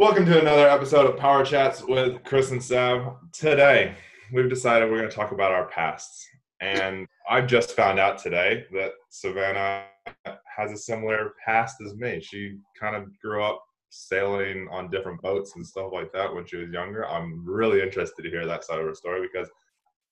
Welcome 0.00 0.24
to 0.24 0.40
another 0.40 0.66
episode 0.66 1.04
of 1.04 1.18
Power 1.18 1.44
Chats 1.44 1.82
with 1.82 2.24
Chris 2.24 2.52
and 2.52 2.64
Sam. 2.64 3.16
Today, 3.34 3.94
we've 4.32 4.48
decided 4.48 4.90
we're 4.90 4.96
going 4.96 5.10
to 5.10 5.14
talk 5.14 5.32
about 5.32 5.52
our 5.52 5.68
pasts. 5.68 6.26
And 6.62 7.06
I've 7.28 7.46
just 7.46 7.76
found 7.76 7.98
out 7.98 8.16
today 8.16 8.64
that 8.72 8.92
Savannah 9.10 9.84
has 10.24 10.72
a 10.72 10.78
similar 10.78 11.34
past 11.44 11.76
as 11.84 11.96
me. 11.96 12.18
She 12.22 12.56
kind 12.80 12.96
of 12.96 13.10
grew 13.20 13.44
up 13.44 13.62
sailing 13.90 14.68
on 14.72 14.90
different 14.90 15.20
boats 15.20 15.56
and 15.56 15.66
stuff 15.66 15.90
like 15.92 16.10
that 16.14 16.34
when 16.34 16.46
she 16.46 16.56
was 16.56 16.70
younger. 16.70 17.06
I'm 17.06 17.44
really 17.46 17.82
interested 17.82 18.22
to 18.22 18.30
hear 18.30 18.46
that 18.46 18.64
side 18.64 18.80
of 18.80 18.86
her 18.86 18.94
story 18.94 19.28
because 19.30 19.50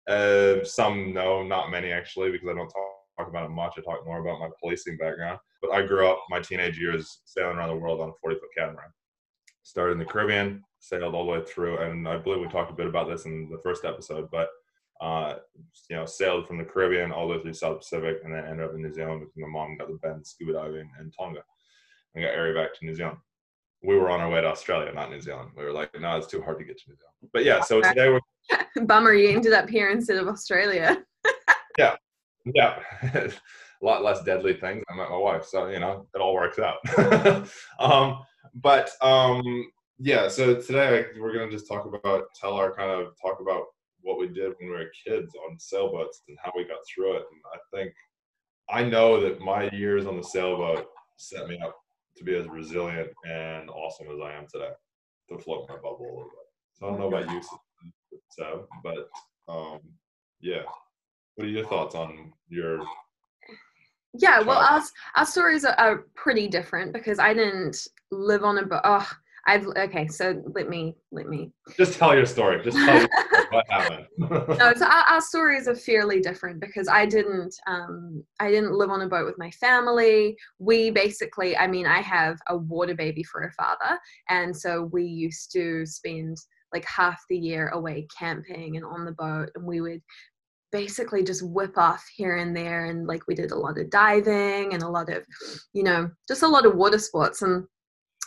uh, 0.06 0.66
some 0.66 1.14
know, 1.14 1.42
not 1.42 1.70
many 1.70 1.92
actually, 1.92 2.30
because 2.30 2.50
I 2.50 2.52
don't 2.52 2.68
talk, 2.68 2.90
talk 3.16 3.28
about 3.28 3.46
it 3.46 3.54
much. 3.54 3.72
I 3.78 3.80
talk 3.80 4.04
more 4.04 4.20
about 4.20 4.38
my 4.38 4.50
policing 4.60 4.98
background. 4.98 5.38
But 5.62 5.70
I 5.70 5.80
grew 5.80 6.06
up 6.06 6.18
my 6.28 6.40
teenage 6.40 6.78
years 6.78 7.20
sailing 7.24 7.56
around 7.56 7.70
the 7.70 7.76
world 7.76 8.02
on 8.02 8.10
a 8.10 8.18
40 8.20 8.36
foot 8.36 8.50
catamaran. 8.54 8.90
Started 9.68 9.92
in 9.92 9.98
the 9.98 10.04
Caribbean, 10.06 10.64
sailed 10.78 11.14
all 11.14 11.26
the 11.26 11.32
way 11.32 11.42
through, 11.44 11.76
and 11.76 12.08
I 12.08 12.16
believe 12.16 12.40
we 12.40 12.48
talked 12.48 12.70
a 12.70 12.74
bit 12.74 12.86
about 12.86 13.06
this 13.06 13.26
in 13.26 13.50
the 13.50 13.60
first 13.62 13.84
episode, 13.84 14.30
but 14.32 14.48
uh, 15.02 15.34
you 15.90 15.96
know, 15.96 16.06
sailed 16.06 16.46
from 16.46 16.56
the 16.56 16.64
Caribbean 16.64 17.12
all 17.12 17.28
the 17.28 17.34
way 17.34 17.42
through 17.42 17.52
South 17.52 17.80
Pacific, 17.80 18.20
and 18.24 18.32
then 18.32 18.46
ended 18.46 18.64
up 18.64 18.74
in 18.74 18.80
New 18.80 18.94
Zealand 18.94 19.20
because 19.20 19.36
my 19.36 19.46
mom 19.46 19.76
got 19.76 19.88
the 19.88 19.98
bend 20.02 20.26
scuba 20.26 20.54
diving 20.54 20.90
in 20.98 21.10
Tonga, 21.10 21.42
and 22.14 22.24
got 22.24 22.30
area 22.30 22.54
back 22.54 22.78
to 22.78 22.86
New 22.86 22.94
Zealand. 22.94 23.18
We 23.82 23.96
were 23.96 24.08
on 24.08 24.22
our 24.22 24.30
way 24.30 24.40
to 24.40 24.46
Australia, 24.46 24.90
not 24.90 25.10
New 25.10 25.20
Zealand. 25.20 25.50
We 25.54 25.64
were 25.64 25.72
like, 25.72 25.90
no, 26.00 26.16
it's 26.16 26.26
too 26.26 26.40
hard 26.40 26.58
to 26.60 26.64
get 26.64 26.78
to 26.78 26.88
New 26.88 26.96
Zealand. 26.96 27.30
But 27.34 27.44
yeah, 27.44 27.60
so 27.60 27.82
today 27.82 28.08
we're 28.08 28.86
Bummer, 28.86 29.12
you 29.12 29.36
ended 29.36 29.52
up 29.52 29.68
here 29.68 29.90
instead 29.90 30.16
of 30.16 30.28
Australia. 30.28 31.04
yeah, 31.78 31.96
yeah, 32.54 32.78
a 33.12 33.30
lot 33.82 34.02
less 34.02 34.22
deadly 34.22 34.54
things. 34.54 34.82
I 34.90 34.96
met 34.96 35.10
my 35.10 35.18
wife, 35.18 35.44
so 35.44 35.68
you 35.68 35.78
know 35.78 36.06
it 36.14 36.22
all 36.22 36.32
works 36.32 36.58
out. 36.58 36.78
um, 37.78 38.20
but 38.62 38.90
um, 39.02 39.42
yeah, 39.98 40.28
so 40.28 40.54
today 40.60 41.06
we're 41.18 41.32
gonna 41.32 41.50
just 41.50 41.68
talk 41.68 41.86
about, 41.86 42.24
tell 42.40 42.54
our 42.54 42.74
kind 42.74 42.90
of 42.90 43.08
talk 43.20 43.40
about 43.40 43.64
what 44.00 44.18
we 44.18 44.28
did 44.28 44.52
when 44.58 44.70
we 44.70 44.70
were 44.70 44.90
kids 45.06 45.34
on 45.46 45.58
sailboats 45.58 46.22
and 46.28 46.38
how 46.42 46.52
we 46.56 46.64
got 46.64 46.78
through 46.86 47.16
it. 47.16 47.24
And 47.30 47.40
I 47.52 47.76
think 47.76 47.92
I 48.70 48.84
know 48.84 49.20
that 49.20 49.40
my 49.40 49.68
years 49.70 50.06
on 50.06 50.16
the 50.16 50.22
sailboat 50.22 50.86
set 51.16 51.48
me 51.48 51.58
up 51.58 51.76
to 52.16 52.24
be 52.24 52.34
as 52.36 52.46
resilient 52.46 53.10
and 53.28 53.70
awesome 53.70 54.08
as 54.08 54.20
I 54.22 54.32
am 54.32 54.46
today 54.52 54.70
to 55.30 55.38
float 55.38 55.68
my 55.68 55.76
bubble 55.76 56.00
a 56.00 56.14
little 56.14 56.24
bit. 56.24 56.48
So 56.74 56.86
I 56.86 56.90
don't 56.90 57.00
know 57.00 57.08
about 57.08 57.30
you, 57.32 57.40
Seb, 58.30 58.66
but 58.82 59.08
um, 59.48 59.80
yeah. 60.40 60.62
What 61.34 61.46
are 61.46 61.50
your 61.50 61.66
thoughts 61.66 61.94
on 61.94 62.32
your? 62.48 62.80
Yeah, 64.14 64.40
well, 64.40 64.58
our 64.58 64.82
our 65.16 65.26
stories 65.26 65.64
are, 65.64 65.74
are 65.78 66.06
pretty 66.14 66.48
different 66.48 66.92
because 66.92 67.18
I 67.18 67.34
didn't 67.34 67.88
live 68.10 68.44
on 68.44 68.58
a 68.58 68.66
boat. 68.66 68.80
Oh, 68.84 69.08
I've 69.46 69.66
okay. 69.66 70.06
So 70.08 70.42
let 70.54 70.68
me 70.68 70.94
let 71.10 71.26
me 71.26 71.50
just 71.76 71.98
tell 71.98 72.14
your 72.14 72.26
story. 72.26 72.62
Just 72.62 72.76
tell 72.76 73.06
what 73.50 73.66
happened. 73.70 74.06
no, 74.18 74.72
so 74.76 74.86
our, 74.86 75.04
our, 75.08 75.20
stories 75.20 75.68
are 75.68 75.74
fairly 75.74 76.20
different 76.20 76.60
because 76.60 76.86
I 76.86 77.06
didn't 77.06 77.54
um 77.66 78.22
I 78.40 78.50
didn't 78.50 78.72
live 78.72 78.90
on 78.90 79.00
a 79.02 79.08
boat 79.08 79.24
with 79.26 79.38
my 79.38 79.50
family. 79.52 80.36
We 80.58 80.90
basically, 80.90 81.56
I 81.56 81.66
mean, 81.66 81.86
I 81.86 82.00
have 82.00 82.38
a 82.48 82.56
water 82.56 82.94
baby 82.94 83.22
for 83.22 83.42
a 83.44 83.52
father, 83.52 83.98
and 84.28 84.54
so 84.54 84.90
we 84.92 85.04
used 85.04 85.50
to 85.52 85.86
spend 85.86 86.36
like 86.74 86.84
half 86.84 87.22
the 87.30 87.38
year 87.38 87.68
away 87.68 88.06
camping 88.18 88.76
and 88.76 88.84
on 88.84 89.06
the 89.06 89.12
boat, 89.12 89.50
and 89.54 89.64
we 89.64 89.80
would 89.80 90.02
basically 90.70 91.22
just 91.22 91.46
whip 91.46 91.76
off 91.76 92.04
here 92.14 92.36
and 92.36 92.56
there 92.56 92.86
and 92.86 93.06
like 93.06 93.22
we 93.26 93.34
did 93.34 93.50
a 93.50 93.56
lot 93.56 93.78
of 93.78 93.90
diving 93.90 94.74
and 94.74 94.82
a 94.82 94.88
lot 94.88 95.08
of 95.08 95.24
you 95.72 95.82
know 95.82 96.10
just 96.26 96.42
a 96.42 96.48
lot 96.48 96.66
of 96.66 96.74
water 96.74 96.98
sports 96.98 97.42
and 97.42 97.64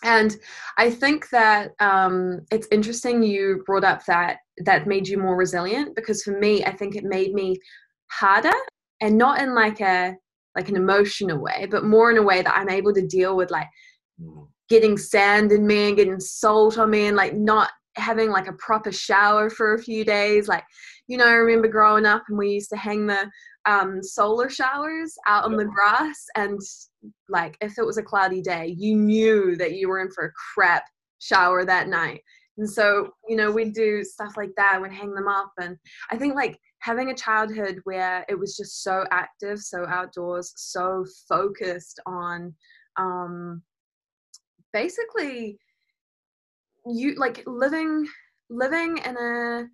and 0.03 0.37
i 0.77 0.89
think 0.89 1.29
that 1.29 1.71
um, 1.79 2.39
it's 2.51 2.67
interesting 2.71 3.21
you 3.21 3.63
brought 3.65 3.83
up 3.83 4.03
that 4.05 4.37
that 4.65 4.87
made 4.87 5.07
you 5.07 5.17
more 5.17 5.35
resilient 5.35 5.95
because 5.95 6.23
for 6.23 6.37
me 6.39 6.63
i 6.65 6.71
think 6.71 6.95
it 6.95 7.03
made 7.03 7.33
me 7.33 7.57
harder 8.11 8.51
and 9.01 9.17
not 9.17 9.41
in 9.41 9.53
like 9.53 9.79
a 9.81 10.15
like 10.55 10.69
an 10.69 10.75
emotional 10.75 11.39
way 11.39 11.67
but 11.69 11.85
more 11.85 12.11
in 12.11 12.17
a 12.17 12.23
way 12.23 12.41
that 12.41 12.57
i'm 12.57 12.69
able 12.69 12.93
to 12.93 13.07
deal 13.07 13.35
with 13.37 13.51
like 13.51 13.67
mm. 14.21 14.47
getting 14.69 14.97
sand 14.97 15.51
in 15.51 15.65
me 15.65 15.89
and 15.89 15.97
getting 15.97 16.19
salt 16.19 16.77
on 16.77 16.89
me 16.89 17.05
and 17.05 17.15
like 17.15 17.35
not 17.35 17.69
having 17.95 18.29
like 18.29 18.47
a 18.47 18.53
proper 18.53 18.91
shower 18.91 19.49
for 19.49 19.73
a 19.73 19.81
few 19.81 20.05
days 20.05 20.47
like 20.47 20.63
you 21.07 21.17
know 21.17 21.27
i 21.27 21.33
remember 21.33 21.67
growing 21.67 22.05
up 22.05 22.23
and 22.29 22.37
we 22.37 22.49
used 22.51 22.69
to 22.69 22.77
hang 22.77 23.05
the 23.05 23.29
um, 23.65 24.01
solar 24.01 24.49
showers 24.49 25.13
out 25.27 25.43
on 25.43 25.55
the 25.55 25.65
grass 25.65 26.25
and 26.35 26.59
like 27.29 27.55
if 27.61 27.77
it 27.77 27.85
was 27.85 27.97
a 27.97 28.03
cloudy 28.03 28.41
day 28.41 28.73
you 28.75 28.95
knew 28.95 29.55
that 29.55 29.73
you 29.73 29.87
were 29.87 29.99
in 29.99 30.09
for 30.09 30.25
a 30.25 30.31
crap 30.53 30.83
shower 31.21 31.63
that 31.63 31.87
night. 31.87 32.21
And 32.57 32.69
so 32.69 33.11
you 33.29 33.35
know 33.35 33.49
we'd 33.49 33.73
do 33.73 34.03
stuff 34.03 34.33
like 34.35 34.51
that 34.57 34.79
we'd 34.81 34.91
hang 34.91 35.13
them 35.13 35.27
up 35.27 35.51
and 35.59 35.77
i 36.11 36.17
think 36.17 36.35
like 36.35 36.59
having 36.79 37.09
a 37.09 37.15
childhood 37.15 37.79
where 37.85 38.25
it 38.27 38.37
was 38.37 38.57
just 38.57 38.83
so 38.83 39.05
active 39.09 39.57
so 39.59 39.85
outdoors 39.87 40.53
so 40.57 41.05
focused 41.29 41.99
on 42.05 42.53
um 42.97 43.63
basically 44.73 45.57
you 46.85 47.15
like 47.15 47.43
living 47.45 48.07
living 48.49 48.97
in 48.97 49.17
a 49.17 49.67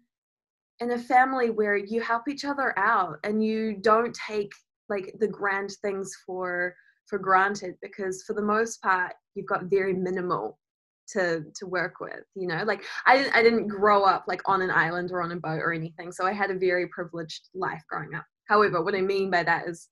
in 0.80 0.92
a 0.92 0.98
family 0.98 1.50
where 1.50 1.76
you 1.76 2.02
help 2.02 2.28
each 2.28 2.46
other 2.46 2.78
out 2.78 3.18
and 3.24 3.44
you 3.44 3.78
don't 3.82 4.16
take 4.16 4.52
like 4.90 5.14
the 5.20 5.28
grand 5.28 5.72
things 5.82 6.12
for 6.26 6.76
for 7.08 7.18
granted 7.18 7.76
because 7.82 8.24
for 8.24 8.34
the 8.34 8.42
most 8.42 8.82
part 8.82 9.14
you've 9.36 9.48
got 9.48 9.66
very 9.66 9.94
minimal 9.94 10.60
to 11.08 11.44
to 11.56 11.66
work 11.66 11.96
with 12.02 12.24
you 12.36 12.48
know? 12.48 12.64
Like 12.66 12.84
i 13.06 13.18
didn't 13.18 13.36
i 13.36 13.42
didn't 13.42 13.68
grow 13.68 14.04
up 14.04 14.26
like 14.28 14.42
on 14.46 14.62
an 14.62 14.72
island 14.72 15.12
or 15.12 15.22
on 15.22 15.32
a 15.32 15.38
boat 15.38 15.60
or 15.60 15.72
anything 15.72 16.12
so 16.12 16.26
i 16.26 16.34
had 16.34 16.52
a 16.52 16.60
very 16.60 16.88
privileged 16.88 17.50
life 17.56 17.82
growing 17.90 18.14
up. 18.14 18.26
However 18.48 18.84
what 18.84 18.96
i 18.96 19.02
mean 19.02 19.32
by 19.32 19.44
that 19.44 19.68
is 19.68 19.88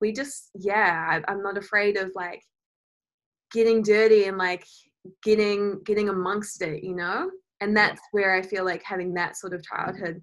we 0.00 0.12
just 0.12 0.50
yeah 0.54 1.06
I, 1.26 1.30
i'm 1.30 1.42
not 1.42 1.58
afraid 1.58 1.96
of 1.96 2.12
like 2.14 2.40
getting 3.52 3.82
dirty 3.82 4.24
and 4.24 4.38
like 4.38 4.64
getting 5.22 5.80
getting 5.84 6.08
amongst 6.08 6.62
it 6.62 6.82
you 6.82 6.94
know? 6.94 7.30
And 7.60 7.76
that's 7.76 8.00
where 8.12 8.34
i 8.34 8.42
feel 8.42 8.64
like 8.64 8.82
having 8.84 9.14
that 9.14 9.36
sort 9.36 9.54
of 9.54 9.64
childhood 9.64 10.22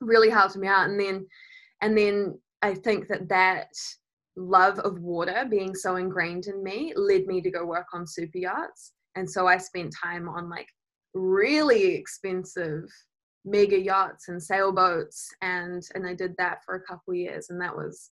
really 0.00 0.30
helped 0.30 0.56
me 0.56 0.68
out. 0.68 0.88
And 0.88 0.98
then 0.98 1.26
and 1.82 1.96
then 1.96 2.38
i 2.62 2.74
think 2.74 3.08
that 3.08 3.28
that 3.28 3.68
love 4.36 4.78
of 4.80 4.98
water 4.98 5.46
being 5.48 5.74
so 5.74 5.96
ingrained 5.96 6.46
in 6.46 6.62
me 6.62 6.92
led 6.96 7.26
me 7.26 7.40
to 7.40 7.50
go 7.50 7.64
work 7.64 7.86
on 7.92 8.06
super 8.06 8.38
yachts. 8.38 8.92
And 9.14 9.30
so 9.30 9.46
i 9.46 9.56
spent 9.58 9.94
time 10.02 10.28
on 10.28 10.50
like 10.50 10.68
really 11.14 11.94
expensive 11.94 12.84
mega 13.44 13.78
yachts 13.78 14.28
and 14.28 14.42
sailboats. 14.42 15.28
And 15.42 15.82
and 15.94 16.06
i 16.06 16.14
did 16.14 16.34
that 16.38 16.64
for 16.64 16.74
a 16.74 16.82
couple 16.82 17.14
years 17.14 17.50
and 17.50 17.60
that 17.60 17.76
was 17.76 18.10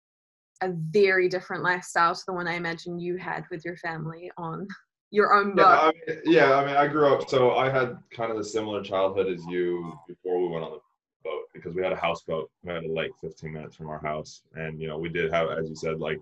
a 0.62 0.72
very 0.92 1.28
different 1.28 1.64
lifestyle 1.64 2.14
to 2.14 2.22
the 2.28 2.34
one 2.34 2.48
i 2.48 2.54
imagine 2.54 3.00
you 3.00 3.18
had 3.18 3.44
with 3.50 3.66
your 3.66 3.78
family 3.78 4.32
on 4.38 4.68
your 5.12 5.34
own 5.34 5.56
boat. 5.56 5.62
Yeah 5.62 5.68
I, 5.68 5.92
mean, 5.92 6.22
yeah, 6.26 6.56
I 6.56 6.66
mean, 6.66 6.76
I 6.76 6.88
grew 6.88 7.14
up, 7.14 7.30
so 7.30 7.52
I 7.52 7.70
had 7.70 7.98
kind 8.12 8.32
of 8.32 8.38
a 8.38 8.44
similar 8.44 8.82
childhood 8.82 9.28
as 9.28 9.46
you 9.46 9.94
before 10.08 10.42
we 10.42 10.48
went 10.48 10.64
on 10.64 10.72
the 10.72 10.80
boat 11.24 11.44
because 11.54 11.76
we 11.76 11.84
had 11.84 11.92
a 11.92 11.98
houseboat. 11.98 12.50
We 12.64 12.74
had 12.74 12.84
a 12.84 12.92
lake 12.92 13.12
15 13.22 13.54
minutes 13.54 13.76
from 13.76 13.90
our 13.90 14.00
house, 14.00 14.42
and 14.56 14.82
you 14.82 14.88
know, 14.88 14.98
we 14.98 15.10
did 15.10 15.32
have, 15.32 15.52
as 15.52 15.70
you 15.70 15.76
said, 15.76 16.00
like 16.00 16.20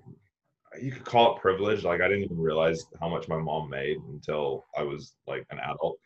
you 0.81 0.91
could 0.91 1.05
call 1.05 1.35
it 1.35 1.41
privilege. 1.41 1.83
Like 1.83 2.01
I 2.01 2.07
didn't 2.07 2.25
even 2.25 2.39
realize 2.39 2.85
how 2.99 3.09
much 3.09 3.27
my 3.27 3.37
mom 3.37 3.69
made 3.69 3.97
until 4.11 4.65
I 4.77 4.83
was 4.83 5.13
like 5.27 5.45
an 5.51 5.59
adult. 5.59 5.97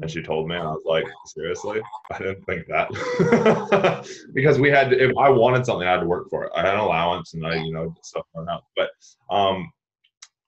And 0.00 0.10
she 0.10 0.22
told 0.22 0.48
me, 0.48 0.54
and 0.54 0.66
I 0.66 0.70
was 0.70 0.84
like, 0.86 1.04
seriously? 1.26 1.82
I 2.10 2.18
didn't 2.18 2.44
think 2.46 2.66
that. 2.68 4.08
because 4.32 4.58
we 4.58 4.70
had, 4.70 4.88
to, 4.88 4.98
if 4.98 5.14
I 5.18 5.28
wanted 5.28 5.66
something, 5.66 5.86
I 5.86 5.92
had 5.92 6.00
to 6.00 6.06
work 6.06 6.30
for 6.30 6.44
it. 6.44 6.52
I 6.56 6.62
had 6.62 6.74
an 6.74 6.80
allowance 6.80 7.34
and 7.34 7.46
I, 7.46 7.56
you 7.56 7.74
know, 7.74 7.94
stuff 8.02 8.24
went 8.32 8.48
out. 8.48 8.64
But 8.74 8.88
um, 9.28 9.70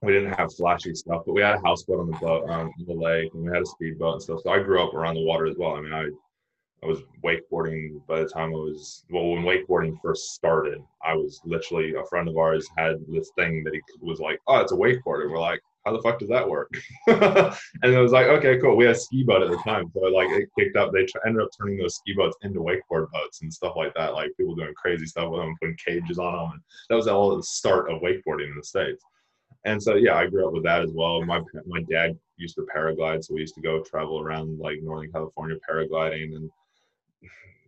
we 0.05 0.13
didn't 0.13 0.33
have 0.33 0.55
flashy 0.55 0.95
stuff, 0.95 1.23
but 1.27 1.33
we 1.33 1.43
had 1.43 1.57
a 1.57 1.63
houseboat 1.65 2.01
on 2.01 2.11
the 2.11 2.17
boat 2.19 2.49
um, 2.49 2.73
on 2.79 2.87
the 2.87 2.95
lake, 2.95 3.33
and 3.35 3.45
we 3.45 3.53
had 3.53 3.63
a 3.63 3.67
speedboat 3.67 4.15
and 4.15 4.23
stuff. 4.23 4.41
So 4.43 4.51
I 4.51 4.63
grew 4.63 4.83
up 4.83 4.95
around 4.95 5.15
the 5.15 5.25
water 5.25 5.47
as 5.47 5.57
well. 5.57 5.77
I 5.77 5.81
mean, 5.81 5.93
I 5.93 6.09
I 6.83 6.87
was 6.87 7.03
wakeboarding 7.25 8.07
by 8.07 8.21
the 8.21 8.29
time 8.29 8.51
I 8.51 8.59
was 8.59 9.05
well 9.11 9.29
when 9.31 9.43
wakeboarding 9.43 9.97
first 10.03 10.35
started. 10.35 10.83
I 11.03 11.15
was 11.15 11.41
literally 11.45 11.95
a 11.95 12.05
friend 12.05 12.29
of 12.29 12.37
ours 12.37 12.69
had 12.77 12.97
this 13.09 13.31
thing 13.37 13.65
that 13.65 13.73
he 13.73 13.81
was 14.01 14.21
like, 14.21 14.39
oh, 14.47 14.59
it's 14.59 14.73
a 14.73 14.77
wakeboard, 14.77 15.23
and 15.23 15.31
we're 15.31 15.41
like, 15.41 15.63
how 15.87 15.93
the 15.93 16.03
fuck 16.03 16.19
does 16.19 16.29
that 16.29 16.49
work? 16.49 16.71
and 17.07 17.55
it 17.83 17.99
was 17.99 18.13
like, 18.13 18.27
okay, 18.27 18.59
cool. 18.59 18.77
We 18.77 18.85
had 18.85 18.97
a 18.97 18.99
ski 18.99 19.23
boat 19.23 19.43
at 19.43 19.51
the 19.51 19.57
time, 19.59 19.91
so 19.95 20.01
like 20.01 20.29
it 20.31 20.51
kicked 20.59 20.77
up. 20.77 20.93
They 20.93 21.07
ended 21.27 21.43
up 21.43 21.51
turning 21.59 21.79
those 21.79 21.97
ski 21.97 22.13
boats 22.15 22.37
into 22.43 22.61
wakeboard 22.61 23.11
boats 23.13 23.41
and 23.43 23.53
stuff 23.53 23.75
like 23.77 23.95
that. 23.95 24.13
Like 24.13 24.37
people 24.37 24.55
doing 24.55 24.75
crazy 24.75 25.07
stuff 25.07 25.31
with 25.31 25.41
them, 25.41 25.57
putting 25.61 25.77
cages 25.77 26.19
on 26.19 26.33
them, 26.33 26.51
and 26.53 26.63
that 26.91 26.97
was 26.97 27.09
all 27.09 27.37
the 27.37 27.43
start 27.43 27.91
of 27.91 28.03
wakeboarding 28.03 28.51
in 28.51 28.57
the 28.57 28.65
states 28.65 29.03
and 29.65 29.83
so 29.83 29.95
yeah, 29.95 30.15
I 30.15 30.27
grew 30.27 30.47
up 30.47 30.53
with 30.53 30.65
that 30.65 30.83
as 30.83 30.93
well. 30.93 31.25
My 31.25 31.41
my 31.67 31.83
dad 31.83 32.19
used 32.37 32.57
to 32.57 32.67
paraglide, 32.75 33.25
so 33.25 33.35
we 33.35 33.41
used 33.41 33.55
to 33.55 33.61
go 33.61 33.83
travel 33.83 34.21
around 34.21 34.59
like 34.59 34.83
Northern 34.83 35.11
California 35.11 35.57
paragliding, 35.69 36.35
and 36.37 36.51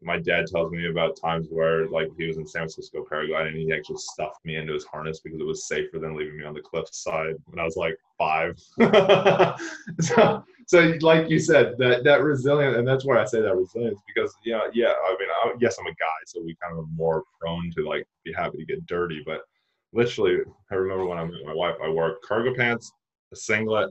my 0.03 0.19
dad 0.19 0.47
tells 0.47 0.71
me 0.71 0.89
about 0.89 1.19
times 1.21 1.49
where 1.51 1.89
like 1.89 2.09
he 2.19 2.27
was 2.27 2.37
in 2.37 2.47
San 2.47 2.63
Francisco 2.63 3.05
paragliding 3.11 3.49
and 3.49 3.59
he 3.59 3.73
actually 3.73 3.97
stuffed 3.99 4.45
me 4.45 4.57
into 4.57 4.75
his 4.75 4.85
harness 4.85 5.21
because 5.21 5.41
it 5.41 5.47
was 5.47 5.67
safer 5.67 5.99
than 5.99 6.15
leaving 6.15 6.39
me 6.39 6.45
on 6.45 6.55
the 6.55 6.61
cliff 6.61 6.87
side 6.93 7.35
when 7.47 7.59
I 7.59 7.65
was 7.65 7.77
like 7.77 7.97
five. 8.19 8.59
so, 10.01 10.45
so 10.67 10.95
like 11.01 11.31
you 11.31 11.39
said, 11.39 11.77
that 11.79 12.05
that 12.05 12.23
resilience, 12.23 12.77
and 12.77 12.87
that's 12.87 13.05
why 13.05 13.21
I 13.21 13.25
say 13.25 13.41
that 13.41 13.57
resilience 13.57 14.01
because 14.07 14.35
yeah, 14.45 14.61
yeah. 14.73 14.93
I 14.93 15.17
mean, 15.19 15.29
I, 15.45 15.55
yes, 15.61 15.79
I'm 15.79 15.87
a 15.87 15.91
guy, 15.91 16.19
so 16.27 16.43
we 16.43 16.57
kind 16.63 16.73
of 16.75 16.85
are 16.85 16.89
more 16.95 17.25
prone 17.41 17.71
to 17.77 17.89
like 17.89 18.07
be 18.25 18.33
happy 18.33 18.59
to 18.59 18.65
get 18.65 18.87
dirty. 18.87 19.23
But 19.25 19.43
literally, 19.97 20.39
I 20.71 20.75
remember 20.75 21.07
when 21.07 21.19
I 21.19 21.25
met 21.25 21.45
my 21.45 21.55
wife, 21.55 21.75
I 21.83 21.89
wore 21.89 22.17
cargo 22.27 22.55
pants, 22.55 22.91
a 23.33 23.37
singlet, 23.37 23.91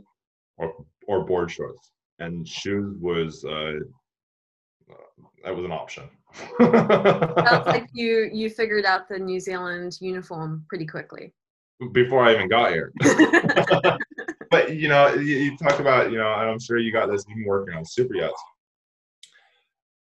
or 0.57 0.74
or 1.07 1.25
board 1.25 1.52
shorts, 1.52 1.92
and 2.19 2.48
shoes 2.48 2.96
was. 3.00 3.44
Uh, 3.44 3.74
that 5.44 5.56
was 5.56 5.66
an 5.66 5.72
option. 5.72 6.04
Sounds 6.60 7.66
like 7.68 7.88
you 7.94 8.30
you 8.34 8.50
figured 8.50 8.86
out 8.86 9.07
the 9.07 9.19
New 9.19 9.40
Zealand 9.40 9.98
uniform 10.02 10.66
pretty 10.68 10.86
quickly. 10.86 11.34
Before 11.92 12.24
I 12.24 12.34
even 12.34 12.48
got 12.48 12.72
here. 12.72 12.92
but 14.52 14.75
you 14.75 14.88
know, 14.88 15.13
you, 15.13 15.36
you, 15.38 15.57
talk 15.57 15.80
about 15.80 16.12
you 16.12 16.18
know, 16.18 16.34
and 16.34 16.50
I'm 16.50 16.60
sure 16.60 16.78
you 16.78 16.92
got 16.92 17.12
this 17.12 17.25
even 17.30 17.46
working 17.46 17.75
on 17.75 17.86
super 17.86 18.16
yachts, 18.16 18.42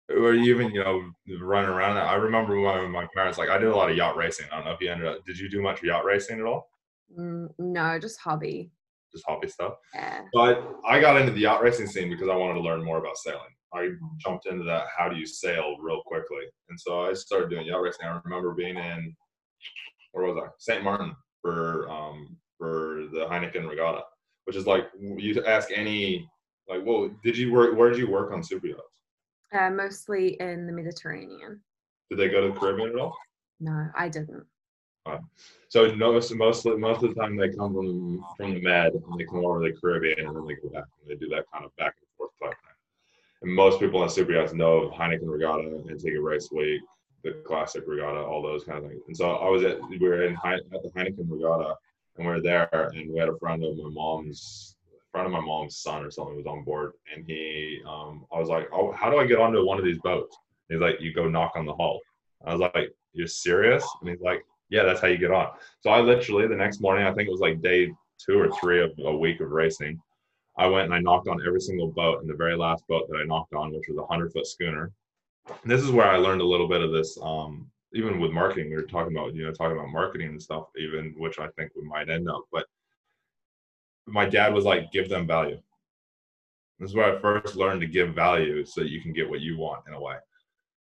or 0.09 0.33
even 0.33 0.71
you 0.71 0.83
know 0.83 1.03
running 1.41 1.69
around. 1.69 1.97
I 1.97 2.15
remember 2.15 2.59
when 2.59 2.91
my 2.91 3.07
parents 3.13 3.37
like 3.37 3.49
I 3.49 3.57
did 3.57 3.69
a 3.69 3.75
lot 3.75 3.89
of 3.89 3.97
yacht 3.97 4.15
racing. 4.15 4.47
I 4.51 4.57
don't 4.57 4.65
know 4.65 4.71
if 4.73 4.81
you 4.81 4.89
ended 4.89 5.07
up. 5.07 5.25
Did 5.25 5.39
you 5.39 5.49
do 5.49 5.61
much 5.61 5.83
yacht 5.83 6.05
racing 6.05 6.39
at 6.39 6.45
all? 6.45 6.69
Mm, 7.17 7.49
no, 7.59 7.99
just 7.99 8.19
hobby. 8.19 8.71
Just 9.11 9.25
hobby 9.27 9.47
stuff. 9.47 9.75
Yeah. 9.93 10.21
But 10.33 10.75
I 10.87 10.99
got 10.99 11.19
into 11.19 11.31
the 11.31 11.41
yacht 11.41 11.61
racing 11.61 11.87
scene 11.87 12.09
because 12.09 12.29
I 12.29 12.35
wanted 12.35 12.55
to 12.55 12.61
learn 12.61 12.83
more 12.83 12.97
about 12.97 13.17
sailing. 13.17 13.41
I 13.73 13.89
jumped 14.19 14.45
into 14.45 14.63
that 14.65 14.85
how 14.95 15.09
do 15.09 15.17
you 15.17 15.25
sail 15.25 15.77
real 15.79 16.01
quickly. 16.05 16.45
And 16.69 16.79
so 16.79 17.05
I 17.05 17.13
started 17.13 17.49
doing 17.49 17.65
yacht 17.65 17.81
racing. 17.81 18.05
I 18.05 18.19
remember 18.23 18.53
being 18.53 18.77
in 18.77 19.15
where 20.11 20.31
was 20.31 20.41
I? 20.43 20.49
St. 20.59 20.83
Martin 20.83 21.15
for 21.41 21.89
um, 21.89 22.37
for 22.57 23.07
the 23.11 23.27
Heineken 23.29 23.69
Regatta, 23.69 24.03
which 24.45 24.55
is 24.55 24.65
like 24.65 24.87
you 24.99 25.43
ask 25.45 25.69
any 25.75 26.27
like, 26.67 26.81
well, 26.85 27.11
did 27.23 27.37
you 27.37 27.51
work? 27.51 27.77
Where 27.77 27.89
did 27.89 27.99
you 27.99 28.09
work 28.09 28.31
on 28.31 28.43
super 28.43 28.67
yachts? 28.67 28.81
Uh, 29.55 29.69
mostly 29.69 30.35
in 30.41 30.67
the 30.67 30.73
Mediterranean. 30.73 31.61
Did 32.09 32.19
they 32.19 32.27
go 32.27 32.41
to 32.41 32.53
the 32.53 32.59
Caribbean 32.59 32.89
at 32.89 32.99
all? 32.99 33.17
No, 33.61 33.87
I 33.95 34.09
didn't. 34.09 34.43
So 35.69 35.95
most 35.95 36.33
mostly 36.33 36.77
most 36.77 37.03
of 37.03 37.13
the 37.13 37.21
time 37.21 37.37
they 37.37 37.49
come 37.49 37.73
from 37.73 38.25
from 38.35 38.53
the 38.55 38.61
Med 38.61 38.93
and 38.93 39.19
they 39.19 39.23
come 39.23 39.45
over 39.45 39.63
to 39.65 39.71
the 39.71 39.79
Caribbean 39.79 40.27
and 40.27 40.35
then 40.35 40.45
they 40.45 40.55
go 40.55 40.69
back 40.69 40.85
and 40.99 41.09
they 41.09 41.15
do 41.15 41.29
that 41.29 41.45
kind 41.53 41.63
of 41.63 41.75
back 41.77 41.93
and 41.99 42.07
forth 42.17 42.31
thing. 42.39 42.51
And 43.43 43.53
most 43.53 43.79
people 43.79 44.01
on 44.01 44.09
super 44.09 44.33
yachts 44.33 44.53
know 44.53 44.79
of 44.79 44.93
Heineken 44.93 45.29
Regatta, 45.29 45.83
Antigua 45.89 46.21
Race 46.21 46.49
Week, 46.51 46.81
the 47.23 47.33
Classic 47.45 47.83
Regatta, 47.85 48.19
all 48.19 48.41
those 48.41 48.63
kind 48.63 48.83
of 48.83 48.89
things. 48.89 49.03
And 49.07 49.15
so 49.15 49.35
I 49.35 49.49
was 49.49 49.63
at 49.63 49.79
we 49.89 49.99
were 49.99 50.23
in 50.23 50.33
at 50.33 50.69
the 50.69 50.91
Heineken 50.95 51.29
Regatta, 51.29 51.75
and 52.17 52.25
we 52.25 52.33
were 52.33 52.41
there, 52.41 52.91
and 52.95 53.11
we 53.11 53.19
had 53.19 53.29
a 53.29 53.37
friend 53.37 53.63
of 53.63 53.77
my 53.77 53.89
mom's 53.89 54.74
friend 55.15 55.27
of 55.27 55.31
my 55.31 55.39
mom's 55.39 55.77
son 55.77 56.03
or 56.03 56.11
something 56.11 56.35
was 56.35 56.45
on 56.45 56.65
board, 56.65 56.91
and 57.13 57.23
he 57.25 57.79
um, 57.87 58.25
I 58.33 58.37
was 58.37 58.49
like, 58.49 58.67
oh, 58.73 58.91
how 58.91 59.09
do 59.09 59.17
I 59.17 59.25
get 59.25 59.39
onto 59.39 59.65
one 59.65 59.79
of 59.79 59.85
these 59.85 59.99
boats? 59.99 60.35
he's 60.67 60.81
like, 60.81 60.99
you 60.99 61.13
go 61.13 61.29
knock 61.29 61.53
on 61.55 61.65
the 61.65 61.75
hull. 61.75 62.01
I 62.45 62.51
was 62.53 62.59
like, 62.59 62.91
you're 63.13 63.27
serious? 63.27 63.87
And 64.01 64.09
he's 64.09 64.19
like, 64.19 64.43
yeah, 64.69 64.83
that's 64.83 64.99
how 64.99 65.07
you 65.07 65.17
get 65.17 65.31
on. 65.31 65.47
So 65.79 65.89
I 65.89 66.01
literally 66.01 66.47
the 66.47 66.55
next 66.55 66.81
morning, 66.81 67.05
I 67.05 67.13
think 67.13 67.27
it 67.27 67.31
was 67.31 67.39
like 67.39 67.61
day 67.61 67.93
two 68.17 68.37
or 68.37 68.49
three 68.59 68.83
of 68.83 68.91
a 69.05 69.15
week 69.15 69.39
of 69.39 69.51
racing. 69.51 70.01
I 70.57 70.67
went 70.67 70.85
and 70.85 70.93
I 70.93 70.99
knocked 70.99 71.29
on 71.29 71.45
every 71.45 71.61
single 71.61 71.91
boat, 71.91 72.19
and 72.19 72.29
the 72.29 72.35
very 72.35 72.57
last 72.57 72.85
boat 72.87 73.07
that 73.09 73.17
I 73.17 73.23
knocked 73.23 73.53
on, 73.53 73.71
which 73.71 73.87
was 73.87 73.97
a 73.97 74.05
hundred 74.05 74.33
foot 74.33 74.47
schooner. 74.47 74.91
And 75.47 75.71
this 75.71 75.81
is 75.81 75.91
where 75.91 76.07
I 76.07 76.17
learned 76.17 76.41
a 76.41 76.45
little 76.45 76.67
bit 76.67 76.81
of 76.81 76.91
this. 76.91 77.17
Um, 77.21 77.69
even 77.93 78.19
with 78.19 78.31
marketing, 78.31 78.69
we 78.69 78.75
were 78.75 78.81
talking 78.81 79.15
about 79.15 79.33
you 79.33 79.45
know 79.45 79.53
talking 79.53 79.77
about 79.77 79.91
marketing 79.91 80.27
and 80.29 80.41
stuff, 80.41 80.65
even 80.77 81.13
which 81.17 81.39
I 81.39 81.47
think 81.57 81.71
we 81.73 81.87
might 81.87 82.09
end 82.09 82.29
up. 82.29 82.43
But 82.51 82.65
my 84.07 84.25
dad 84.25 84.53
was 84.53 84.65
like, 84.65 84.91
give 84.91 85.09
them 85.09 85.27
value. 85.27 85.59
This 86.79 86.89
is 86.89 86.95
where 86.95 87.15
I 87.15 87.21
first 87.21 87.55
learned 87.55 87.81
to 87.81 87.87
give 87.87 88.13
value 88.13 88.65
so 88.65 88.81
you 88.81 89.01
can 89.01 89.13
get 89.13 89.29
what 89.29 89.41
you 89.41 89.57
want 89.57 89.83
in 89.87 89.93
a 89.93 90.01
way. 90.01 90.15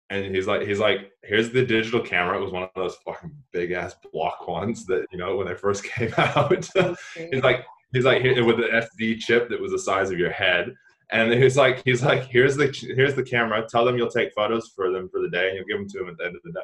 And 0.08 0.34
he's 0.34 0.46
like, 0.46 0.62
he's 0.62 0.78
like, 0.78 1.12
here's 1.22 1.50
the 1.50 1.64
digital 1.64 2.00
camera. 2.00 2.38
It 2.38 2.44
was 2.44 2.52
one 2.52 2.62
of 2.62 2.70
those 2.76 2.96
fucking 3.04 3.32
big 3.52 3.72
ass 3.72 3.96
block 4.12 4.46
ones 4.46 4.86
that 4.86 5.06
you 5.10 5.18
know 5.18 5.36
when 5.36 5.46
they 5.46 5.54
first 5.54 5.84
came 5.96 6.12
out. 6.16 6.68
he's 7.14 7.42
like, 7.42 7.64
he's 7.92 8.04
like 8.04 8.22
with 8.22 8.56
the 8.56 8.88
SD 8.98 9.18
chip 9.18 9.48
that 9.48 9.60
was 9.60 9.72
the 9.72 9.78
size 9.78 10.10
of 10.10 10.18
your 10.18 10.30
head. 10.30 10.72
And 11.10 11.32
he's 11.32 11.56
like, 11.56 11.82
he's 11.84 12.02
like, 12.02 12.24
here's 12.24 12.56
the 12.56 12.66
here's 12.96 13.14
the 13.14 13.22
camera. 13.22 13.66
Tell 13.68 13.84
them 13.84 13.96
you'll 13.96 14.10
take 14.10 14.32
photos 14.34 14.72
for 14.74 14.90
them 14.90 15.08
for 15.08 15.20
the 15.20 15.30
day, 15.30 15.48
and 15.48 15.56
you'll 15.56 15.66
give 15.66 15.78
them 15.78 15.88
to 15.88 15.98
them 15.98 16.08
at 16.08 16.18
the 16.18 16.24
end 16.24 16.36
of 16.36 16.42
the 16.42 16.52
day. 16.52 16.60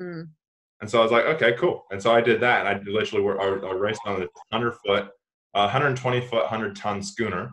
Mm. 0.00 0.28
And 0.80 0.90
so 0.90 0.98
I 0.98 1.02
was 1.02 1.12
like, 1.12 1.24
okay, 1.26 1.52
cool. 1.58 1.84
And 1.90 2.02
so 2.02 2.12
I 2.12 2.20
did 2.20 2.40
that, 2.40 2.66
and 2.66 2.68
I 2.68 2.90
literally 2.90 3.22
were 3.22 3.40
I, 3.40 3.68
I 3.68 3.72
raced 3.72 4.00
on 4.06 4.20
this 4.20 4.30
hundred 4.50 4.74
foot, 4.84 5.08
uh, 5.54 5.68
120 5.68 6.20
foot, 6.26 6.46
hundred 6.46 6.76
ton 6.76 7.02
schooner 7.02 7.52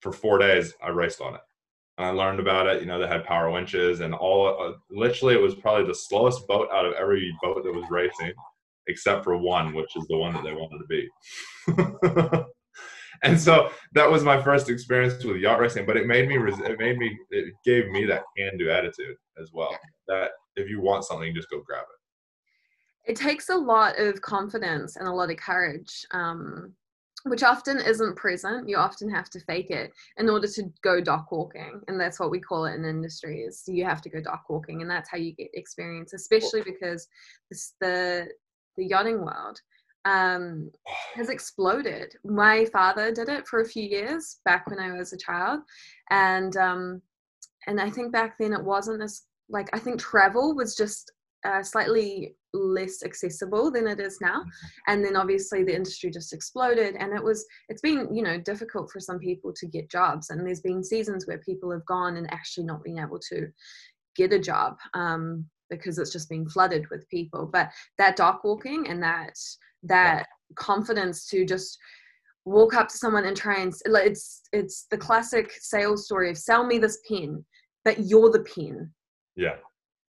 for 0.00 0.12
four 0.12 0.38
days. 0.38 0.74
I 0.82 0.88
raced 0.90 1.20
on 1.20 1.34
it, 1.34 1.40
and 1.98 2.06
I 2.06 2.10
learned 2.10 2.40
about 2.40 2.66
it. 2.66 2.80
You 2.80 2.86
know, 2.86 2.98
they 2.98 3.08
had 3.08 3.24
power 3.24 3.50
winches 3.50 4.00
and 4.00 4.14
all. 4.14 4.60
Uh, 4.60 4.72
literally, 4.90 5.34
it 5.34 5.42
was 5.42 5.54
probably 5.54 5.86
the 5.86 5.94
slowest 5.94 6.46
boat 6.46 6.68
out 6.72 6.86
of 6.86 6.94
every 6.94 7.34
boat 7.42 7.64
that 7.64 7.74
was 7.74 7.84
racing 7.90 8.32
except 8.88 9.22
for 9.22 9.36
one, 9.36 9.74
which 9.74 9.94
is 9.96 10.06
the 10.08 10.16
one 10.16 10.32
that 10.34 10.42
they 10.42 10.52
wanted 10.52 10.78
to 10.78 10.86
be. 10.88 12.44
and 13.22 13.38
so 13.38 13.70
that 13.92 14.10
was 14.10 14.24
my 14.24 14.42
first 14.42 14.68
experience 14.68 15.22
with 15.24 15.36
yacht 15.36 15.60
racing, 15.60 15.86
but 15.86 15.96
it 15.96 16.06
made 16.06 16.28
me, 16.28 16.36
it 16.36 16.78
made 16.78 16.98
me, 16.98 17.16
it 17.30 17.54
gave 17.64 17.88
me 17.88 18.04
that 18.06 18.24
can-do 18.36 18.70
attitude 18.70 19.16
as 19.40 19.50
well. 19.52 19.76
That 20.08 20.30
if 20.56 20.68
you 20.68 20.80
want 20.80 21.04
something, 21.04 21.34
just 21.34 21.50
go 21.50 21.62
grab 21.64 21.82
it. 21.82 21.97
It 23.08 23.16
takes 23.16 23.48
a 23.48 23.56
lot 23.56 23.98
of 23.98 24.20
confidence 24.20 24.96
and 24.96 25.08
a 25.08 25.12
lot 25.12 25.30
of 25.30 25.38
courage, 25.38 26.04
um, 26.12 26.74
which 27.24 27.42
often 27.42 27.78
isn't 27.78 28.16
present. 28.16 28.68
You 28.68 28.76
often 28.76 29.08
have 29.10 29.30
to 29.30 29.40
fake 29.40 29.70
it 29.70 29.92
in 30.18 30.28
order 30.28 30.46
to 30.46 30.70
go 30.82 31.00
dock 31.00 31.32
walking, 31.32 31.80
and 31.88 31.98
that's 31.98 32.20
what 32.20 32.30
we 32.30 32.38
call 32.38 32.66
it 32.66 32.74
in 32.74 32.84
industry. 32.84 33.40
Is 33.40 33.64
you 33.66 33.86
have 33.86 34.02
to 34.02 34.10
go 34.10 34.20
dock 34.20 34.44
walking, 34.50 34.82
and 34.82 34.90
that's 34.90 35.08
how 35.10 35.16
you 35.16 35.32
get 35.32 35.48
experience, 35.54 36.12
especially 36.12 36.60
because 36.62 37.08
this, 37.50 37.72
the 37.80 38.28
the 38.76 38.84
yachting 38.84 39.24
world 39.24 39.58
um, 40.04 40.70
has 41.14 41.30
exploded. 41.30 42.14
My 42.24 42.66
father 42.66 43.10
did 43.10 43.30
it 43.30 43.48
for 43.48 43.60
a 43.60 43.68
few 43.68 43.84
years 43.84 44.36
back 44.44 44.68
when 44.68 44.78
I 44.78 44.92
was 44.92 45.14
a 45.14 45.18
child, 45.18 45.60
and 46.10 46.54
um, 46.58 47.00
and 47.66 47.80
I 47.80 47.88
think 47.88 48.12
back 48.12 48.36
then 48.38 48.52
it 48.52 48.62
wasn't 48.62 49.02
as 49.02 49.22
like 49.48 49.70
I 49.72 49.78
think 49.78 49.98
travel 49.98 50.54
was 50.54 50.76
just 50.76 51.10
uh, 51.44 51.62
slightly 51.62 52.36
less 52.54 53.02
accessible 53.04 53.70
than 53.70 53.86
it 53.86 54.00
is 54.00 54.18
now. 54.20 54.40
Mm-hmm. 54.40 54.92
and 54.92 55.04
then 55.04 55.16
obviously 55.16 55.64
the 55.64 55.74
industry 55.74 56.10
just 56.10 56.32
exploded 56.32 56.96
and 56.96 57.12
it 57.12 57.22
was 57.22 57.44
it's 57.68 57.82
been 57.82 58.14
you 58.14 58.22
know 58.22 58.38
difficult 58.38 58.90
for 58.90 59.00
some 59.00 59.18
people 59.18 59.52
to 59.54 59.66
get 59.66 59.90
jobs. 59.90 60.30
And 60.30 60.46
there's 60.46 60.60
been 60.60 60.82
seasons 60.82 61.26
where 61.26 61.38
people 61.38 61.70
have 61.70 61.84
gone 61.86 62.16
and 62.16 62.32
actually 62.32 62.64
not 62.64 62.84
been 62.84 62.98
able 62.98 63.18
to 63.30 63.48
get 64.16 64.32
a 64.32 64.38
job 64.38 64.76
um, 64.94 65.44
because 65.70 65.98
it's 65.98 66.12
just 66.12 66.28
been 66.28 66.48
flooded 66.48 66.88
with 66.90 67.08
people. 67.08 67.48
But 67.52 67.70
that 67.98 68.16
dock 68.16 68.42
walking 68.44 68.88
and 68.88 69.02
that 69.02 69.34
that 69.84 70.26
yeah. 70.26 70.54
confidence 70.56 71.26
to 71.26 71.44
just 71.44 71.78
walk 72.44 72.74
up 72.74 72.88
to 72.88 72.96
someone 72.96 73.26
and 73.26 73.36
try 73.36 73.60
and 73.60 73.74
it's 73.84 74.42
it's 74.52 74.86
the 74.90 74.96
classic 74.96 75.52
sales 75.60 76.06
story 76.06 76.30
of 76.30 76.38
sell 76.38 76.64
me 76.64 76.78
this 76.78 76.98
pen 77.06 77.44
but 77.84 78.06
you're 78.06 78.30
the 78.30 78.40
pen. 78.40 78.90
Yeah 79.36 79.56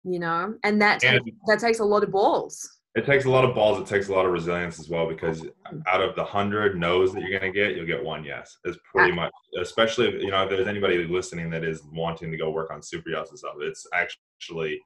you 0.03 0.20
know 0.20 0.53
and 0.63 0.82
that 0.82 1.03
and 1.03 1.24
takes, 1.25 1.38
that 1.48 1.60
takes 1.60 1.79
a 1.79 1.86
lot 1.86 2.03
of 2.03 2.12
balls 2.12 2.77
it 2.96 3.06
takes 3.06 3.25
a 3.25 3.29
lot 3.29 3.46
of 3.46 3.53
balls 3.53 3.79
it 3.79 3.86
takes 3.86 4.10
a 4.10 4.13
lot 4.13 4.25
of 4.25 4.32
resilience 4.32 4.79
as 4.79 4.89
well 4.89 5.08
because 5.08 5.46
out 5.88 6.01
of 6.01 6.15
the 6.15 6.24
hundred 6.24 6.77
no's 6.79 7.13
that 7.13 7.22
you're 7.22 7.39
going 7.39 7.51
to 7.51 7.58
get 7.58 7.75
you'll 7.75 7.86
get 7.86 8.03
one 8.03 8.24
yes 8.24 8.58
it's 8.63 8.77
pretty 8.91 9.12
much 9.12 9.32
especially 9.60 10.08
if, 10.08 10.22
you 10.22 10.32
know 10.32 10.44
if 10.44 10.50
there's 10.50 10.68
anybody 10.68 11.06
listening 11.06 11.50
that 11.50 11.63
is 11.63 11.82
wanting 11.91 12.32
to 12.32 12.38
go 12.38 12.50
work 12.50 12.72
on 12.72 12.82
super 12.82 13.10
yachts 13.10 13.29
and 13.29 13.39
stuff 13.39 13.56
it's 13.60 13.86
actually 13.94 14.79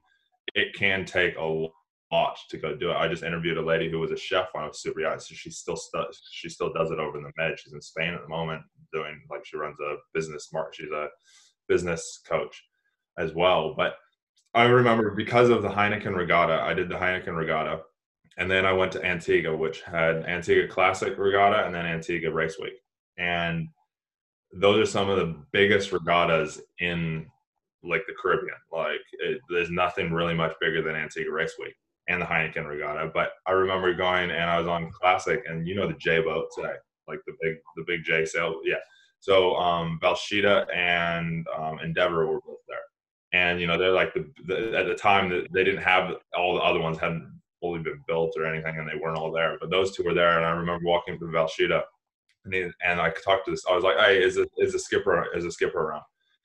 it 0.54 0.74
can 0.74 1.04
take 1.04 1.36
a 1.36 1.66
lot 2.12 2.38
to 2.50 2.58
go 2.58 2.74
do 2.76 2.90
it. 2.90 2.96
I 2.96 3.08
just 3.08 3.22
interviewed 3.22 3.56
a 3.56 3.62
lady 3.62 3.90
who 3.90 3.98
was 3.98 4.10
a 4.10 4.16
chef 4.16 4.48
on 4.54 4.68
a 4.68 4.74
super 4.74 5.00
yacht, 5.00 5.22
so 5.22 5.34
she 5.34 5.50
still 5.50 5.76
stu- 5.76 6.12
she 6.30 6.48
still 6.48 6.72
does 6.72 6.90
it 6.90 6.98
over 6.98 7.18
in 7.18 7.24
the 7.24 7.32
Med. 7.36 7.58
She's 7.58 7.72
in 7.72 7.80
Spain 7.80 8.14
at 8.14 8.22
the 8.22 8.28
moment, 8.28 8.62
doing 8.92 9.20
like 9.30 9.44
she 9.44 9.56
runs 9.56 9.78
a 9.80 9.96
business 10.12 10.50
market. 10.52 10.76
She's 10.76 10.92
a 10.92 11.08
business 11.68 12.20
coach 12.26 12.62
as 13.18 13.34
well. 13.34 13.74
But 13.76 13.94
I 14.54 14.64
remember 14.64 15.10
because 15.10 15.48
of 15.50 15.62
the 15.62 15.68
Heineken 15.68 16.14
Regatta, 16.14 16.62
I 16.62 16.74
did 16.74 16.88
the 16.88 16.94
Heineken 16.94 17.36
Regatta, 17.36 17.82
and 18.38 18.50
then 18.50 18.64
I 18.64 18.72
went 18.72 18.92
to 18.92 19.04
Antigua, 19.04 19.56
which 19.56 19.82
had 19.82 20.24
Antigua 20.24 20.68
Classic 20.68 21.16
Regatta 21.18 21.66
and 21.66 21.74
then 21.74 21.86
Antigua 21.86 22.30
Race 22.32 22.56
Week, 22.60 22.74
and 23.18 23.68
those 24.52 24.78
are 24.78 24.90
some 24.90 25.08
of 25.08 25.18
the 25.18 25.36
biggest 25.52 25.92
regattas 25.92 26.60
in 26.78 27.26
like 27.82 28.02
the 28.06 28.14
Caribbean. 28.20 28.56
Like 28.72 29.00
it, 29.12 29.40
there's 29.50 29.70
nothing 29.70 30.12
really 30.12 30.34
much 30.34 30.54
bigger 30.60 30.82
than 30.82 30.94
Antigua 30.94 31.32
Race 31.32 31.54
Week 31.58 31.74
and 32.08 32.20
the 32.20 32.26
Heineken 32.26 32.68
Regatta. 32.68 33.10
But 33.12 33.32
I 33.46 33.52
remember 33.52 33.92
going 33.94 34.30
and 34.30 34.50
I 34.50 34.58
was 34.58 34.68
on 34.68 34.90
Classic, 34.92 35.42
and 35.48 35.66
you 35.66 35.74
know 35.74 35.88
the 35.88 35.94
J 35.94 36.20
boat 36.22 36.46
today, 36.54 36.74
like 37.08 37.20
the 37.26 37.34
big 37.42 37.56
the 37.76 37.84
big 37.86 38.04
J 38.04 38.24
sail. 38.24 38.60
Yeah. 38.64 38.76
So 39.20 39.56
um, 39.56 39.98
Velsheda 40.02 40.66
and 40.74 41.46
um, 41.56 41.78
Endeavour 41.80 42.26
were 42.26 42.40
both 42.46 42.58
there, 42.68 42.76
and 43.34 43.60
you 43.60 43.66
know 43.66 43.76
they're 43.76 43.90
like 43.90 44.14
the, 44.14 44.30
the 44.46 44.78
at 44.78 44.86
the 44.86 44.94
time 44.94 45.28
that 45.28 45.52
they 45.52 45.64
didn't 45.64 45.82
have 45.82 46.14
all 46.36 46.54
the 46.54 46.60
other 46.60 46.80
ones 46.80 46.98
hadn't 46.98 47.28
fully 47.60 47.80
been 47.80 48.00
built 48.06 48.32
or 48.36 48.46
anything, 48.46 48.78
and 48.78 48.88
they 48.88 48.98
weren't 48.98 49.18
all 49.18 49.32
there. 49.32 49.58
But 49.60 49.70
those 49.70 49.94
two 49.94 50.04
were 50.04 50.14
there, 50.14 50.36
and 50.36 50.46
I 50.46 50.50
remember 50.50 50.84
walking 50.86 51.18
to 51.18 51.24
Velsheda, 51.24 51.82
and, 52.44 52.54
he, 52.54 52.68
and 52.86 53.00
I 53.00 53.10
talked 53.10 53.46
to 53.46 53.50
this. 53.50 53.64
I 53.68 53.74
was 53.74 53.82
like, 53.82 53.98
"Hey, 53.98 54.22
is 54.22 54.36
it 54.36 54.48
is 54.56 54.74
a 54.74 54.78
skipper 54.78 55.26
is 55.36 55.44
a 55.44 55.50
skipper 55.50 55.80
around?" 55.80 56.04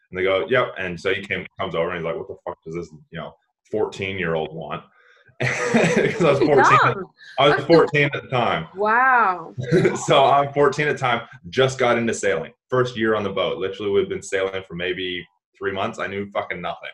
And 0.10 0.20
they 0.20 0.24
go, 0.24 0.48
"Yep." 0.50 0.74
And 0.78 1.00
so 1.00 1.14
he 1.14 1.22
came 1.22 1.46
comes 1.60 1.76
over 1.76 1.92
and 1.92 2.00
he's 2.00 2.06
like, 2.06 2.16
"What 2.16 2.28
the 2.28 2.38
fuck 2.44 2.58
does 2.66 2.76
this 2.76 2.90
you 3.12 3.20
know 3.20 3.34
14 3.72 4.18
year 4.18 4.34
old 4.34 4.54
want?" 4.54 4.84
because 5.40 6.24
I 6.24 6.32
was 6.32 6.40
14. 6.40 7.04
I 7.38 7.50
was 7.50 7.66
14 7.66 8.10
at 8.14 8.24
the 8.24 8.30
time. 8.30 8.68
Wow. 8.76 9.54
so 10.06 10.26
I'm 10.26 10.52
14 10.52 10.88
at 10.88 10.94
the 10.94 11.00
time. 11.00 11.28
Just 11.48 11.78
got 11.78 11.98
into 11.98 12.14
sailing. 12.14 12.52
First 12.70 12.98
year 12.98 13.16
on 13.16 13.24
the 13.24 13.30
boat. 13.30 13.58
Literally, 13.58 13.92
we've 13.92 14.10
been 14.10 14.22
sailing 14.22 14.64
for 14.68 14.76
maybe 14.76 15.26
three 15.60 15.72
months. 15.72 16.00
I 16.00 16.08
knew 16.08 16.30
fucking 16.32 16.62
nothing. 16.62 16.90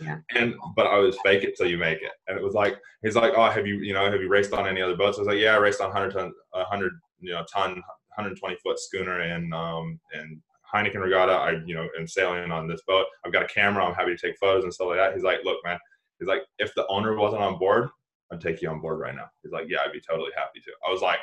Yeah. 0.00 0.18
And 0.34 0.54
but 0.76 0.86
I 0.86 0.98
was 0.98 1.18
fake 1.24 1.44
it 1.44 1.56
till 1.56 1.68
you 1.68 1.78
make 1.78 2.00
it. 2.02 2.12
And 2.28 2.38
it 2.38 2.42
was 2.42 2.54
like 2.54 2.78
he's 3.02 3.16
like, 3.16 3.32
oh, 3.36 3.50
have 3.50 3.66
you 3.66 3.76
you 3.78 3.92
know 3.92 4.10
have 4.10 4.20
you 4.20 4.28
raced 4.28 4.52
on 4.52 4.66
any 4.66 4.80
other 4.80 4.96
boats? 4.96 5.18
I 5.18 5.22
was 5.22 5.28
like, 5.28 5.38
yeah, 5.38 5.54
I 5.54 5.58
raced 5.58 5.80
on 5.80 5.88
100 5.88 6.12
ton, 6.12 6.32
100 6.52 6.92
you 7.20 7.32
know 7.32 7.44
ton, 7.52 7.72
120 7.72 8.56
foot 8.62 8.78
schooner 8.78 9.20
and 9.20 9.52
um 9.52 9.98
and 10.12 10.40
Heineken 10.72 11.02
Regatta. 11.02 11.32
I 11.32 11.62
you 11.66 11.74
know 11.74 11.88
am 11.98 12.06
sailing 12.06 12.50
on 12.50 12.68
this 12.68 12.82
boat. 12.86 13.06
I've 13.24 13.32
got 13.32 13.42
a 13.42 13.48
camera. 13.48 13.84
I'm 13.84 13.94
happy 13.94 14.16
to 14.16 14.26
take 14.26 14.38
photos 14.38 14.64
and 14.64 14.72
stuff 14.72 14.88
like 14.88 14.98
that. 14.98 15.14
He's 15.14 15.24
like, 15.24 15.40
look, 15.44 15.58
man. 15.64 15.78
He's 16.18 16.28
like, 16.28 16.42
if 16.58 16.74
the 16.74 16.86
owner 16.88 17.16
wasn't 17.16 17.42
on 17.42 17.58
board, 17.58 17.88
I'd 18.30 18.40
take 18.40 18.60
you 18.60 18.68
on 18.68 18.80
board 18.80 19.00
right 19.00 19.14
now. 19.14 19.26
He's 19.42 19.52
like, 19.52 19.66
yeah, 19.68 19.78
I'd 19.84 19.92
be 19.92 20.00
totally 20.00 20.30
happy 20.36 20.60
to. 20.60 20.70
I 20.86 20.92
was 20.92 21.00
like, 21.00 21.18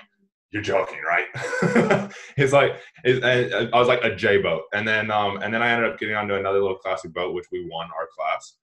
you're 0.51 0.63
joking, 0.63 0.99
right? 1.05 1.25
it's 2.37 2.53
like, 2.53 2.79
it's 3.03 3.23
I 3.25 3.77
was 3.77 3.87
like 3.87 4.03
a 4.03 4.15
J 4.15 4.41
boat, 4.41 4.63
and 4.73 4.87
then 4.87 5.11
um, 5.11 5.37
and 5.41 5.53
then 5.53 5.61
I 5.61 5.69
ended 5.69 5.91
up 5.91 5.99
getting 5.99 6.15
onto 6.15 6.35
another 6.35 6.61
little 6.61 6.77
classic 6.77 7.13
boat, 7.13 7.33
which 7.33 7.47
we 7.51 7.67
won 7.69 7.89
our 7.97 8.07
class, 8.15 8.53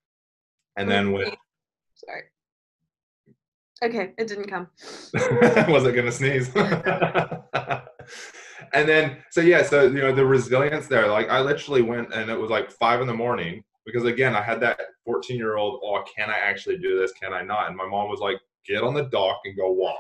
and 0.76 0.90
then 0.90 1.12
with. 1.12 1.34
Sorry. 1.94 2.22
Okay, 3.82 4.12
it 4.16 4.28
didn't 4.28 4.48
come. 4.48 4.68
was 5.68 5.84
it 5.84 5.94
gonna 5.94 6.12
sneeze? 6.12 6.54
and 8.72 8.88
then 8.88 9.18
so 9.30 9.42
yeah, 9.42 9.62
so 9.62 9.82
you 9.82 10.00
know 10.00 10.14
the 10.14 10.24
resilience 10.24 10.86
there. 10.86 11.08
Like 11.08 11.28
I 11.28 11.40
literally 11.40 11.82
went, 11.82 12.14
and 12.14 12.30
it 12.30 12.38
was 12.38 12.50
like 12.50 12.70
five 12.70 13.02
in 13.02 13.06
the 13.06 13.14
morning 13.14 13.62
because 13.84 14.04
again, 14.04 14.34
I 14.34 14.42
had 14.42 14.60
that 14.60 14.80
14 15.04 15.36
year 15.36 15.56
old, 15.56 15.80
oh, 15.84 16.02
can 16.16 16.30
I 16.30 16.38
actually 16.38 16.78
do 16.78 16.98
this? 16.98 17.12
Can 17.12 17.32
I 17.34 17.42
not? 17.42 17.68
And 17.68 17.76
my 17.76 17.86
mom 17.86 18.08
was 18.08 18.20
like, 18.20 18.38
get 18.66 18.82
on 18.82 18.94
the 18.94 19.04
dock 19.04 19.40
and 19.44 19.56
go 19.56 19.70
walk. 19.70 19.98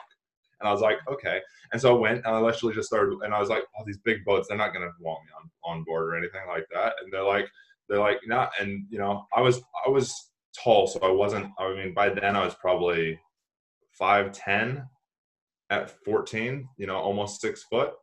And 0.60 0.68
I 0.68 0.72
was 0.72 0.80
like, 0.80 0.98
okay. 1.10 1.40
And 1.72 1.80
so 1.80 1.96
I 1.96 1.98
went 1.98 2.24
and 2.24 2.34
I 2.34 2.38
literally 2.38 2.74
just 2.74 2.88
started, 2.88 3.18
and 3.22 3.34
I 3.34 3.40
was 3.40 3.48
like, 3.48 3.64
oh, 3.78 3.84
these 3.86 3.98
big 3.98 4.24
boats, 4.24 4.48
they're 4.48 4.56
not 4.56 4.72
going 4.72 4.86
to 4.86 4.92
want 5.00 5.24
me 5.24 5.30
on, 5.38 5.78
on 5.78 5.84
board 5.84 6.08
or 6.08 6.16
anything 6.16 6.42
like 6.48 6.66
that. 6.72 6.94
And 7.02 7.12
they're 7.12 7.24
like, 7.24 7.48
they're 7.88 7.98
like, 8.00 8.20
not. 8.26 8.52
And, 8.60 8.86
you 8.88 8.98
know, 8.98 9.26
I 9.36 9.40
was, 9.40 9.60
I 9.86 9.90
was 9.90 10.30
tall. 10.56 10.86
So 10.86 11.00
I 11.00 11.10
wasn't, 11.10 11.50
I 11.58 11.74
mean, 11.74 11.94
by 11.94 12.08
then 12.08 12.36
I 12.36 12.44
was 12.44 12.54
probably 12.54 13.18
5'10 14.00 14.86
at 15.70 15.90
14, 16.04 16.68
you 16.76 16.86
know, 16.86 16.96
almost 16.96 17.40
six 17.40 17.64
foot 17.64 17.94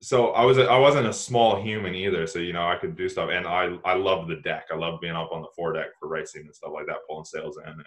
so 0.00 0.28
I 0.28 0.44
was 0.44 0.58
I 0.58 0.78
wasn't 0.78 1.08
a 1.08 1.12
small 1.12 1.60
human 1.60 1.94
either, 1.94 2.26
so 2.26 2.38
you 2.38 2.52
know 2.52 2.66
I 2.66 2.76
could 2.76 2.96
do 2.96 3.08
stuff, 3.08 3.30
and 3.32 3.46
I 3.46 3.76
I 3.84 3.94
love 3.94 4.28
the 4.28 4.36
deck. 4.36 4.66
I 4.72 4.76
love 4.76 5.00
being 5.00 5.16
up 5.16 5.32
on 5.32 5.42
the 5.42 5.48
foredeck 5.56 5.88
for 5.98 6.08
racing 6.08 6.42
and 6.42 6.54
stuff 6.54 6.70
like 6.72 6.86
that, 6.86 6.98
pulling 7.08 7.24
sails 7.24 7.58
in 7.58 7.70
and 7.70 7.84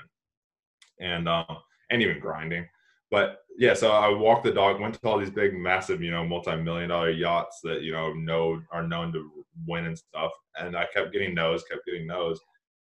and 1.00 1.30
um 1.30 1.58
and 1.90 2.02
even 2.02 2.20
grinding. 2.20 2.68
But 3.12 3.40
yeah, 3.58 3.74
so 3.74 3.92
I 3.92 4.10
walked 4.10 4.46
the 4.46 4.52
dock, 4.52 4.80
went 4.80 4.96
to 4.96 5.08
all 5.08 5.20
these 5.20 5.30
big, 5.30 5.54
massive, 5.54 6.02
you 6.02 6.12
know, 6.12 6.26
multi-million 6.26 6.90
dollar 6.90 7.12
yachts 7.12 7.60
that 7.64 7.82
you 7.82 7.92
know 7.92 8.14
know 8.14 8.62
are 8.72 8.88
known 8.88 9.12
to 9.14 9.30
win 9.68 9.86
and 9.86 9.98
stuff, 9.98 10.32
and 10.58 10.76
I 10.76 10.88
kept 10.94 11.12
getting 11.12 11.36
no's, 11.36 11.64
kept 11.64 11.86
getting 11.86 12.08
no's, 12.08 12.40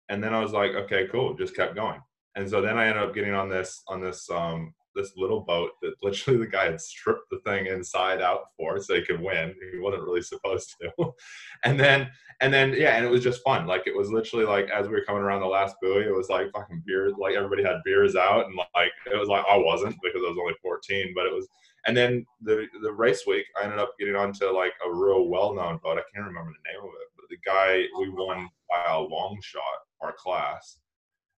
and 0.09 0.23
then 0.23 0.33
I 0.33 0.41
was 0.41 0.51
like, 0.51 0.71
okay, 0.71 1.07
cool, 1.11 1.35
just 1.35 1.55
kept 1.55 1.75
going, 1.75 2.01
and 2.35 2.49
so 2.49 2.59
then 2.61 2.77
I 2.77 2.87
ended 2.87 3.03
up 3.03 3.13
getting 3.13 3.33
on 3.33 3.47
this 3.49 3.83
on 3.87 4.01
this 4.01 4.29
um 4.31 4.73
this 4.95 5.11
little 5.17 5.41
boat 5.41 5.71
that 5.81 5.93
literally 6.01 6.39
the 6.39 6.47
guy 6.47 6.65
had 6.65 6.81
stripped 6.81 7.29
the 7.29 7.39
thing 7.39 7.67
inside 7.67 8.21
out 8.21 8.45
for 8.57 8.79
so 8.79 8.95
he 8.95 9.01
could 9.01 9.21
win. 9.21 9.53
He 9.73 9.79
wasn't 9.79 10.03
really 10.03 10.21
supposed 10.21 10.75
to. 10.81 11.13
and 11.63 11.79
then 11.79 12.09
and 12.41 12.53
then 12.53 12.73
yeah, 12.73 12.95
and 12.95 13.05
it 13.05 13.11
was 13.11 13.23
just 13.23 13.43
fun. 13.43 13.67
Like 13.67 13.83
it 13.85 13.95
was 13.95 14.11
literally 14.11 14.45
like 14.45 14.69
as 14.69 14.87
we 14.87 14.93
were 14.93 15.05
coming 15.05 15.21
around 15.21 15.41
the 15.41 15.47
last 15.47 15.75
buoy, 15.81 16.03
it 16.03 16.15
was 16.15 16.29
like 16.29 16.51
fucking 16.51 16.83
beers. 16.85 17.13
Like 17.17 17.35
everybody 17.35 17.63
had 17.63 17.81
beers 17.85 18.15
out, 18.15 18.45
and 18.45 18.55
like 18.55 18.91
it 19.11 19.17
was 19.17 19.29
like 19.29 19.45
I 19.49 19.57
wasn't 19.57 19.95
because 20.03 20.21
I 20.25 20.29
was 20.29 20.37
only 20.39 20.55
14, 20.61 21.13
but 21.15 21.25
it 21.25 21.33
was. 21.33 21.47
And 21.87 21.95
then 21.95 22.25
the 22.41 22.65
the 22.81 22.91
race 22.91 23.25
week, 23.27 23.45
I 23.59 23.63
ended 23.63 23.79
up 23.79 23.93
getting 23.99 24.15
onto 24.15 24.45
like 24.47 24.73
a 24.85 24.93
real 24.93 25.27
well 25.27 25.53
known 25.53 25.79
boat. 25.83 25.99
I 25.99 26.03
can't 26.13 26.25
remember 26.25 26.51
the 26.51 26.71
name 26.71 26.81
of 26.81 26.89
it, 26.89 27.09
but 27.15 27.25
the 27.29 27.37
guy 27.45 27.83
we 27.99 28.09
won 28.09 28.49
by 28.69 28.91
a 28.91 28.99
long 28.99 29.39
shot 29.41 29.61
our 30.01 30.13
class, 30.17 30.79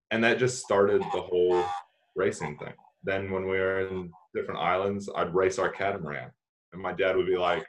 and 0.10 0.24
that 0.24 0.40
just 0.40 0.64
started 0.64 1.02
the 1.02 1.22
whole 1.22 1.64
racing 2.16 2.58
thing 2.58 2.74
then 3.08 3.32
when 3.32 3.44
we 3.44 3.58
were 3.58 3.88
in 3.88 4.12
different 4.36 4.60
islands, 4.60 5.10
I'd 5.16 5.34
race 5.34 5.58
our 5.58 5.70
catamaran, 5.70 6.30
and 6.74 6.82
my 6.82 6.94
dad 6.94 7.16
would 7.16 7.26
be 7.26 7.38
like, 7.38 7.66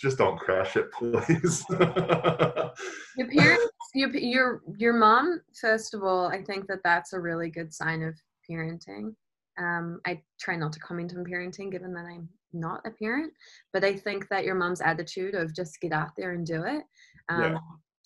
"Just 0.00 0.18
don't 0.18 0.38
crash 0.38 0.76
it, 0.76 0.90
please." 0.98 1.64
your 1.68 3.28
parents, 3.30 3.72
your 3.94 4.16
your 4.16 4.62
your 4.78 4.92
mom, 4.94 5.40
first 5.60 5.94
of 5.94 6.02
all, 6.02 6.26
I 6.26 6.42
think 6.42 6.66
that 6.68 6.80
that's 6.84 7.12
a 7.12 7.20
really 7.20 7.50
good 7.50 7.72
sign 7.72 8.02
of 8.02 8.14
parenting. 8.50 9.14
Um, 9.58 10.00
I 10.06 10.22
try 10.40 10.56
not 10.56 10.72
to 10.72 10.80
comment 10.80 11.14
on 11.16 11.24
parenting, 11.24 11.70
given 11.70 11.92
that 11.92 12.06
I'm 12.06 12.28
not 12.54 12.80
a 12.86 12.90
parent, 12.90 13.32
but 13.74 13.84
I 13.84 13.94
think 13.94 14.28
that 14.30 14.44
your 14.44 14.54
mom's 14.54 14.80
attitude 14.80 15.34
of 15.34 15.54
just 15.54 15.80
get 15.80 15.92
out 15.92 16.12
there 16.16 16.32
and 16.32 16.46
do 16.46 16.64
it 16.64 16.82
um, 17.28 17.52
yeah. 17.52 17.58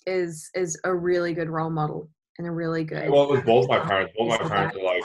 is 0.07 0.51
is 0.57 0.79
a 0.83 0.93
really 0.93 1.33
good 1.33 1.49
role 1.49 1.71
model 1.71 2.11
and 2.39 2.47
a 2.47 2.51
really 2.51 2.83
good. 2.83 3.09
Well, 3.09 3.25
it 3.25 3.31
was 3.31 3.43
both 3.43 3.69
my 3.69 3.79
parents. 3.79 4.13
Both 4.19 4.41
my 4.41 4.49
parents 4.49 4.77
were 4.77 4.83
like, 4.83 5.05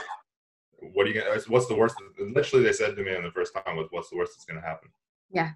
what 0.80 1.06
are 1.06 1.10
you 1.10 1.20
gonna 1.20 1.40
what's 1.48 1.66
the 1.66 1.74
worst 1.74 1.96
literally 2.18 2.64
they 2.64 2.72
said 2.72 2.96
to 2.96 3.02
me 3.02 3.14
on 3.14 3.22
the 3.22 3.30
first 3.30 3.54
time 3.54 3.76
was 3.76 3.88
what's 3.90 4.10
the 4.10 4.16
worst 4.16 4.32
that's 4.34 4.44
gonna 4.44 4.66
happen? 4.66 4.88
Yeah. 5.30 5.52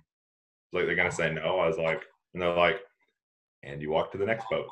Like 0.72 0.86
they're 0.86 0.96
gonna 0.96 1.12
say 1.12 1.32
no. 1.32 1.58
I 1.58 1.68
was 1.68 1.78
like 1.78 2.02
and 2.34 2.42
they're 2.42 2.54
like 2.54 2.80
and 3.62 3.80
you 3.80 3.90
walk 3.90 4.10
to 4.12 4.18
the 4.18 4.26
next 4.26 4.46
boat. 4.50 4.66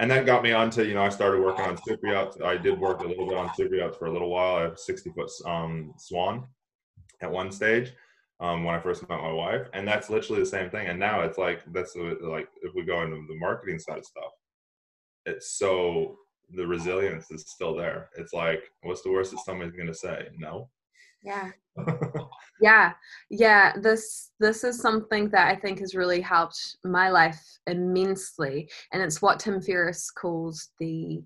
And 0.00 0.10
that 0.10 0.26
got 0.26 0.44
me 0.44 0.52
onto 0.52 0.84
you 0.84 0.94
know 0.94 1.02
i 1.02 1.08
started 1.08 1.42
working 1.42 1.64
on 1.64 1.76
super 1.84 2.06
yachts. 2.06 2.38
I 2.44 2.56
did 2.56 2.78
work 2.78 3.00
a 3.00 3.06
little 3.06 3.26
bit 3.26 3.36
on 3.36 3.52
super 3.54 3.74
yachts 3.74 3.96
for 3.96 4.06
a 4.06 4.12
little 4.12 4.30
while. 4.30 4.56
I 4.56 4.62
have 4.62 4.78
60 4.78 5.10
foot 5.10 5.30
um, 5.44 5.92
swan 5.98 6.46
at 7.20 7.30
one 7.30 7.50
stage 7.50 7.92
um, 8.38 8.62
when 8.62 8.76
i 8.76 8.80
first 8.80 9.08
met 9.08 9.20
my 9.20 9.32
wife. 9.32 9.66
And 9.72 9.86
that's 9.88 10.08
literally 10.08 10.40
the 10.40 10.46
same 10.46 10.70
thing. 10.70 10.86
And 10.86 11.00
now 11.00 11.22
it's 11.22 11.38
like 11.38 11.64
that's 11.72 11.96
like 11.96 12.48
if 12.62 12.74
we 12.74 12.84
go 12.84 13.02
into 13.02 13.16
the 13.26 13.38
marketing 13.38 13.80
side 13.80 13.98
of 13.98 14.04
stuff 14.04 14.32
it's 15.28 15.58
so 15.58 16.18
the 16.54 16.66
resilience 16.66 17.30
is 17.30 17.44
still 17.48 17.76
there. 17.76 18.10
It's 18.16 18.32
like, 18.32 18.62
what's 18.82 19.02
the 19.02 19.12
worst 19.12 19.32
that 19.32 19.40
somebody's 19.44 19.74
going 19.74 19.88
to 19.88 19.94
say? 19.94 20.28
No. 20.38 20.68
Yeah. 21.22 21.50
yeah. 22.60 22.92
Yeah. 23.30 23.72
This 23.80 24.30
this 24.40 24.64
is 24.64 24.80
something 24.80 25.28
that 25.30 25.48
I 25.48 25.56
think 25.56 25.80
has 25.80 25.94
really 25.94 26.20
helped 26.20 26.76
my 26.84 27.10
life 27.10 27.40
immensely, 27.66 28.68
and 28.92 29.02
it's 29.02 29.20
what 29.20 29.40
Tim 29.40 29.60
Ferriss 29.60 30.10
calls 30.10 30.70
the 30.78 31.22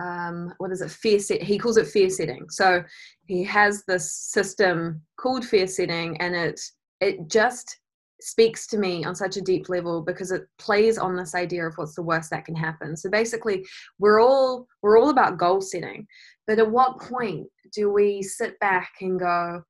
um, 0.00 0.54
what 0.58 0.72
is 0.72 0.82
it? 0.82 0.90
Fear 0.90 1.18
set. 1.18 1.42
He 1.42 1.58
calls 1.58 1.76
it 1.76 1.86
fear 1.86 2.10
setting. 2.10 2.48
So 2.50 2.84
he 3.26 3.42
has 3.44 3.84
this 3.86 4.12
system 4.12 5.02
called 5.18 5.44
fear 5.44 5.66
setting, 5.66 6.16
and 6.20 6.34
it 6.34 6.60
it 7.00 7.28
just 7.28 7.78
speaks 8.22 8.66
to 8.68 8.78
me 8.78 9.04
on 9.04 9.14
such 9.14 9.36
a 9.36 9.40
deep 9.42 9.68
level 9.68 10.02
because 10.02 10.30
it 10.30 10.46
plays 10.58 10.98
on 10.98 11.16
this 11.16 11.34
idea 11.34 11.66
of 11.66 11.74
what's 11.76 11.94
the 11.94 12.02
worst 12.02 12.30
that 12.30 12.44
can 12.44 12.54
happen. 12.54 12.96
So 12.96 13.10
basically 13.10 13.66
we're 13.98 14.20
all 14.20 14.66
we're 14.82 14.98
all 14.98 15.10
about 15.10 15.38
goal 15.38 15.60
setting 15.60 16.06
but 16.46 16.58
at 16.58 16.70
what 16.70 17.00
point 17.00 17.46
do 17.72 17.92
we 17.92 18.22
sit 18.22 18.58
back 18.58 18.90
and 19.00 19.20
go 19.20 19.62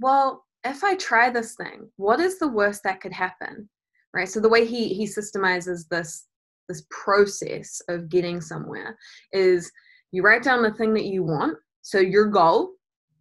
well 0.00 0.44
if 0.64 0.82
i 0.82 0.94
try 0.94 1.28
this 1.28 1.54
thing 1.54 1.88
what 1.96 2.20
is 2.20 2.38
the 2.38 2.48
worst 2.48 2.82
that 2.84 3.00
could 3.00 3.12
happen? 3.12 3.68
Right? 4.14 4.28
So 4.28 4.40
the 4.40 4.48
way 4.48 4.64
he 4.66 4.88
he 4.94 5.04
systemizes 5.04 5.88
this 5.88 6.26
this 6.68 6.84
process 6.90 7.80
of 7.88 8.08
getting 8.08 8.40
somewhere 8.40 8.96
is 9.32 9.70
you 10.12 10.22
write 10.22 10.42
down 10.42 10.62
the 10.62 10.72
thing 10.72 10.94
that 10.94 11.04
you 11.04 11.22
want 11.22 11.56
so 11.82 11.98
your 11.98 12.26
goal 12.26 12.72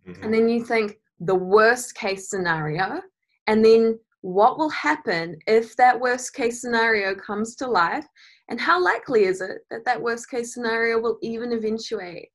mm-hmm. 0.07 0.23
and 0.23 0.33
then 0.33 0.49
you 0.49 0.63
think 0.63 0.97
the 1.21 1.35
worst 1.35 1.95
case 1.95 2.29
scenario 2.29 3.01
and 3.47 3.63
then 3.63 3.97
what 4.21 4.57
will 4.57 4.69
happen 4.69 5.37
if 5.45 5.75
that 5.75 5.99
worst 5.99 6.33
case 6.33 6.61
scenario 6.61 7.13
comes 7.15 7.55
to 7.55 7.67
life 7.67 8.05
and 8.49 8.59
how 8.59 8.81
likely 8.81 9.25
is 9.25 9.41
it 9.41 9.59
that 9.69 9.85
that 9.85 10.01
worst 10.01 10.29
case 10.29 10.53
scenario 10.53 10.99
will 10.99 11.17
even 11.21 11.51
eventuate 11.51 12.29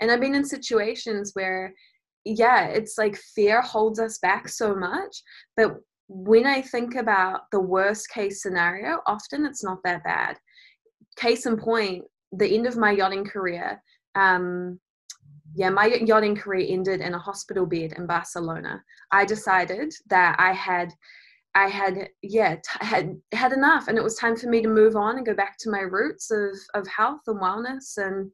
and 0.00 0.10
i've 0.10 0.20
been 0.20 0.34
in 0.34 0.44
situations 0.44 1.30
where 1.34 1.72
yeah 2.24 2.66
it's 2.66 2.98
like 2.98 3.16
fear 3.34 3.60
holds 3.62 3.98
us 3.98 4.18
back 4.18 4.48
so 4.48 4.74
much 4.74 5.22
but 5.56 5.76
when 6.08 6.46
i 6.46 6.60
think 6.60 6.96
about 6.96 7.42
the 7.50 7.60
worst 7.60 8.08
case 8.10 8.42
scenario 8.42 8.98
often 9.06 9.46
it's 9.46 9.64
not 9.64 9.78
that 9.84 10.04
bad 10.04 10.36
case 11.16 11.46
in 11.46 11.56
point 11.56 12.04
the 12.32 12.54
end 12.54 12.66
of 12.66 12.76
my 12.76 12.90
yachting 12.90 13.24
career 13.24 13.82
um, 14.14 14.78
yeah, 15.54 15.70
my 15.70 15.86
yachting 15.86 16.36
career 16.36 16.66
ended 16.68 17.00
in 17.00 17.14
a 17.14 17.18
hospital 17.18 17.66
bed 17.66 17.92
in 17.96 18.06
Barcelona. 18.06 18.82
I 19.10 19.24
decided 19.24 19.92
that 20.08 20.36
I 20.38 20.52
had 20.52 20.92
I 21.54 21.68
had 21.68 22.08
yeah 22.22 22.56
t- 22.56 22.86
had 22.86 23.14
had 23.32 23.52
enough, 23.52 23.88
and 23.88 23.98
it 23.98 24.04
was 24.04 24.16
time 24.16 24.36
for 24.36 24.48
me 24.48 24.62
to 24.62 24.68
move 24.68 24.96
on 24.96 25.16
and 25.16 25.26
go 25.26 25.34
back 25.34 25.58
to 25.58 25.70
my 25.70 25.80
roots 25.80 26.30
of 26.30 26.56
of 26.74 26.86
health 26.86 27.20
and 27.26 27.40
wellness 27.40 27.98
and 27.98 28.30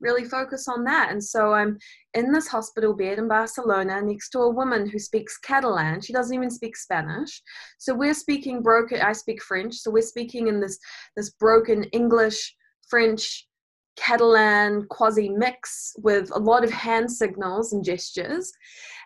really 0.00 0.24
focus 0.24 0.68
on 0.68 0.84
that. 0.84 1.10
And 1.10 1.22
so 1.22 1.52
I'm 1.52 1.78
in 2.14 2.32
this 2.32 2.46
hospital 2.46 2.94
bed 2.94 3.18
in 3.18 3.26
Barcelona 3.26 4.00
next 4.02 4.30
to 4.30 4.40
a 4.40 4.50
woman 4.50 4.88
who 4.88 4.98
speaks 5.00 5.36
Catalan. 5.38 6.00
She 6.00 6.12
doesn't 6.12 6.34
even 6.34 6.50
speak 6.50 6.76
Spanish, 6.76 7.42
so 7.78 7.92
we're 7.92 8.14
speaking 8.14 8.62
broken. 8.62 9.00
I 9.00 9.12
speak 9.12 9.42
French, 9.42 9.74
so 9.74 9.90
we're 9.90 10.02
speaking 10.02 10.46
in 10.46 10.60
this 10.60 10.78
this 11.16 11.30
broken 11.30 11.84
English 11.84 12.54
French 12.88 13.48
Catalan 13.96 14.86
quasi 14.88 15.28
mix 15.28 15.92
with 15.98 16.30
a 16.32 16.38
lot 16.38 16.62
of 16.62 16.70
hand 16.70 17.10
signals 17.10 17.72
and 17.72 17.84
gestures. 17.84 18.52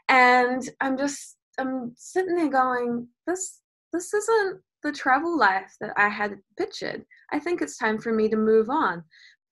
And 0.09 0.69
I'm 0.83 0.99
just 0.99 1.37
I'm 1.59 1.93
sitting 1.97 2.37
there 2.37 2.51
going, 2.51 3.09
this 3.27 3.61
this 3.93 4.13
isn't 4.13 4.61
the 4.83 4.93
travel 4.93 5.39
life 5.39 5.75
that 5.81 5.93
I 5.97 6.09
had 6.09 6.39
pictured. 6.59 7.05
I 7.33 7.39
think 7.39 7.63
it's 7.63 7.79
time 7.79 7.99
for 7.99 8.13
me 8.13 8.29
to 8.29 8.37
move 8.37 8.69
on. 8.69 9.03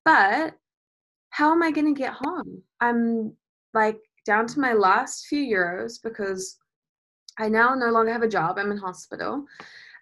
But 0.05 0.55
how 1.31 1.53
am 1.53 1.63
I 1.63 1.71
going 1.71 1.93
to 1.95 1.99
get 1.99 2.13
home? 2.13 2.63
I'm 2.81 3.35
like 3.73 3.99
down 4.27 4.47
to 4.49 4.61
my 4.61 4.73
last 4.73 5.27
few 5.27 5.43
euros 5.43 5.95
because 6.03 6.59
I 7.39 7.49
now 7.49 7.75
no 7.75 7.91
longer 7.91 8.13
have 8.13 8.23
a 8.23 8.29
job. 8.29 8.59
I'm 8.59 8.71
in 8.71 8.79
hospital. 8.79 9.45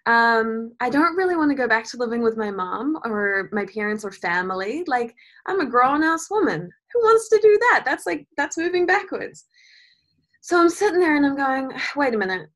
Um, 0.07 0.73
I 0.79 0.89
don't 0.89 1.15
really 1.15 1.35
want 1.35 1.51
to 1.51 1.55
go 1.55 1.67
back 1.67 1.85
to 1.85 1.97
living 1.97 2.21
with 2.21 2.35
my 2.35 2.51
mom 2.51 2.99
or 3.05 3.49
my 3.51 3.65
parents 3.65 4.03
or 4.03 4.11
family. 4.11 4.83
Like, 4.87 5.15
I'm 5.45 5.61
a 5.61 5.69
grown 5.69 6.03
ass 6.03 6.29
woman. 6.29 6.69
Who 6.93 6.99
wants 7.01 7.29
to 7.29 7.39
do 7.41 7.57
that? 7.69 7.83
That's 7.85 8.05
like, 8.05 8.27
that's 8.35 8.57
moving 8.57 8.85
backwards. 8.85 9.45
So 10.41 10.59
I'm 10.59 10.69
sitting 10.69 10.99
there 10.99 11.15
and 11.15 11.25
I'm 11.25 11.35
going, 11.35 11.71
wait 11.95 12.13
a 12.13 12.17
minute. 12.17 12.49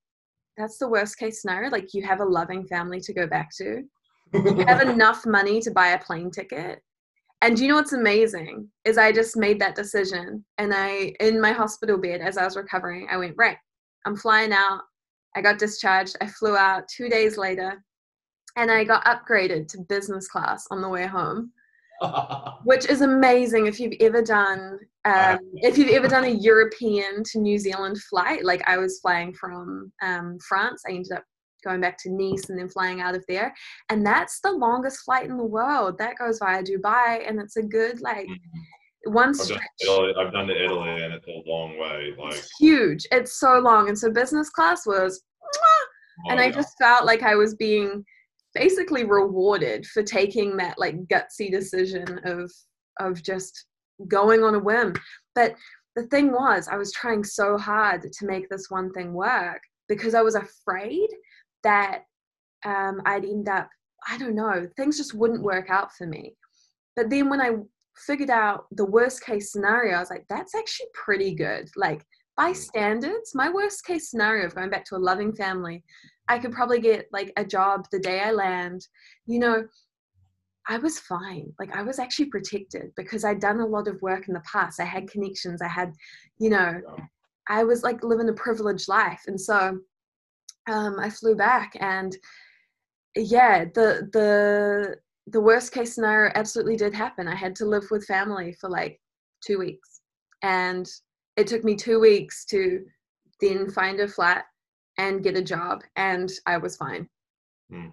That's 0.57 0.77
the 0.77 0.89
worst 0.89 1.17
case 1.17 1.41
scenario. 1.41 1.69
Like, 1.69 1.93
you 1.93 2.03
have 2.03 2.21
a 2.21 2.25
loving 2.25 2.65
family 2.67 2.99
to 3.01 3.13
go 3.13 3.27
back 3.27 3.49
to, 3.57 3.83
you 4.33 4.65
have 4.65 4.81
enough 4.89 5.25
money 5.25 5.61
to 5.61 5.71
buy 5.71 5.89
a 5.89 5.99
plane 5.99 6.31
ticket. 6.31 6.81
And 7.41 7.59
you 7.59 7.67
know 7.67 7.75
what's 7.75 7.93
amazing 7.93 8.69
is 8.85 8.97
I 8.97 9.11
just 9.11 9.37
made 9.37 9.59
that 9.59 9.75
decision. 9.75 10.43
And 10.57 10.73
I, 10.73 11.13
in 11.19 11.39
my 11.39 11.51
hospital 11.51 11.97
bed, 11.97 12.21
as 12.21 12.37
I 12.37 12.45
was 12.45 12.55
recovering, 12.55 13.07
I 13.11 13.17
went, 13.17 13.35
right, 13.37 13.57
I'm 14.05 14.15
flying 14.15 14.53
out. 14.53 14.81
I 15.35 15.41
got 15.41 15.59
discharged. 15.59 16.15
I 16.21 16.27
flew 16.27 16.55
out 16.55 16.87
two 16.87 17.09
days 17.09 17.37
later 17.37 17.83
and 18.55 18.71
I 18.71 18.83
got 18.83 19.05
upgraded 19.05 19.67
to 19.69 19.81
business 19.89 20.27
class 20.27 20.65
on 20.71 20.81
the 20.81 20.89
way 20.89 21.05
home, 21.05 21.51
which 22.63 22.87
is 22.87 23.01
amazing 23.01 23.67
if 23.67 23.79
you've 23.79 23.93
ever 23.99 24.21
done 24.21 24.79
um, 25.05 25.37
if 25.55 25.77
you've 25.77 25.89
ever 25.89 26.07
done 26.07 26.23
a 26.23 26.29
European 26.29 27.23
to 27.31 27.39
New 27.39 27.59
Zealand 27.59 27.97
flight. 28.09 28.43
Like 28.43 28.67
I 28.67 28.77
was 28.77 28.99
flying 28.99 29.33
from 29.33 29.91
um, 30.01 30.37
France, 30.47 30.81
I 30.87 30.93
ended 30.93 31.11
up 31.11 31.23
going 31.63 31.79
back 31.79 31.97
to 31.99 32.11
Nice 32.11 32.49
and 32.49 32.59
then 32.59 32.69
flying 32.69 33.01
out 33.01 33.15
of 33.15 33.23
there, 33.27 33.53
and 33.89 34.05
that's 34.05 34.39
the 34.41 34.51
longest 34.51 35.03
flight 35.05 35.29
in 35.29 35.37
the 35.37 35.43
world. 35.43 35.97
That 35.99 36.17
goes 36.17 36.39
via 36.39 36.63
Dubai, 36.63 37.27
and 37.27 37.39
it's 37.39 37.57
a 37.57 37.63
good 37.63 38.01
like. 38.01 38.27
Mm-hmm 38.27 38.59
one 39.07 39.33
Italy, 39.39 40.13
I've 40.19 40.33
done 40.33 40.47
to 40.47 40.63
Italy 40.63 41.03
and 41.03 41.13
it's 41.13 41.27
a 41.27 41.43
long 41.45 41.77
way. 41.77 42.15
Like 42.17 42.33
it's 42.33 42.49
huge. 42.59 43.05
It's 43.11 43.39
so 43.39 43.59
long. 43.59 43.87
And 43.87 43.97
so 43.97 44.11
business 44.11 44.49
class 44.49 44.85
was 44.85 45.21
oh, 45.43 46.31
and 46.31 46.39
I 46.39 46.51
just 46.51 46.75
felt 46.79 47.05
like 47.05 47.21
I 47.21 47.35
was 47.35 47.55
being 47.55 48.03
basically 48.55 49.03
rewarded 49.03 49.85
for 49.85 50.01
taking 50.01 50.57
that 50.57 50.79
like 50.79 51.07
gutsy 51.07 51.51
decision 51.51 52.19
of 52.23 52.51
of 52.99 53.21
just 53.21 53.65
going 54.07 54.43
on 54.43 54.55
a 54.55 54.59
whim. 54.59 54.93
But 55.35 55.55
the 55.95 56.03
thing 56.07 56.31
was 56.31 56.67
I 56.67 56.77
was 56.77 56.91
trying 56.91 57.23
so 57.23 57.57
hard 57.57 58.11
to 58.11 58.25
make 58.25 58.49
this 58.49 58.69
one 58.69 58.91
thing 58.91 59.13
work 59.13 59.61
because 59.87 60.15
I 60.15 60.21
was 60.21 60.35
afraid 60.35 61.07
that 61.63 62.03
um, 62.65 63.01
I'd 63.05 63.25
end 63.25 63.47
up, 63.47 63.69
I 64.07 64.17
don't 64.17 64.35
know, 64.35 64.67
things 64.75 64.97
just 64.97 65.13
wouldn't 65.13 65.43
work 65.43 65.69
out 65.69 65.93
for 65.93 66.07
me. 66.07 66.35
But 66.95 67.09
then 67.09 67.29
when 67.29 67.41
I 67.41 67.51
figured 67.97 68.29
out 68.29 68.65
the 68.71 68.85
worst 68.85 69.23
case 69.23 69.51
scenario, 69.51 69.97
I 69.97 69.99
was 69.99 70.09
like, 70.09 70.25
that's 70.29 70.55
actually 70.55 70.87
pretty 70.93 71.33
good. 71.33 71.69
Like, 71.75 72.03
by 72.35 72.51
mm. 72.51 72.55
standards, 72.55 73.33
my 73.33 73.49
worst 73.49 73.85
case 73.85 74.09
scenario 74.09 74.45
of 74.45 74.55
going 74.55 74.69
back 74.69 74.85
to 74.85 74.95
a 74.95 74.97
loving 74.97 75.33
family, 75.33 75.83
I 76.27 76.39
could 76.39 76.51
probably 76.51 76.79
get 76.79 77.07
like 77.11 77.31
a 77.37 77.45
job 77.45 77.87
the 77.91 77.99
day 77.99 78.21
I 78.21 78.31
land. 78.31 78.87
You 79.25 79.39
know, 79.39 79.67
I 80.67 80.77
was 80.77 80.99
fine. 80.99 81.53
Like, 81.59 81.75
I 81.75 81.83
was 81.83 81.99
actually 81.99 82.25
protected 82.25 82.91
because 82.97 83.23
I'd 83.23 83.39
done 83.39 83.59
a 83.59 83.65
lot 83.65 83.87
of 83.87 84.01
work 84.01 84.27
in 84.27 84.33
the 84.33 84.41
past. 84.51 84.79
I 84.79 84.85
had 84.85 85.09
connections, 85.09 85.61
I 85.61 85.67
had, 85.67 85.93
you 86.39 86.49
know, 86.49 86.81
I 87.47 87.63
was 87.63 87.83
like 87.83 88.03
living 88.03 88.29
a 88.29 88.33
privileged 88.33 88.87
life. 88.87 89.21
And 89.27 89.39
so 89.39 89.79
um, 90.67 90.99
I 90.99 91.09
flew 91.09 91.35
back 91.35 91.73
and 91.79 92.15
yeah, 93.15 93.65
the, 93.65 94.09
the, 94.11 94.95
the 95.27 95.39
worst 95.39 95.71
case 95.71 95.93
scenario 95.93 96.31
absolutely 96.35 96.75
did 96.75 96.93
happen. 96.93 97.27
I 97.27 97.35
had 97.35 97.55
to 97.57 97.65
live 97.65 97.85
with 97.91 98.05
family 98.05 98.55
for 98.59 98.69
like 98.69 98.99
two 99.45 99.59
weeks. 99.59 100.01
And 100.41 100.89
it 101.37 101.47
took 101.47 101.63
me 101.63 101.75
two 101.75 101.99
weeks 101.99 102.45
to 102.45 102.83
then 103.39 103.69
find 103.69 103.99
a 103.99 104.07
flat 104.07 104.45
and 104.97 105.23
get 105.23 105.37
a 105.37 105.41
job. 105.41 105.83
And 105.95 106.31
I 106.45 106.57
was 106.57 106.77
fine. 106.77 107.07
Hmm. 107.71 107.87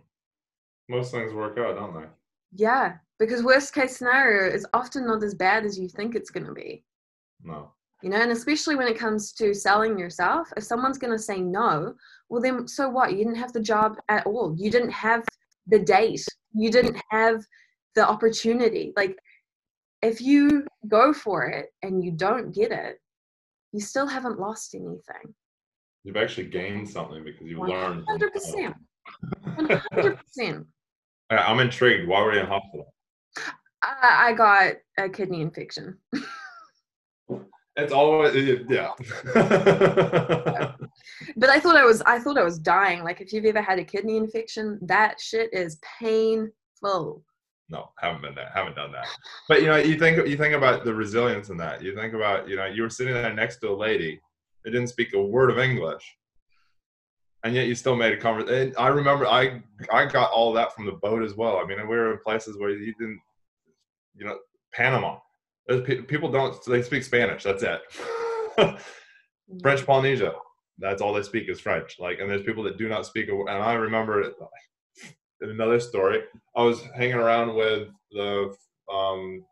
Most 0.88 1.12
things 1.12 1.32
work 1.32 1.58
out, 1.58 1.76
don't 1.76 1.94
they? 1.94 2.08
Yeah, 2.54 2.96
because 3.18 3.42
worst 3.42 3.74
case 3.74 3.96
scenario 3.96 4.52
is 4.52 4.66
often 4.74 5.06
not 5.06 5.22
as 5.22 5.34
bad 5.34 5.64
as 5.64 5.78
you 5.78 5.88
think 5.88 6.14
it's 6.14 6.30
going 6.30 6.46
to 6.46 6.52
be. 6.52 6.84
No. 7.42 7.72
You 8.02 8.10
know, 8.10 8.20
and 8.20 8.32
especially 8.32 8.74
when 8.74 8.88
it 8.88 8.98
comes 8.98 9.32
to 9.34 9.54
selling 9.54 9.98
yourself, 9.98 10.52
if 10.56 10.64
someone's 10.64 10.98
going 10.98 11.12
to 11.12 11.22
say 11.22 11.40
no, 11.40 11.94
well, 12.28 12.42
then 12.42 12.66
so 12.66 12.88
what? 12.88 13.12
You 13.12 13.18
didn't 13.18 13.36
have 13.36 13.52
the 13.52 13.60
job 13.60 13.96
at 14.08 14.26
all. 14.26 14.54
You 14.58 14.70
didn't 14.70 14.90
have 14.90 15.24
the 15.66 15.78
date 15.78 16.26
you 16.54 16.70
didn't 16.70 17.00
have 17.10 17.44
the 17.94 18.06
opportunity 18.06 18.92
like 18.96 19.16
if 20.02 20.20
you 20.20 20.66
go 20.88 21.12
for 21.12 21.44
it 21.44 21.72
and 21.82 22.04
you 22.04 22.10
don't 22.10 22.54
get 22.54 22.72
it 22.72 23.00
you 23.72 23.80
still 23.80 24.06
haven't 24.06 24.38
lost 24.40 24.74
anything 24.74 25.34
you've 26.04 26.16
actually 26.16 26.46
gained 26.46 26.88
something 26.88 27.24
because 27.24 27.46
you've 27.46 27.60
learned 27.60 28.06
100% 28.06 28.74
100% 29.46 30.64
i'm 31.30 31.60
intrigued 31.60 32.08
why 32.08 32.22
were 32.22 32.34
you 32.34 32.40
in 32.40 32.46
hospital 32.46 32.92
I, 33.82 34.28
I 34.28 34.32
got 34.32 34.74
a 34.98 35.08
kidney 35.08 35.40
infection 35.40 35.98
it's 37.76 37.92
always 37.92 38.34
yeah. 38.68 38.90
but 41.36 41.48
I 41.48 41.58
thought 41.58 41.76
I 41.76 41.84
was 41.84 42.02
I 42.02 42.18
thought 42.18 42.38
I 42.38 42.42
was 42.42 42.58
dying. 42.58 43.02
Like 43.02 43.20
if 43.20 43.32
you've 43.32 43.44
ever 43.44 43.62
had 43.62 43.78
a 43.78 43.84
kidney 43.84 44.16
infection, 44.16 44.78
that 44.82 45.20
shit 45.20 45.52
is 45.52 45.78
painful. 45.98 47.24
No, 47.68 47.90
haven't 47.98 48.22
been 48.22 48.34
there. 48.34 48.50
Haven't 48.54 48.76
done 48.76 48.92
that. 48.92 49.06
But 49.48 49.62
you 49.62 49.68
know, 49.68 49.76
you 49.76 49.98
think 49.98 50.26
you 50.28 50.36
think 50.36 50.54
about 50.54 50.84
the 50.84 50.92
resilience 50.92 51.48
in 51.48 51.56
that. 51.58 51.82
You 51.82 51.94
think 51.94 52.12
about 52.12 52.48
you 52.48 52.56
know 52.56 52.66
you 52.66 52.82
were 52.82 52.90
sitting 52.90 53.14
there 53.14 53.32
next 53.32 53.58
to 53.58 53.70
a 53.70 53.76
lady 53.76 54.20
that 54.64 54.70
didn't 54.70 54.88
speak 54.88 55.12
a 55.14 55.22
word 55.22 55.50
of 55.50 55.58
English, 55.58 56.16
and 57.44 57.54
yet 57.54 57.66
you 57.66 57.74
still 57.74 57.96
made 57.96 58.12
a 58.12 58.16
conversation. 58.16 58.74
I 58.78 58.88
remember 58.88 59.26
I 59.26 59.62
I 59.92 60.06
got 60.06 60.30
all 60.30 60.52
that 60.54 60.74
from 60.74 60.86
the 60.86 60.92
boat 60.92 61.22
as 61.22 61.34
well. 61.34 61.58
I 61.58 61.66
mean, 61.66 61.78
we 61.80 61.96
were 61.96 62.12
in 62.12 62.18
places 62.24 62.58
where 62.58 62.70
you 62.70 62.94
didn't, 62.98 63.20
you 64.14 64.26
know, 64.26 64.38
Panama 64.72 65.18
people 66.08 66.30
don't 66.30 66.56
they 66.66 66.82
speak 66.82 67.02
Spanish. 67.02 67.44
That's 67.44 67.62
it. 67.62 67.80
French 69.62 69.84
Polynesia. 69.86 70.34
That's 70.78 71.02
all 71.02 71.12
they 71.12 71.22
speak 71.22 71.48
is 71.48 71.60
French. 71.60 71.96
Like, 71.98 72.18
and 72.18 72.30
there's 72.30 72.42
people 72.42 72.64
that 72.64 72.78
do 72.78 72.88
not 72.88 73.06
speak. 73.06 73.28
And 73.28 73.48
I 73.48 73.74
remember 73.74 74.22
in 74.22 75.50
another 75.50 75.80
story, 75.80 76.22
I 76.56 76.62
was 76.62 76.82
hanging 76.96 77.14
around 77.14 77.54
with 77.54 77.88
the 78.10 78.54
um, 78.92 79.44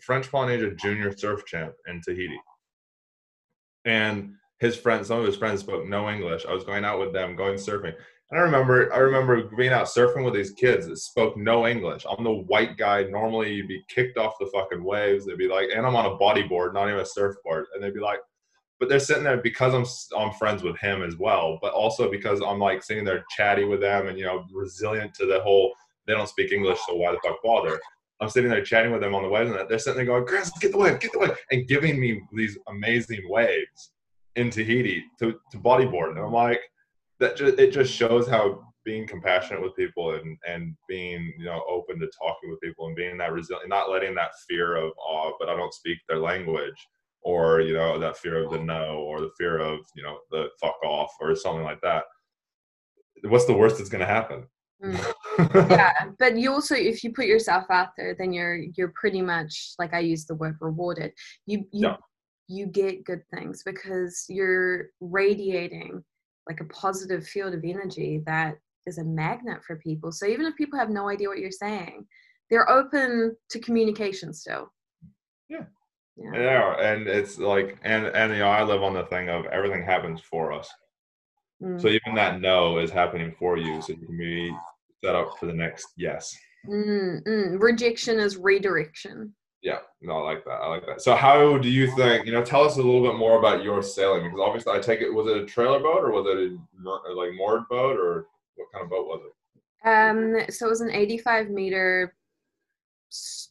French 0.00 0.30
Polynesia 0.30 0.74
Junior 0.74 1.16
Surf 1.16 1.44
Champ 1.46 1.74
in 1.86 2.00
Tahiti, 2.00 2.38
and 3.84 4.34
his 4.60 4.76
friends, 4.76 5.08
some 5.08 5.20
of 5.20 5.26
his 5.26 5.36
friends 5.36 5.60
spoke 5.60 5.86
no 5.86 6.10
English. 6.10 6.44
I 6.46 6.52
was 6.52 6.64
going 6.64 6.84
out 6.84 6.98
with 6.98 7.12
them, 7.12 7.36
going 7.36 7.54
surfing, 7.54 7.94
And 8.30 8.40
I 8.40 8.42
remember 8.42 8.92
I 8.92 8.98
remember 8.98 9.42
being 9.56 9.72
out 9.72 9.86
surfing 9.86 10.24
with 10.24 10.34
these 10.34 10.50
kids 10.52 10.86
that 10.88 10.96
spoke 10.96 11.36
no 11.36 11.66
English. 11.66 12.04
I'm 12.08 12.24
the 12.24 12.32
white 12.32 12.76
guy. 12.76 13.04
Normally 13.04 13.52
you'd 13.52 13.68
be 13.68 13.84
kicked 13.88 14.18
off 14.18 14.38
the 14.40 14.50
fucking 14.52 14.82
waves. 14.82 15.26
They'd 15.26 15.38
be 15.38 15.48
like, 15.48 15.68
and 15.74 15.86
I'm 15.86 15.96
on 15.96 16.06
a 16.06 16.16
bodyboard, 16.16 16.74
not 16.74 16.88
even 16.88 17.00
a 17.00 17.06
surfboard. 17.06 17.66
And 17.74 17.82
they'd 17.82 17.94
be 17.94 18.00
like, 18.00 18.20
but 18.80 18.88
they're 18.88 19.00
sitting 19.00 19.24
there 19.24 19.36
because 19.36 19.74
I'm 19.74 20.18
I'm 20.18 20.32
friends 20.34 20.62
with 20.62 20.78
him 20.78 21.02
as 21.02 21.16
well, 21.16 21.58
but 21.62 21.72
also 21.72 22.10
because 22.10 22.40
I'm 22.40 22.58
like 22.58 22.82
sitting 22.82 23.04
there 23.04 23.24
chatty 23.36 23.64
with 23.64 23.80
them 23.80 24.08
and 24.08 24.18
you 24.18 24.24
know 24.24 24.44
resilient 24.52 25.14
to 25.14 25.26
the 25.26 25.40
whole 25.40 25.72
they 26.06 26.14
don't 26.14 26.28
speak 26.28 26.52
English, 26.52 26.78
so 26.86 26.96
why 26.96 27.12
the 27.12 27.18
fuck 27.22 27.36
bother? 27.44 27.78
I'm 28.20 28.28
sitting 28.28 28.50
there 28.50 28.64
chatting 28.64 28.92
with 28.92 29.00
them 29.00 29.14
on 29.14 29.22
the 29.22 29.28
waves, 29.28 29.50
and 29.50 29.68
they're 29.68 29.78
sitting 29.78 29.96
there 29.96 30.06
going, 30.06 30.26
"Chris, 30.26 30.50
get 30.60 30.72
the 30.72 30.78
wave, 30.78 31.00
get 31.00 31.12
the 31.12 31.18
wave," 31.18 31.36
and 31.50 31.68
giving 31.68 32.00
me 32.00 32.22
these 32.32 32.58
amazing 32.68 33.22
waves 33.28 33.92
in 34.36 34.50
Tahiti 34.50 35.04
to 35.20 35.38
to 35.50 35.58
bodyboard, 35.58 36.10
and 36.10 36.18
I'm 36.18 36.32
like 36.32 36.60
that 37.20 37.36
just 37.36 37.58
it 37.58 37.72
just 37.72 37.92
shows 37.92 38.28
how 38.28 38.64
being 38.84 39.06
compassionate 39.06 39.62
with 39.62 39.76
people 39.76 40.14
and 40.14 40.36
and 40.46 40.74
being 40.88 41.32
you 41.38 41.44
know 41.44 41.62
open 41.68 41.98
to 42.00 42.10
talking 42.18 42.50
with 42.50 42.60
people 42.60 42.86
and 42.86 42.96
being 42.96 43.18
that 43.18 43.32
resilient 43.32 43.68
not 43.68 43.90
letting 43.90 44.14
that 44.14 44.30
fear 44.48 44.76
of 44.76 44.92
oh 44.98 45.34
but 45.38 45.48
i 45.50 45.54
don't 45.54 45.74
speak 45.74 45.98
their 46.08 46.18
language 46.18 46.86
or 47.20 47.60
you 47.60 47.74
know 47.74 47.98
that 47.98 48.16
fear 48.16 48.42
of 48.42 48.50
the 48.50 48.58
no 48.58 49.00
or 49.00 49.20
the 49.20 49.30
fear 49.36 49.58
of 49.58 49.80
you 49.94 50.02
know 50.02 50.20
the 50.30 50.48
fuck 50.58 50.76
off 50.82 51.12
or 51.20 51.34
something 51.34 51.64
like 51.64 51.80
that 51.82 52.04
what's 53.24 53.46
the 53.46 53.54
worst 53.54 53.78
that's 53.78 53.90
going 53.90 54.00
to 54.00 54.06
happen? 54.06 54.46
Mm. 54.82 55.14
yeah, 55.70 55.92
but 56.18 56.36
you 56.36 56.52
also, 56.52 56.74
if 56.74 57.02
you 57.02 57.12
put 57.12 57.26
yourself 57.26 57.64
out 57.70 57.88
there, 57.96 58.14
then 58.18 58.32
you're 58.32 58.58
you're 58.76 58.92
pretty 58.94 59.22
much 59.22 59.74
like 59.78 59.92
I 59.92 60.00
use 60.00 60.24
the 60.24 60.34
word 60.34 60.56
rewarded. 60.60 61.12
You 61.46 61.64
you 61.72 61.88
yeah. 61.88 61.96
you 62.46 62.66
get 62.66 63.04
good 63.04 63.22
things 63.34 63.62
because 63.64 64.24
you're 64.28 64.90
radiating 65.00 66.04
like 66.48 66.60
a 66.60 66.64
positive 66.66 67.26
field 67.26 67.54
of 67.54 67.64
energy 67.64 68.22
that 68.26 68.56
is 68.86 68.98
a 68.98 69.04
magnet 69.04 69.62
for 69.66 69.76
people. 69.76 70.12
So 70.12 70.26
even 70.26 70.46
if 70.46 70.56
people 70.56 70.78
have 70.78 70.90
no 70.90 71.08
idea 71.08 71.28
what 71.28 71.38
you're 71.38 71.50
saying, 71.50 72.06
they're 72.50 72.70
open 72.70 73.36
to 73.50 73.58
communication 73.60 74.32
still. 74.32 74.72
Yeah. 75.48 75.64
Yeah. 76.16 76.32
yeah. 76.34 76.92
and 76.92 77.06
it's 77.06 77.38
like, 77.38 77.78
and 77.82 78.06
and 78.06 78.32
you 78.32 78.38
know, 78.38 78.48
I 78.48 78.62
live 78.62 78.82
on 78.82 78.94
the 78.94 79.04
thing 79.04 79.28
of 79.28 79.44
everything 79.46 79.84
happens 79.84 80.20
for 80.20 80.52
us. 80.52 80.68
Mm. 81.62 81.80
So 81.80 81.88
even 81.88 82.14
that 82.14 82.40
no 82.40 82.78
is 82.78 82.90
happening 82.90 83.34
for 83.38 83.56
you, 83.56 83.80
so 83.82 83.92
you 83.92 84.06
can 84.06 84.16
be 84.16 84.52
set 85.04 85.14
up 85.14 85.38
for 85.38 85.46
the 85.46 85.52
next 85.52 85.88
yes. 85.96 86.36
Mm, 86.66 87.22
mm. 87.24 87.60
Rejection 87.62 88.18
is 88.18 88.36
redirection. 88.36 89.34
Yeah, 89.62 89.78
no, 90.02 90.18
I 90.18 90.34
like 90.34 90.44
that. 90.44 90.52
I 90.52 90.68
like 90.68 90.86
that. 90.86 91.02
So, 91.02 91.16
how 91.16 91.58
do 91.58 91.68
you 91.68 91.90
think? 91.96 92.26
You 92.26 92.32
know, 92.32 92.44
tell 92.44 92.62
us 92.62 92.76
a 92.76 92.82
little 92.82 93.02
bit 93.02 93.18
more 93.18 93.38
about 93.38 93.64
your 93.64 93.82
sailing 93.82 94.24
because 94.24 94.40
obviously, 94.40 94.72
I 94.72 94.78
take 94.78 95.00
it 95.00 95.10
was 95.10 95.26
it 95.26 95.36
a 95.36 95.46
trailer 95.46 95.80
boat 95.80 96.04
or 96.04 96.12
was 96.12 96.26
it 96.28 96.52
a 96.86 97.12
like 97.12 97.34
moored 97.34 97.68
boat 97.68 97.98
or 97.98 98.26
what 98.54 98.68
kind 98.72 98.84
of 98.84 98.90
boat 98.90 99.06
was 99.06 99.22
it? 99.26 99.88
Um, 99.88 100.50
so 100.50 100.66
it 100.66 100.70
was 100.70 100.80
an 100.80 100.90
85 100.90 101.50
meter 101.50 102.14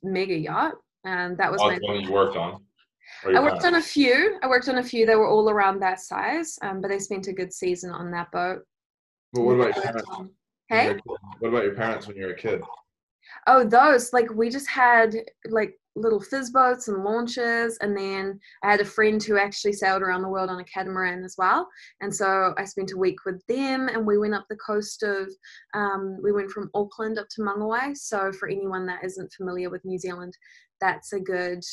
mega 0.03 0.35
yacht. 0.35 0.75
and 1.03 1.37
that 1.37 1.51
was 1.51 1.59
oh, 1.61 1.71
my 1.71 1.79
one 1.81 2.01
you 2.01 2.11
worked 2.11 2.37
on. 2.37 2.61
I 3.25 3.39
worked 3.41 3.65
on 3.65 3.75
a 3.75 3.81
few. 3.81 4.37
I 4.43 4.47
worked 4.47 4.69
on 4.69 4.77
a 4.77 4.83
few. 4.83 5.05
They 5.05 5.15
were 5.15 5.27
all 5.27 5.49
around 5.49 5.79
that 5.79 5.99
size, 5.99 6.57
um, 6.61 6.81
but 6.81 6.91
I 6.91 6.97
spent 6.97 7.27
a 7.27 7.33
good 7.33 7.51
season 7.51 7.89
on 7.89 8.11
that 8.11 8.31
boat. 8.31 8.61
But 9.33 9.41
what 9.41 9.59
about? 9.59 10.29
Hey, 10.69 10.97
what 11.39 11.49
about 11.49 11.63
your 11.63 11.75
parents 11.75 12.07
when 12.07 12.17
you 12.17 12.25
were 12.25 12.31
a 12.31 12.35
kid? 12.35 12.61
Oh, 13.47 13.63
those 13.63 14.13
like 14.13 14.29
we 14.33 14.49
just 14.49 14.69
had 14.69 15.15
like 15.49 15.73
little 15.95 16.19
fizz 16.19 16.51
boats 16.51 16.87
and 16.87 17.03
launches, 17.03 17.77
and 17.81 17.97
then 17.97 18.39
I 18.63 18.71
had 18.71 18.81
a 18.81 18.85
friend 18.85 19.21
who 19.23 19.37
actually 19.37 19.73
sailed 19.73 20.01
around 20.01 20.21
the 20.21 20.29
world 20.29 20.49
on 20.49 20.59
a 20.59 20.63
catamaran 20.65 21.23
as 21.23 21.35
well. 21.37 21.67
And 22.01 22.13
so 22.13 22.53
I 22.57 22.65
spent 22.65 22.91
a 22.91 22.97
week 22.97 23.25
with 23.25 23.45
them, 23.47 23.87
and 23.87 24.05
we 24.05 24.17
went 24.17 24.33
up 24.33 24.45
the 24.49 24.57
coast 24.57 25.03
of. 25.03 25.29
Um, 25.73 26.17
we 26.21 26.31
went 26.31 26.51
from 26.51 26.69
Auckland 26.73 27.17
up 27.17 27.27
to 27.31 27.41
Mangawhai. 27.41 27.95
So 27.95 28.31
for 28.31 28.49
anyone 28.49 28.85
that 28.87 29.03
isn't 29.03 29.33
familiar 29.33 29.69
with 29.69 29.85
New 29.85 29.97
Zealand, 29.97 30.33
that's 30.81 31.13
a 31.13 31.19
good 31.19 31.63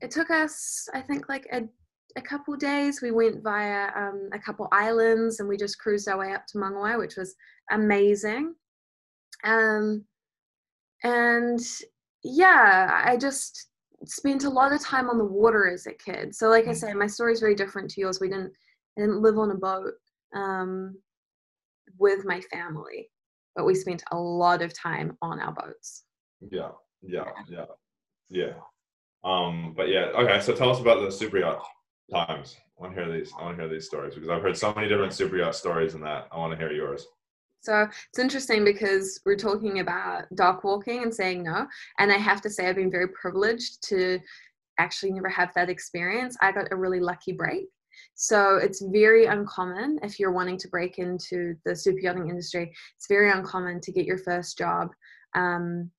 it 0.00 0.10
took 0.10 0.30
us, 0.30 0.88
I 0.94 1.00
think, 1.00 1.28
like 1.28 1.46
a, 1.52 1.62
a 2.16 2.22
couple 2.22 2.56
days. 2.56 3.00
We 3.02 3.10
went 3.10 3.42
via 3.42 3.88
um, 3.96 4.28
a 4.32 4.38
couple 4.38 4.68
islands 4.72 5.40
and 5.40 5.48
we 5.48 5.56
just 5.56 5.78
cruised 5.78 6.08
our 6.08 6.18
way 6.18 6.32
up 6.32 6.46
to 6.48 6.58
Mangawhai, 6.58 6.98
which 6.98 7.16
was 7.16 7.34
amazing. 7.70 8.54
Um, 9.44 10.04
and 11.02 11.60
yeah, 12.22 13.02
I 13.04 13.16
just 13.16 13.68
spent 14.04 14.44
a 14.44 14.50
lot 14.50 14.72
of 14.72 14.82
time 14.82 15.08
on 15.08 15.18
the 15.18 15.24
water 15.24 15.68
as 15.68 15.86
a 15.86 15.92
kid. 15.92 16.34
So, 16.34 16.48
like 16.48 16.66
I 16.66 16.70
mm. 16.70 16.76
said, 16.76 16.94
my 16.96 17.06
story 17.06 17.32
is 17.32 17.40
very 17.40 17.54
different 17.54 17.90
to 17.90 18.00
yours. 18.00 18.20
We 18.20 18.28
didn't, 18.28 18.52
I 18.98 19.02
didn't 19.02 19.22
live 19.22 19.38
on 19.38 19.50
a 19.50 19.56
boat 19.56 19.92
um, 20.34 20.96
with 21.98 22.24
my 22.24 22.40
family, 22.52 23.10
but 23.56 23.64
we 23.64 23.74
spent 23.74 24.02
a 24.12 24.16
lot 24.16 24.62
of 24.62 24.78
time 24.78 25.16
on 25.22 25.40
our 25.40 25.52
boats. 25.52 26.04
Yeah, 26.50 26.70
yeah, 27.02 27.24
yeah, 27.48 27.64
yeah. 28.28 28.52
Um, 29.24 29.74
but 29.76 29.88
yeah, 29.88 30.06
okay. 30.16 30.40
So 30.40 30.54
tell 30.54 30.70
us 30.70 30.80
about 30.80 31.00
the 31.02 31.10
super 31.10 31.38
yacht 31.38 31.62
times. 32.10 32.56
I 32.78 32.82
want 32.82 32.94
to 32.96 33.04
hear 33.04 33.12
these. 33.12 33.32
I 33.38 33.44
want 33.44 33.56
to 33.56 33.62
hear 33.62 33.72
these 33.72 33.86
stories 33.86 34.14
because 34.14 34.30
I've 34.30 34.42
heard 34.42 34.56
so 34.56 34.72
many 34.74 34.88
different 34.88 35.12
super 35.12 35.36
yacht 35.36 35.54
stories 35.54 35.94
in 35.94 36.00
that. 36.02 36.28
I 36.32 36.38
want 36.38 36.52
to 36.52 36.58
hear 36.58 36.72
yours. 36.72 37.06
So 37.62 37.82
it's 38.08 38.18
interesting 38.18 38.64
because 38.64 39.20
we're 39.26 39.36
talking 39.36 39.80
about 39.80 40.24
dock 40.34 40.64
walking 40.64 41.02
and 41.02 41.14
saying 41.14 41.42
no, 41.42 41.66
and 41.98 42.10
I 42.10 42.16
have 42.16 42.40
to 42.42 42.50
say 42.50 42.66
I've 42.66 42.76
been 42.76 42.90
very 42.90 43.08
privileged 43.08 43.86
to 43.88 44.18
actually 44.78 45.12
never 45.12 45.28
have 45.28 45.52
that 45.54 45.68
experience. 45.68 46.36
I 46.40 46.52
got 46.52 46.72
a 46.72 46.76
really 46.76 47.00
lucky 47.00 47.32
break. 47.32 47.66
So 48.14 48.56
it's 48.56 48.82
very 48.82 49.26
uncommon 49.26 49.98
if 50.02 50.18
you're 50.18 50.32
wanting 50.32 50.56
to 50.58 50.68
break 50.68 50.98
into 50.98 51.54
the 51.66 51.76
super 51.76 52.00
yachting 52.00 52.30
industry. 52.30 52.72
It's 52.96 53.06
very 53.08 53.30
uncommon 53.30 53.80
to 53.82 53.92
get 53.92 54.06
your 54.06 54.18
first 54.18 54.56
job 54.56 54.88
um, 55.34 55.90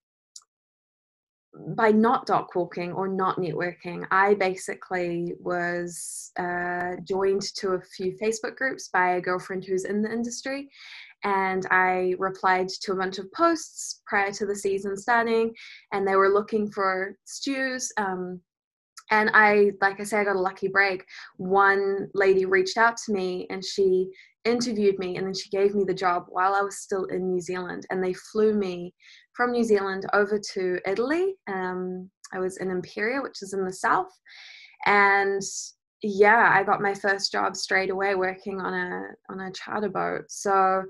by 1.76 1.92
not 1.92 2.26
dock 2.26 2.56
walking 2.56 2.94
or 2.94 3.08
not 3.08 3.38
networking, 3.38 4.06
I 4.10 4.36
basically 4.36 5.34
was 5.40 6.32
uh, 6.40 6.96
joined 7.04 7.42
to 7.56 7.72
a 7.72 7.82
few 7.82 8.18
Facebook 8.22 8.56
groups 8.56 8.88
by 8.88 9.16
a 9.16 9.22
girlfriend 9.22 9.66
who's 9.66 9.86
in 9.86 10.02
the 10.02 10.12
industry. 10.12 10.70
And 11.24 11.68
I 11.70 12.16
replied 12.18 12.70
to 12.70 12.94
a 12.94 12.96
bunch 12.96 13.20
of 13.20 13.32
posts 13.34 14.02
prior 14.08 14.32
to 14.32 14.46
the 14.46 14.56
season 14.56 14.98
starting, 14.98 15.54
and 15.92 16.08
they 16.08 16.16
were 16.16 16.30
looking 16.30 16.72
for 16.72 17.18
stews. 17.26 17.92
Um, 17.98 18.42
and 19.12 19.30
I, 19.34 19.72
like 19.82 20.00
I 20.00 20.04
said, 20.04 20.22
I 20.22 20.24
got 20.24 20.38
a 20.38 20.40
lucky 20.40 20.70
break. 20.70 21.06
One 21.36 22.08
lady 22.14 22.46
reached 22.46 22.78
out 22.78 22.96
to 23.06 23.12
me 23.12 23.46
and 23.50 23.64
she 23.64 24.10
interviewed 24.46 24.98
me 25.00 25.18
and 25.18 25.28
then 25.28 25.34
she 25.34 25.50
gave 25.50 25.76
me 25.76 25.84
the 25.84 25.94
job 25.94 26.26
while 26.30 26.56
I 26.56 26.62
was 26.62 26.78
still 26.78 27.04
in 27.06 27.30
New 27.30 27.42
Zealand. 27.42 27.86
And 27.90 28.02
they 28.02 28.14
flew 28.14 28.54
me 28.54 28.94
from 29.34 29.52
New 29.52 29.64
Zealand 29.64 30.06
over 30.14 30.40
to 30.54 30.80
Italy. 30.86 31.36
Um, 31.48 32.10
I 32.34 32.40
was 32.40 32.58
in 32.58 32.70
Imperia, 32.70 33.22
which 33.22 33.42
is 33.42 33.54
in 33.54 33.66
the 33.66 33.74
south. 33.74 34.12
And 34.86 35.42
yeah, 36.02 36.52
I 36.54 36.64
got 36.64 36.82
my 36.82 36.94
first 36.94 37.32
job 37.32 37.56
straight 37.56 37.90
away 37.90 38.16
working 38.16 38.60
on 38.60 38.74
a 38.74 39.04
on 39.30 39.40
a 39.42 39.52
charter 39.52 39.90
boat. 39.90 40.26
So 40.30 40.84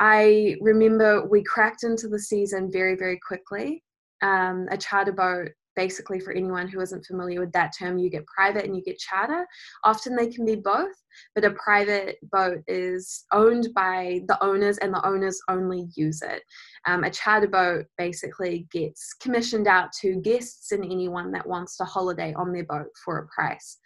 I 0.00 0.56
remember 0.60 1.26
we 1.26 1.42
cracked 1.42 1.84
into 1.84 2.08
the 2.08 2.18
season 2.18 2.70
very, 2.72 2.96
very 2.96 3.18
quickly. 3.26 3.84
Um, 4.22 4.66
a 4.70 4.76
charter 4.76 5.12
boat 5.12 5.50
basically 5.76 6.20
for 6.20 6.32
anyone 6.32 6.68
who 6.68 6.80
isn't 6.80 7.06
familiar 7.06 7.40
with 7.40 7.52
that 7.52 7.72
term 7.78 7.96
you 7.96 8.10
get 8.10 8.26
private 8.26 8.64
and 8.64 8.76
you 8.76 8.82
get 8.82 8.98
charter 8.98 9.46
often 9.84 10.14
they 10.14 10.26
can 10.26 10.44
be 10.44 10.56
both 10.56 10.92
but 11.34 11.44
a 11.44 11.52
private 11.52 12.16
boat 12.30 12.58
is 12.66 13.24
owned 13.32 13.68
by 13.74 14.20
the 14.28 14.42
owners 14.44 14.78
and 14.78 14.92
the 14.92 15.06
owners 15.06 15.40
only 15.48 15.88
use 15.94 16.22
it 16.22 16.42
um, 16.86 17.04
a 17.04 17.10
charter 17.10 17.48
boat 17.48 17.86
basically 17.98 18.66
gets 18.72 19.14
commissioned 19.14 19.66
out 19.66 19.90
to 20.00 20.16
guests 20.16 20.72
and 20.72 20.84
anyone 20.84 21.30
that 21.32 21.46
wants 21.46 21.76
to 21.76 21.84
holiday 21.84 22.32
on 22.34 22.52
their 22.52 22.64
boat 22.64 22.88
for 23.04 23.18
a 23.18 23.26
price 23.28 23.78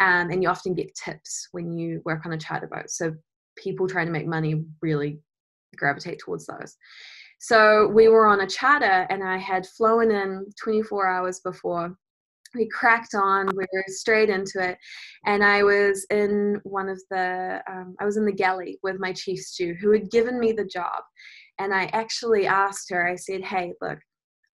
um, 0.00 0.30
and 0.30 0.42
you 0.42 0.48
often 0.48 0.74
get 0.74 0.94
tips 0.94 1.48
when 1.52 1.70
you 1.70 2.00
work 2.04 2.24
on 2.24 2.32
a 2.32 2.38
charter 2.38 2.68
boat 2.68 2.88
so 2.88 3.12
people 3.56 3.86
trying 3.86 4.06
to 4.06 4.12
make 4.12 4.26
money 4.26 4.64
really 4.80 5.20
gravitate 5.76 6.18
towards 6.18 6.46
those 6.46 6.76
so 7.40 7.88
we 7.88 8.08
were 8.08 8.26
on 8.26 8.42
a 8.42 8.46
charter, 8.46 9.06
and 9.08 9.24
I 9.24 9.38
had 9.38 9.66
flown 9.66 10.10
in 10.10 10.44
24 10.62 11.06
hours 11.06 11.40
before. 11.40 11.96
We 12.54 12.68
cracked 12.68 13.14
on. 13.14 13.46
We 13.56 13.64
were 13.72 13.84
straight 13.86 14.28
into 14.28 14.60
it, 14.62 14.76
and 15.24 15.42
I 15.42 15.62
was 15.62 16.06
in 16.10 16.60
one 16.64 16.90
of 16.90 17.00
the. 17.10 17.62
Um, 17.66 17.96
I 17.98 18.04
was 18.04 18.18
in 18.18 18.26
the 18.26 18.32
galley 18.32 18.78
with 18.82 18.96
my 19.00 19.14
chief 19.14 19.40
stew, 19.40 19.74
who 19.80 19.90
had 19.90 20.10
given 20.10 20.38
me 20.38 20.52
the 20.52 20.66
job, 20.66 21.02
and 21.60 21.74
I 21.74 21.84
actually 21.92 22.46
asked 22.46 22.90
her. 22.90 23.06
I 23.06 23.16
said, 23.16 23.42
"Hey, 23.42 23.74
look, 23.80 23.98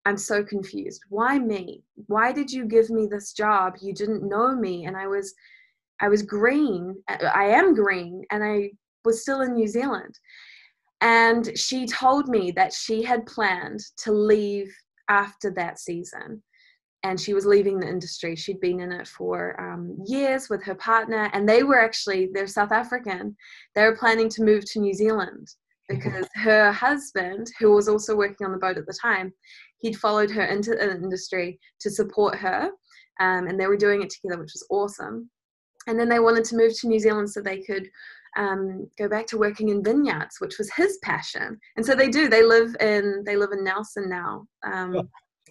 I'm 0.04 0.18
so 0.18 0.44
confused. 0.44 1.02
Why 1.08 1.38
me? 1.38 1.84
Why 2.08 2.32
did 2.32 2.50
you 2.50 2.66
give 2.66 2.90
me 2.90 3.06
this 3.06 3.32
job? 3.32 3.76
You 3.80 3.94
didn't 3.94 4.28
know 4.28 4.54
me, 4.54 4.84
and 4.86 4.96
I 4.96 5.06
was, 5.06 5.32
I 6.00 6.08
was 6.08 6.22
green. 6.22 7.02
I 7.08 7.46
am 7.60 7.74
green, 7.74 8.24
and 8.30 8.42
I 8.44 8.72
was 9.04 9.22
still 9.22 9.40
in 9.42 9.54
New 9.54 9.68
Zealand." 9.68 10.14
And 11.00 11.56
she 11.56 11.86
told 11.86 12.28
me 12.28 12.50
that 12.52 12.72
she 12.72 13.02
had 13.02 13.26
planned 13.26 13.80
to 13.98 14.12
leave 14.12 14.74
after 15.08 15.50
that 15.52 15.78
season. 15.78 16.42
And 17.02 17.20
she 17.20 17.34
was 17.34 17.46
leaving 17.46 17.78
the 17.78 17.88
industry. 17.88 18.34
She'd 18.34 18.60
been 18.60 18.80
in 18.80 18.90
it 18.90 19.06
for 19.06 19.60
um, 19.60 19.96
years 20.06 20.48
with 20.48 20.64
her 20.64 20.74
partner, 20.74 21.30
and 21.34 21.48
they 21.48 21.62
were 21.62 21.80
actually, 21.80 22.30
they're 22.32 22.48
South 22.48 22.72
African. 22.72 23.36
They 23.74 23.84
were 23.84 23.96
planning 23.96 24.28
to 24.30 24.42
move 24.42 24.64
to 24.72 24.80
New 24.80 24.94
Zealand 24.94 25.46
because 25.88 26.26
her 26.34 26.72
husband, 26.72 27.46
who 27.58 27.72
was 27.72 27.88
also 27.88 28.16
working 28.16 28.44
on 28.46 28.52
the 28.52 28.58
boat 28.58 28.78
at 28.78 28.86
the 28.86 28.98
time, 29.00 29.32
he'd 29.78 29.96
followed 29.96 30.30
her 30.30 30.44
into 30.44 30.70
the 30.70 30.92
industry 30.92 31.58
to 31.80 31.90
support 31.90 32.36
her. 32.36 32.70
Um, 33.20 33.46
and 33.46 33.58
they 33.58 33.66
were 33.66 33.76
doing 33.76 34.02
it 34.02 34.10
together, 34.10 34.40
which 34.40 34.52
was 34.54 34.66
awesome. 34.70 35.30
And 35.86 35.98
then 35.98 36.08
they 36.08 36.18
wanted 36.18 36.44
to 36.46 36.56
move 36.56 36.78
to 36.80 36.88
New 36.88 36.98
Zealand 36.98 37.30
so 37.30 37.40
they 37.40 37.60
could 37.62 37.88
um, 38.36 38.88
go 38.98 39.08
back 39.08 39.26
to 39.28 39.38
working 39.38 39.70
in 39.70 39.82
vineyards, 39.82 40.36
which 40.40 40.58
was 40.58 40.70
his 40.72 40.98
passion. 41.02 41.58
And 41.76 41.86
so 41.86 41.94
they 41.94 42.08
do. 42.08 42.28
They 42.28 42.42
live 42.42 42.76
in 42.80 43.22
they 43.24 43.36
live 43.36 43.52
in 43.52 43.64
Nelson 43.64 44.08
now. 44.08 44.46
Um, 44.64 45.08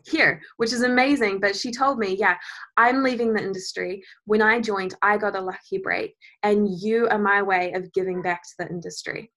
Here, 0.08 0.40
which 0.58 0.72
is 0.72 0.84
amazing. 0.84 1.40
But 1.40 1.56
she 1.56 1.72
told 1.72 1.98
me, 1.98 2.16
yeah, 2.20 2.36
I'm 2.78 3.02
leaving 3.02 3.34
the 3.34 3.42
industry. 3.42 4.04
When 4.26 4.40
I 4.40 4.60
joined, 4.60 4.94
I 5.02 5.18
got 5.18 5.36
a 5.36 5.42
lucky 5.42 5.80
break, 5.80 6.14
and 6.44 6.68
you 6.80 7.08
are 7.08 7.18
my 7.18 7.42
way 7.42 7.72
of 7.74 7.92
giving 7.92 8.22
back 8.22 8.44
to 8.44 8.54
the 8.60 8.70
industry. 8.70 9.32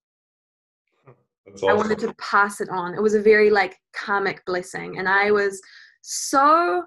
Awesome. 1.54 1.68
I 1.68 1.74
wanted 1.74 1.98
to 2.00 2.14
pass 2.14 2.60
it 2.60 2.68
on. 2.70 2.94
It 2.94 3.02
was 3.02 3.14
a 3.14 3.22
very 3.22 3.50
like 3.50 3.76
karmic 3.94 4.44
blessing, 4.46 4.98
and 4.98 5.08
I 5.08 5.30
was 5.30 5.60
so 6.02 6.82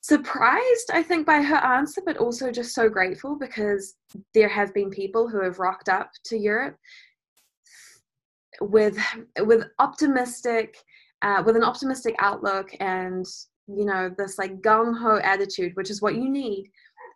surprised, 0.00 0.90
I 0.92 1.02
think, 1.02 1.26
by 1.26 1.40
her 1.40 1.56
answer, 1.56 2.02
but 2.04 2.18
also 2.18 2.50
just 2.50 2.74
so 2.74 2.88
grateful 2.88 3.36
because 3.38 3.94
there 4.34 4.48
have 4.48 4.74
been 4.74 4.90
people 4.90 5.28
who 5.28 5.42
have 5.42 5.58
rocked 5.58 5.88
up 5.88 6.10
to 6.26 6.36
Europe 6.36 6.76
with 8.60 8.98
with 9.40 9.64
optimistic 9.78 10.76
uh, 11.22 11.42
with 11.44 11.56
an 11.56 11.64
optimistic 11.64 12.14
outlook 12.18 12.70
and 12.80 13.24
you 13.66 13.84
know 13.84 14.10
this 14.18 14.38
like 14.38 14.60
gung-ho 14.60 15.18
attitude 15.22 15.72
which 15.74 15.90
is 15.90 16.02
what 16.02 16.14
you 16.14 16.28
need 16.28 16.70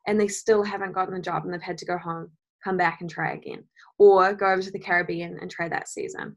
and 0.06 0.18
they 0.18 0.28
still 0.28 0.62
haven't 0.62 0.92
gotten 0.92 1.14
a 1.14 1.20
job 1.20 1.44
and 1.44 1.52
they've 1.52 1.62
had 1.62 1.78
to 1.78 1.84
go 1.84 1.98
home 1.98 2.30
come 2.64 2.76
back 2.76 3.00
and 3.00 3.10
try 3.10 3.32
again 3.32 3.62
or 3.98 4.32
go 4.32 4.46
over 4.46 4.62
to 4.62 4.70
the 4.70 4.78
caribbean 4.78 5.38
and 5.40 5.50
try 5.50 5.68
that 5.68 5.88
season 5.88 6.36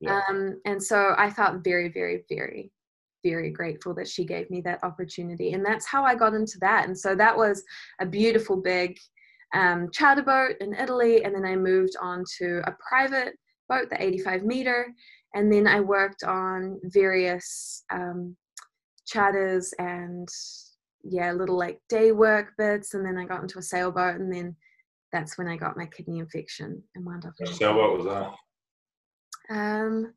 yeah. 0.00 0.20
um, 0.28 0.60
and 0.64 0.82
so 0.82 1.14
i 1.18 1.30
felt 1.30 1.64
very 1.64 1.88
very 1.88 2.24
very 2.28 2.70
very 3.24 3.50
grateful 3.50 3.94
that 3.94 4.08
she 4.08 4.24
gave 4.24 4.48
me 4.50 4.60
that 4.60 4.82
opportunity 4.84 5.52
and 5.52 5.64
that's 5.64 5.86
how 5.86 6.04
i 6.04 6.14
got 6.14 6.34
into 6.34 6.58
that 6.60 6.86
and 6.86 6.96
so 6.96 7.14
that 7.14 7.36
was 7.36 7.62
a 8.00 8.06
beautiful 8.06 8.56
big 8.56 8.96
um, 9.54 9.88
charter 9.92 10.22
boat 10.22 10.54
in 10.60 10.74
italy 10.74 11.24
and 11.24 11.34
then 11.34 11.44
i 11.44 11.56
moved 11.56 11.94
on 12.00 12.22
to 12.38 12.60
a 12.66 12.76
private 12.88 13.34
boat 13.68 13.88
the 13.90 14.02
85 14.02 14.44
meter 14.44 14.92
and 15.34 15.52
then 15.52 15.66
i 15.66 15.80
worked 15.80 16.22
on 16.24 16.78
various 16.84 17.84
um, 17.92 18.36
charters 19.06 19.72
and 19.78 20.28
yeah 21.02 21.32
little 21.32 21.56
like 21.56 21.80
day 21.88 22.12
work 22.12 22.52
bits 22.58 22.94
and 22.94 23.04
then 23.04 23.16
i 23.16 23.24
got 23.24 23.42
into 23.42 23.58
a 23.58 23.62
sailboat 23.62 24.20
and 24.20 24.32
then 24.32 24.54
that's 25.12 25.38
when 25.38 25.48
i 25.48 25.56
got 25.56 25.76
my 25.76 25.86
kidney 25.86 26.18
infection 26.18 26.82
and 26.94 27.04
wound 27.04 27.24
up 27.24 27.32
in 27.40 27.46
sailboat 27.46 27.98
was 27.98 28.06
that? 28.06 28.32
Um 29.54 30.12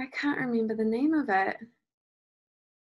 i 0.00 0.06
can't 0.06 0.38
remember 0.38 0.74
the 0.74 0.84
name 0.84 1.14
of 1.14 1.28
it. 1.28 1.56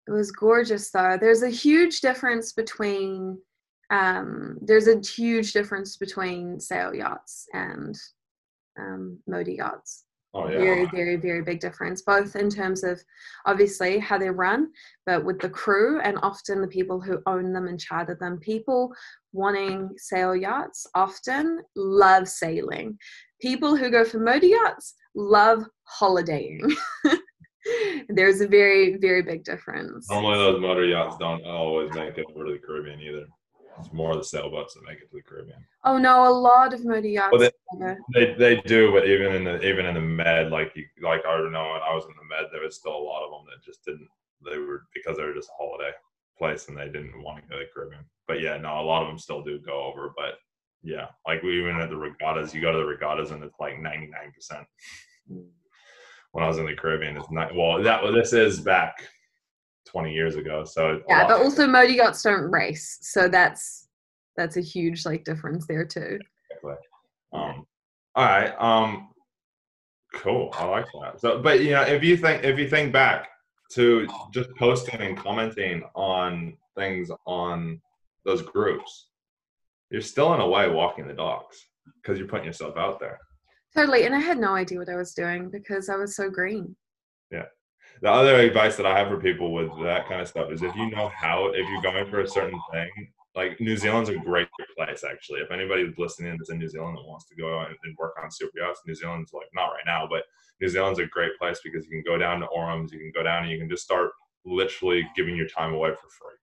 It 0.07 0.11
was 0.11 0.31
gorgeous 0.31 0.89
though. 0.89 1.17
There's 1.19 1.43
a 1.43 1.49
huge 1.49 2.01
difference 2.01 2.53
between 2.53 3.37
um 3.89 4.57
there's 4.61 4.87
a 4.87 4.99
huge 4.99 5.53
difference 5.53 5.97
between 5.97 6.59
sail 6.59 6.93
yachts 6.93 7.47
and 7.53 7.95
um 8.79 9.19
motor 9.27 9.51
yachts. 9.51 10.05
Oh, 10.33 10.47
yeah. 10.49 10.59
Very, 10.59 10.85
very, 10.87 11.15
very 11.15 11.41
big 11.41 11.59
difference, 11.59 12.03
both 12.03 12.35
in 12.35 12.49
terms 12.49 12.83
of 12.83 13.01
obviously 13.45 13.97
how 13.97 14.17
they 14.19 14.29
run, 14.29 14.67
but 15.05 15.25
with 15.25 15.39
the 15.39 15.49
crew 15.49 15.99
and 16.01 16.19
often 16.21 16.61
the 16.61 16.67
people 16.67 17.01
who 17.01 17.23
own 17.25 17.53
them 17.53 17.67
and 17.67 17.79
charter 17.79 18.15
them. 18.19 18.37
People 18.37 18.93
wanting 19.37 19.89
sail 19.97 20.35
yachts 20.35 20.85
often 20.95 21.61
love 21.75 22.27
sailing. 22.27 22.97
People 23.39 23.77
who 23.77 23.89
go 23.91 24.03
for 24.03 24.19
motor 24.19 24.47
yachts 24.47 24.95
love 25.15 25.63
holidaying. 25.83 26.75
There's 28.09 28.41
a 28.41 28.47
very, 28.47 28.97
very 28.97 29.21
big 29.21 29.43
difference. 29.43 30.09
Normally, 30.09 30.37
those 30.37 30.61
motor 30.61 30.85
yachts 30.85 31.17
don't 31.19 31.45
always 31.45 31.93
make 31.93 32.17
it 32.17 32.25
over 32.33 32.45
to 32.45 32.53
the 32.53 32.59
Caribbean 32.59 32.99
either. 32.99 33.27
It's 33.79 33.93
more 33.93 34.15
the 34.15 34.23
sailboats 34.23 34.73
that 34.73 34.85
make 34.85 34.97
it 34.97 35.11
to 35.11 35.17
the 35.17 35.21
Caribbean. 35.21 35.63
Oh 35.85 35.99
no, 35.99 36.27
a 36.27 36.33
lot 36.33 36.73
of 36.73 36.83
motor 36.83 37.07
yachts. 37.07 37.37
Well, 37.37 37.49
they, 37.79 37.93
they, 38.15 38.33
they 38.33 38.61
do, 38.61 38.91
but 38.91 39.07
even 39.07 39.35
in 39.35 39.43
the 39.43 39.61
even 39.63 39.85
in 39.85 39.93
the 39.93 40.01
med, 40.01 40.51
like 40.51 40.71
you 40.75 40.85
like 41.03 41.21
I 41.27 41.37
don't 41.37 41.51
know 41.51 41.73
when 41.73 41.81
I 41.81 41.93
was 41.93 42.05
in 42.05 42.15
the 42.17 42.27
med, 42.27 42.45
there 42.51 42.63
was 42.63 42.75
still 42.75 42.95
a 42.95 42.97
lot 42.97 43.23
of 43.23 43.31
them 43.31 43.45
that 43.45 43.63
just 43.63 43.85
didn't. 43.85 44.09
They 44.49 44.57
were 44.57 44.83
because 44.95 45.17
they 45.17 45.23
were 45.23 45.33
just 45.33 45.49
a 45.49 45.63
holiday 45.63 45.91
place 46.37 46.67
and 46.67 46.77
they 46.77 46.85
didn't 46.85 47.21
want 47.21 47.41
to 47.41 47.49
go 47.49 47.57
to 47.57 47.65
the 47.65 47.69
Caribbean. 47.73 48.05
But 48.27 48.41
yeah, 48.41 48.57
no, 48.57 48.79
a 48.79 48.81
lot 48.81 49.03
of 49.03 49.07
them 49.07 49.17
still 49.17 49.43
do 49.43 49.59
go 49.59 49.83
over. 49.85 50.13
But 50.15 50.35
yeah, 50.83 51.07
like 51.25 51.41
we 51.43 51.59
even 51.59 51.79
at 51.79 51.89
the 51.89 51.97
regattas, 51.97 52.53
you 52.53 52.61
go 52.61 52.71
to 52.71 52.77
the 52.77 52.85
regattas 52.85 53.31
and 53.31 53.43
it's 53.43 53.59
like 53.59 53.79
ninety 53.79 54.07
nine 54.07 54.31
percent. 54.33 54.65
When 56.31 56.43
I 56.43 56.47
was 56.47 56.57
in 56.57 56.65
the 56.65 56.75
Caribbean, 56.75 57.17
it's 57.17 57.31
not 57.31 57.55
well. 57.55 57.81
That 57.81 58.03
well, 58.03 58.13
this 58.13 58.33
is 58.33 58.59
back 58.59 58.95
20 59.87 60.13
years 60.13 60.35
ago. 60.35 60.65
So 60.65 61.01
yeah, 61.07 61.27
but 61.27 61.41
also 61.41 61.65
motor 61.65 61.91
yachts 61.91 62.21
don't 62.21 62.51
race, 62.51 62.99
so 63.01 63.27
that's 63.27 63.87
that's 64.35 64.57
a 64.57 64.61
huge 64.61 65.05
like 65.05 65.23
difference 65.23 65.65
there 65.67 65.85
too. 65.85 66.19
Exactly. 66.51 66.75
Um, 67.33 67.65
all 68.15 68.25
right. 68.25 68.53
Um, 68.59 69.09
cool. 70.13 70.49
I 70.53 70.65
like 70.65 70.85
that. 71.01 71.19
So, 71.19 71.41
but 71.41 71.61
you 71.61 71.71
know, 71.71 71.81
if 71.81 72.03
you 72.03 72.17
think 72.17 72.43
if 72.43 72.59
you 72.59 72.69
think 72.69 72.93
back 72.93 73.29
to 73.71 74.07
just 74.33 74.49
posting 74.55 75.01
and 75.01 75.17
commenting 75.17 75.83
on 75.95 76.57
things 76.75 77.09
on 77.25 77.81
those 78.25 78.41
groups, 78.41 79.09
you're 79.89 80.01
still 80.01 80.33
in 80.33 80.41
a 80.41 80.47
way 80.47 80.69
walking 80.69 81.07
the 81.07 81.13
docks 81.13 81.65
because 82.01 82.17
you're 82.17 82.27
putting 82.27 82.45
yourself 82.45 82.77
out 82.77 82.99
there. 82.99 83.19
Totally. 83.75 84.05
And 84.05 84.15
I 84.15 84.19
had 84.19 84.37
no 84.37 84.55
idea 84.55 84.79
what 84.79 84.89
I 84.89 84.95
was 84.95 85.13
doing 85.13 85.49
because 85.49 85.89
I 85.89 85.95
was 85.95 86.15
so 86.15 86.29
green. 86.29 86.75
Yeah 87.31 87.45
the 88.01 88.09
other 88.09 88.35
advice 88.35 88.75
that 88.77 88.85
I 88.85 88.97
have 88.97 89.07
for 89.07 89.17
people 89.17 89.51
with 89.51 89.69
that 89.83 90.07
kind 90.07 90.21
of 90.21 90.27
stuff 90.27 90.51
is 90.51 90.61
if 90.61 90.75
you 90.75 90.89
know 90.91 91.09
how, 91.09 91.47
if 91.47 91.67
you're 91.69 91.81
going 91.81 92.09
for 92.09 92.21
a 92.21 92.27
certain 92.27 92.59
thing, 92.71 92.89
like 93.37 93.61
New 93.61 93.77
Zealand's 93.77 94.09
a 94.09 94.15
great 94.15 94.47
place 94.75 95.03
actually. 95.09 95.41
If 95.41 95.51
anybody 95.51 95.93
listening 95.97 96.35
that's 96.37 96.49
in 96.49 96.57
New 96.57 96.67
Zealand 96.67 96.97
that 96.97 97.07
wants 97.07 97.25
to 97.29 97.35
go 97.35 97.59
and 97.59 97.97
work 97.97 98.15
on 98.21 98.31
super 98.31 98.59
yachts, 98.59 98.81
New 98.87 98.95
Zealand's 98.95 99.31
like 99.31 99.47
not 99.53 99.67
right 99.67 99.85
now, 99.85 100.07
but 100.09 100.23
New 100.59 100.67
Zealand's 100.67 100.99
a 100.99 101.05
great 101.05 101.37
place 101.39 101.59
because 101.63 101.85
you 101.85 101.91
can 101.91 102.03
go 102.03 102.17
down 102.17 102.39
to 102.39 102.47
Orams, 102.47 102.91
you 102.91 102.99
can 102.99 103.11
go 103.15 103.21
down 103.21 103.43
and 103.43 103.51
you 103.51 103.59
can 103.59 103.69
just 103.69 103.83
start 103.83 104.09
literally 104.43 105.07
giving 105.15 105.35
your 105.35 105.47
time 105.47 105.73
away 105.73 105.91
for 105.91 106.09
free. 106.09 106.35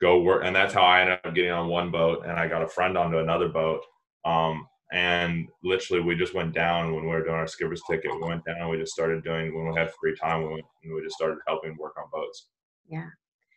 Go 0.00 0.22
work, 0.22 0.42
and 0.44 0.54
that's 0.54 0.72
how 0.72 0.82
I 0.82 1.00
ended 1.00 1.18
up 1.24 1.34
getting 1.34 1.50
on 1.50 1.68
one 1.68 1.90
boat, 1.90 2.24
and 2.26 2.38
I 2.38 2.48
got 2.48 2.62
a 2.62 2.68
friend 2.68 2.96
onto 2.96 3.18
another 3.18 3.48
boat. 3.48 3.82
Um, 4.24 4.66
and 4.92 5.48
literally 5.64 6.02
we 6.02 6.14
just 6.14 6.34
went 6.34 6.54
down 6.54 6.94
when 6.94 7.04
we 7.04 7.08
were 7.08 7.22
doing 7.22 7.34
our 7.34 7.46
skipper's 7.46 7.82
ticket. 7.88 8.14
We 8.14 8.28
went 8.28 8.44
down 8.44 8.58
and 8.60 8.68
we 8.68 8.76
just 8.76 8.92
started 8.92 9.24
doing 9.24 9.54
when 9.54 9.72
we 9.72 9.78
had 9.78 9.90
free 9.94 10.14
time. 10.14 10.42
We 10.42 10.48
went 10.48 10.64
and 10.84 10.94
we 10.94 11.02
just 11.02 11.16
started 11.16 11.38
helping 11.46 11.76
work 11.78 11.94
on 11.98 12.10
boats. 12.12 12.48
Yeah. 12.88 13.08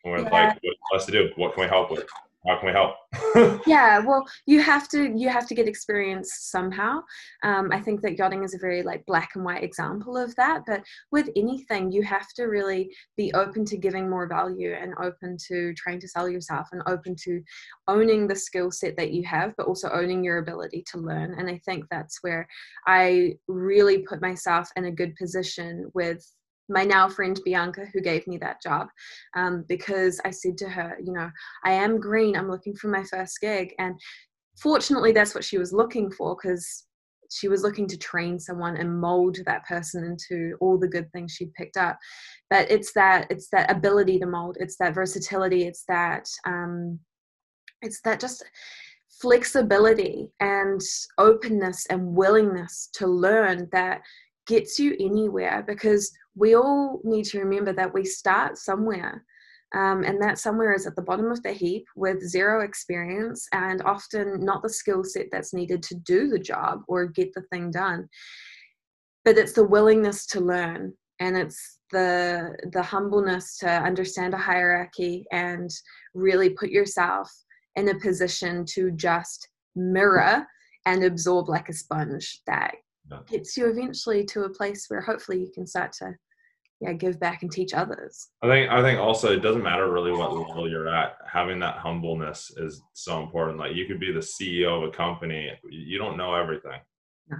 We're 0.06 0.22
yeah. 0.22 0.30
like, 0.30 0.60
what's 0.90 1.06
to 1.06 1.12
do? 1.12 1.30
What 1.36 1.54
can 1.54 1.64
we 1.64 1.68
help 1.68 1.90
with? 1.90 2.06
how 2.46 2.58
can 2.58 2.66
we 2.66 2.72
help 2.72 3.60
yeah 3.66 3.98
well 3.98 4.24
you 4.46 4.60
have 4.60 4.88
to 4.88 5.12
you 5.16 5.28
have 5.28 5.46
to 5.46 5.54
get 5.54 5.68
experience 5.68 6.30
somehow 6.40 7.00
um, 7.42 7.70
i 7.72 7.80
think 7.80 8.00
that 8.00 8.16
yachting 8.16 8.44
is 8.44 8.54
a 8.54 8.58
very 8.58 8.82
like 8.82 9.04
black 9.06 9.30
and 9.34 9.44
white 9.44 9.62
example 9.62 10.16
of 10.16 10.34
that 10.36 10.62
but 10.66 10.82
with 11.10 11.28
anything 11.36 11.90
you 11.90 12.02
have 12.02 12.28
to 12.34 12.44
really 12.44 12.90
be 13.16 13.32
open 13.34 13.64
to 13.64 13.76
giving 13.76 14.08
more 14.08 14.28
value 14.28 14.74
and 14.74 14.94
open 15.02 15.36
to 15.48 15.74
trying 15.74 16.00
to 16.00 16.08
sell 16.08 16.28
yourself 16.28 16.68
and 16.72 16.82
open 16.86 17.14
to 17.16 17.42
owning 17.88 18.26
the 18.26 18.36
skill 18.36 18.70
set 18.70 18.96
that 18.96 19.12
you 19.12 19.24
have 19.24 19.54
but 19.56 19.66
also 19.66 19.90
owning 19.90 20.22
your 20.22 20.38
ability 20.38 20.84
to 20.86 20.98
learn 20.98 21.34
and 21.38 21.48
i 21.48 21.60
think 21.64 21.84
that's 21.90 22.18
where 22.22 22.46
i 22.86 23.32
really 23.48 23.98
put 23.98 24.20
myself 24.20 24.68
in 24.76 24.86
a 24.86 24.92
good 24.92 25.14
position 25.16 25.90
with 25.94 26.24
my 26.68 26.84
now 26.84 27.08
friend 27.08 27.38
Bianca, 27.44 27.86
who 27.92 28.00
gave 28.00 28.26
me 28.26 28.38
that 28.38 28.62
job, 28.62 28.88
um, 29.34 29.64
because 29.68 30.20
I 30.24 30.30
said 30.30 30.58
to 30.58 30.68
her, 30.68 30.96
you 31.02 31.12
know, 31.12 31.30
I 31.64 31.72
am 31.72 32.00
green, 32.00 32.36
I'm 32.36 32.50
looking 32.50 32.74
for 32.74 32.88
my 32.88 33.04
first 33.04 33.40
gig. 33.40 33.72
And 33.78 33.98
fortunately, 34.60 35.12
that's 35.12 35.34
what 35.34 35.44
she 35.44 35.58
was 35.58 35.72
looking 35.72 36.10
for 36.10 36.36
because 36.36 36.86
she 37.30 37.48
was 37.48 37.62
looking 37.62 37.86
to 37.88 37.98
train 37.98 38.38
someone 38.38 38.76
and 38.76 39.00
mold 39.00 39.38
that 39.46 39.66
person 39.66 40.04
into 40.04 40.56
all 40.60 40.78
the 40.78 40.88
good 40.88 41.10
things 41.12 41.32
she 41.32 41.50
picked 41.56 41.76
up 41.76 41.98
but 42.50 42.70
it's 42.70 42.92
that 42.92 43.26
it's 43.30 43.48
that 43.50 43.70
ability 43.70 44.18
to 44.18 44.26
mold 44.26 44.56
it's 44.60 44.76
that 44.76 44.94
versatility 44.94 45.66
it's 45.66 45.84
that 45.88 46.28
um 46.46 46.98
it's 47.82 48.00
that 48.02 48.20
just 48.20 48.44
flexibility 49.20 50.28
and 50.40 50.80
openness 51.18 51.86
and 51.86 52.14
willingness 52.14 52.88
to 52.92 53.06
learn 53.06 53.68
that 53.72 54.02
gets 54.46 54.78
you 54.78 54.96
anywhere 55.00 55.64
because 55.66 56.12
we 56.34 56.54
all 56.54 57.00
need 57.04 57.24
to 57.24 57.38
remember 57.38 57.72
that 57.72 57.92
we 57.92 58.04
start 58.04 58.58
somewhere. 58.58 59.24
Um, 59.74 60.04
and 60.04 60.22
that 60.22 60.38
somewhere 60.38 60.74
is 60.74 60.86
at 60.86 60.94
the 60.94 61.02
bottom 61.02 61.30
of 61.30 61.42
the 61.42 61.52
heap 61.52 61.86
with 61.96 62.22
zero 62.22 62.62
experience 62.62 63.48
and 63.52 63.82
often 63.82 64.44
not 64.44 64.62
the 64.62 64.68
skill 64.68 65.02
set 65.02 65.26
that's 65.32 65.52
needed 65.52 65.82
to 65.84 65.96
do 65.96 66.28
the 66.28 66.38
job 66.38 66.82
or 66.86 67.06
get 67.06 67.34
the 67.34 67.42
thing 67.50 67.72
done. 67.72 68.08
But 69.24 69.38
it's 69.38 69.52
the 69.52 69.66
willingness 69.66 70.24
to 70.28 70.40
learn 70.40 70.94
and 71.18 71.36
it's 71.36 71.78
the 71.90 72.56
the 72.72 72.82
humbleness 72.82 73.58
to 73.58 73.68
understand 73.68 74.34
a 74.34 74.38
hierarchy 74.38 75.24
and 75.32 75.70
really 76.14 76.50
put 76.50 76.70
yourself 76.70 77.30
in 77.74 77.88
a 77.88 77.98
position 77.98 78.64
to 78.66 78.90
just 78.92 79.48
mirror 79.74 80.46
and 80.86 81.04
absorb 81.04 81.48
like 81.48 81.68
a 81.68 81.72
sponge 81.72 82.40
that 82.46 82.74
gets 83.28 83.56
you 83.56 83.68
eventually 83.68 84.24
to 84.24 84.44
a 84.44 84.50
place 84.50 84.86
where 84.88 85.00
hopefully 85.00 85.38
you 85.40 85.50
can 85.54 85.66
start 85.66 85.92
to 85.92 86.14
yeah 86.80 86.92
give 86.92 87.18
back 87.18 87.42
and 87.42 87.50
teach 87.50 87.72
others. 87.72 88.28
I 88.42 88.48
think 88.48 88.70
i 88.70 88.82
think 88.82 88.98
also 88.98 89.32
it 89.32 89.40
doesn't 89.40 89.62
matter 89.62 89.90
really 89.90 90.12
what 90.12 90.32
level 90.32 90.68
you're 90.68 90.88
at 90.88 91.16
having 91.30 91.58
that 91.60 91.78
humbleness 91.78 92.50
is 92.56 92.82
so 92.92 93.22
important. 93.22 93.58
Like 93.58 93.74
you 93.74 93.86
could 93.86 94.00
be 94.00 94.12
the 94.12 94.20
ceo 94.20 94.82
of 94.82 94.88
a 94.88 94.92
company 94.92 95.50
you 95.70 95.98
don't 95.98 96.16
know 96.16 96.34
everything. 96.34 96.80
No. 97.28 97.38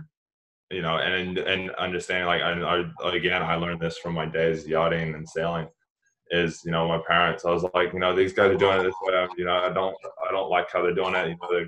you 0.70 0.82
know 0.82 0.96
and 0.96 1.38
and 1.38 1.70
understanding 1.72 2.26
like 2.26 2.42
I, 2.42 2.84
I 3.04 3.14
again 3.14 3.42
i 3.42 3.54
learned 3.54 3.80
this 3.80 3.98
from 3.98 4.14
my 4.14 4.26
days 4.26 4.66
yachting 4.66 5.14
and 5.14 5.28
sailing 5.28 5.68
is 6.30 6.62
you 6.64 6.72
know 6.72 6.88
my 6.88 7.00
parents 7.06 7.44
i 7.44 7.50
was 7.50 7.64
like 7.74 7.92
you 7.92 8.00
know 8.00 8.16
these 8.16 8.32
guys 8.32 8.50
are 8.50 8.56
doing 8.56 8.80
it 8.80 8.82
this 8.82 8.94
way 9.02 9.28
you 9.38 9.44
know 9.44 9.58
i 9.58 9.68
don't 9.68 9.94
i 10.26 10.32
don't 10.32 10.50
like 10.50 10.66
how 10.72 10.82
they're 10.82 10.94
doing 10.94 11.14
it 11.14 11.28
you 11.28 11.36
know 11.40 11.48
they 11.52 11.64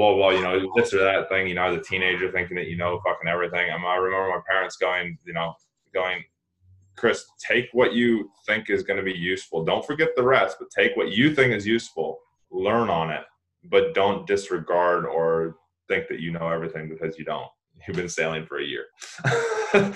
blah 0.00 0.14
blah 0.14 0.30
you 0.30 0.40
know 0.40 0.72
this 0.76 0.94
or 0.94 0.98
that 0.98 1.28
thing 1.28 1.46
you 1.46 1.54
know 1.54 1.64
as 1.64 1.76
a 1.76 1.82
teenager 1.82 2.32
thinking 2.32 2.56
that 2.56 2.68
you 2.68 2.76
know 2.76 2.98
fucking 3.04 3.28
everything 3.28 3.70
I, 3.70 3.96
remember 3.96 4.30
my 4.30 4.40
parents 4.48 4.76
going 4.76 5.18
you 5.26 5.34
know 5.34 5.52
going 5.92 6.24
Chris, 6.96 7.24
take 7.48 7.68
what 7.72 7.94
you 7.94 8.30
think 8.46 8.68
is 8.68 8.82
going 8.82 8.98
to 8.98 9.02
be 9.02 9.18
useful. 9.18 9.64
Don't 9.64 9.86
forget 9.86 10.10
the 10.16 10.22
rest, 10.22 10.56
but 10.58 10.68
take 10.70 10.94
what 10.98 11.08
you 11.08 11.34
think 11.34 11.54
is 11.54 11.66
useful, 11.66 12.18
learn 12.50 12.90
on 12.90 13.10
it, 13.10 13.22
but 13.70 13.94
don't 13.94 14.26
disregard 14.26 15.06
or 15.06 15.56
think 15.88 16.08
that 16.08 16.20
you 16.20 16.30
know 16.30 16.48
everything 16.48 16.90
because 16.90 17.18
you 17.18 17.24
don't. 17.24 17.48
you've 17.88 17.96
been 17.96 18.08
sailing 18.08 18.44
for 18.44 18.58
a 18.58 18.64
year. 18.64 18.84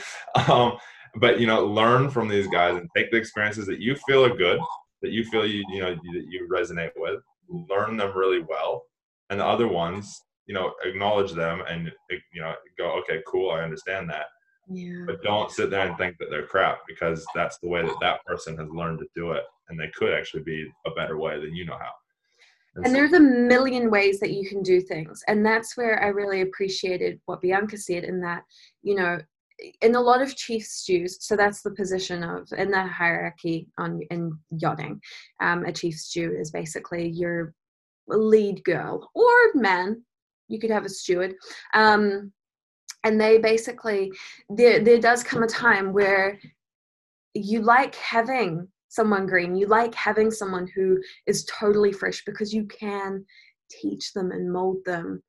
um, 0.49 0.79
but 1.17 1.39
you 1.39 1.47
know, 1.47 1.67
learn 1.67 2.09
from 2.09 2.27
these 2.27 2.47
guys 2.47 2.75
and 2.75 2.89
take 2.97 3.11
the 3.11 3.19
experiences 3.19 3.67
that 3.67 3.81
you 3.81 3.97
feel 4.09 4.25
are 4.25 4.35
good, 4.35 4.59
that 5.03 5.11
you 5.11 5.25
feel 5.25 5.45
you 5.45 5.63
you 5.69 5.83
know 5.83 5.95
that 5.95 6.27
you 6.31 6.49
resonate 6.51 6.93
with, 6.97 7.21
learn 7.69 7.99
them 7.99 8.17
really 8.17 8.43
well, 8.49 8.85
and 9.35 9.41
the 9.41 9.45
other 9.45 9.67
ones, 9.67 10.23
you 10.47 10.55
know, 10.55 10.73
acknowledge 10.85 11.33
them 11.33 11.61
and 11.69 11.91
you 12.33 12.41
know 12.41 12.55
go, 12.79 12.93
okay, 13.01 13.21
cool, 13.27 13.51
I 13.51 13.63
understand 13.63 14.09
that. 14.11 14.27
Yeah. 14.69 15.03
But 15.07 15.25
don't 15.25 15.51
sit 15.51 15.71
there 15.71 15.89
and 15.89 15.99
think 15.99 16.19
that 16.19 16.31
they're 16.31 16.47
crap 16.47 16.79
because 16.87 17.27
that's 17.35 17.59
the 17.59 17.69
way 17.69 17.83
that 17.83 17.97
that 18.01 18.25
person 18.25 18.57
has 18.59 18.69
learned 18.71 19.01
to 19.01 19.07
do 19.17 19.33
it, 19.33 19.43
and 19.69 19.79
they 19.79 19.91
could 19.97 20.15
actually 20.15 20.45
be 20.45 20.71
a 20.87 20.93
better 20.93 21.19
way 21.19 21.41
than 21.41 21.57
you 21.57 21.67
know 21.67 21.77
how. 21.77 21.91
And, 22.77 22.87
and 22.87 22.95
there's 22.95 23.13
a 23.13 23.21
million 23.21 23.91
ways 23.91 24.21
that 24.21 24.31
you 24.31 24.49
can 24.49 24.63
do 24.63 24.81
things. 24.81 25.23
And 25.27 25.45
that's 25.45 25.77
where 25.77 26.03
I 26.03 26.09
really 26.09 26.41
appreciated 26.43 27.21
what 27.27 27.41
Bianca 27.41 27.77
said 27.77 28.05
in 28.05 28.21
that, 28.21 28.43
you 28.83 28.95
know, 28.95 29.19
in 29.83 29.95
a 29.97 30.01
lot 30.01 30.23
of 30.23 30.37
chief 30.37 30.65
stews, 30.65 31.19
so 31.21 31.37
that's 31.37 31.63
the 31.63 31.71
position 31.73 32.23
of 32.23 32.49
in 32.57 32.71
the 32.71 32.87
hierarchy 32.87 33.69
on 33.79 34.01
in 34.11 34.39
yachting. 34.51 35.01
Um, 35.41 35.65
a 35.65 35.73
chief 35.73 35.97
stew 35.97 36.35
is 36.39 36.51
basically 36.51 37.09
your 37.09 37.55
lead 38.09 38.63
girl 38.65 39.11
or 39.15 39.33
man. 39.55 40.03
You 40.49 40.59
could 40.59 40.71
have 40.71 40.85
a 40.85 40.91
steward. 40.91 41.35
Um, 41.75 42.33
and 43.05 43.21
they 43.21 43.39
basically 43.39 44.11
there 44.49 44.81
there 44.81 45.01
does 45.01 45.23
come 45.23 45.43
a 45.43 45.47
time 45.47 45.93
where 45.93 46.39
you 47.35 47.61
like 47.61 47.95
having 47.97 48.69
someone 48.89 49.27
green. 49.27 49.57
You 49.57 49.67
like 49.67 49.95
having 49.95 50.31
someone 50.31 50.69
who 50.75 50.99
is 51.27 51.45
totally 51.47 51.93
fresh 51.93 52.23
because 52.25 52.53
you 52.53 52.65
can 52.67 53.25
teach 53.71 54.13
them 54.13 54.31
and 54.31 54.53
mold 54.53 54.79
them 54.85 55.23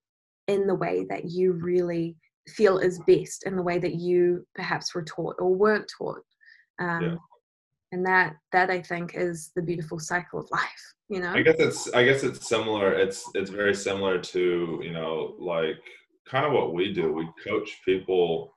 in 0.48 0.68
the 0.68 0.76
way 0.76 1.06
that 1.10 1.26
you 1.26 1.54
really 1.54 2.16
feel 2.48 2.78
is 2.78 3.02
best, 3.08 3.46
in 3.46 3.56
the 3.56 3.64
way 3.64 3.80
that 3.80 3.96
you 3.96 4.46
perhaps 4.54 4.94
were 4.94 5.04
taught 5.04 5.36
or 5.40 5.54
weren't 5.54 5.92
taught. 5.98 6.22
Um, 6.80 7.02
yeah. 7.02 7.16
And 7.92 8.06
that 8.06 8.36
that 8.52 8.70
I 8.70 8.82
think 8.82 9.14
is 9.16 9.52
the 9.56 9.62
beautiful 9.62 10.00
cycle 10.00 10.40
of 10.40 10.50
life. 10.52 10.95
You 11.10 11.20
know. 11.20 11.34
I 11.34 11.42
guess 11.42 11.56
it's 11.60 11.94
I 11.94 12.04
guess 12.04 12.24
it's 12.24 12.48
similar. 12.48 12.94
It's 12.94 13.30
it's 13.36 13.52
very 13.52 13.76
similar 13.76 14.20
to 14.20 14.82
you 14.84 14.92
know 14.92 15.36
like 15.40 15.78
kind 16.28 16.46
of 16.46 16.54
what 16.54 16.74
we 16.74 16.94
do. 16.94 17.14
We 17.14 17.30
coach 17.46 17.70
people 17.86 18.56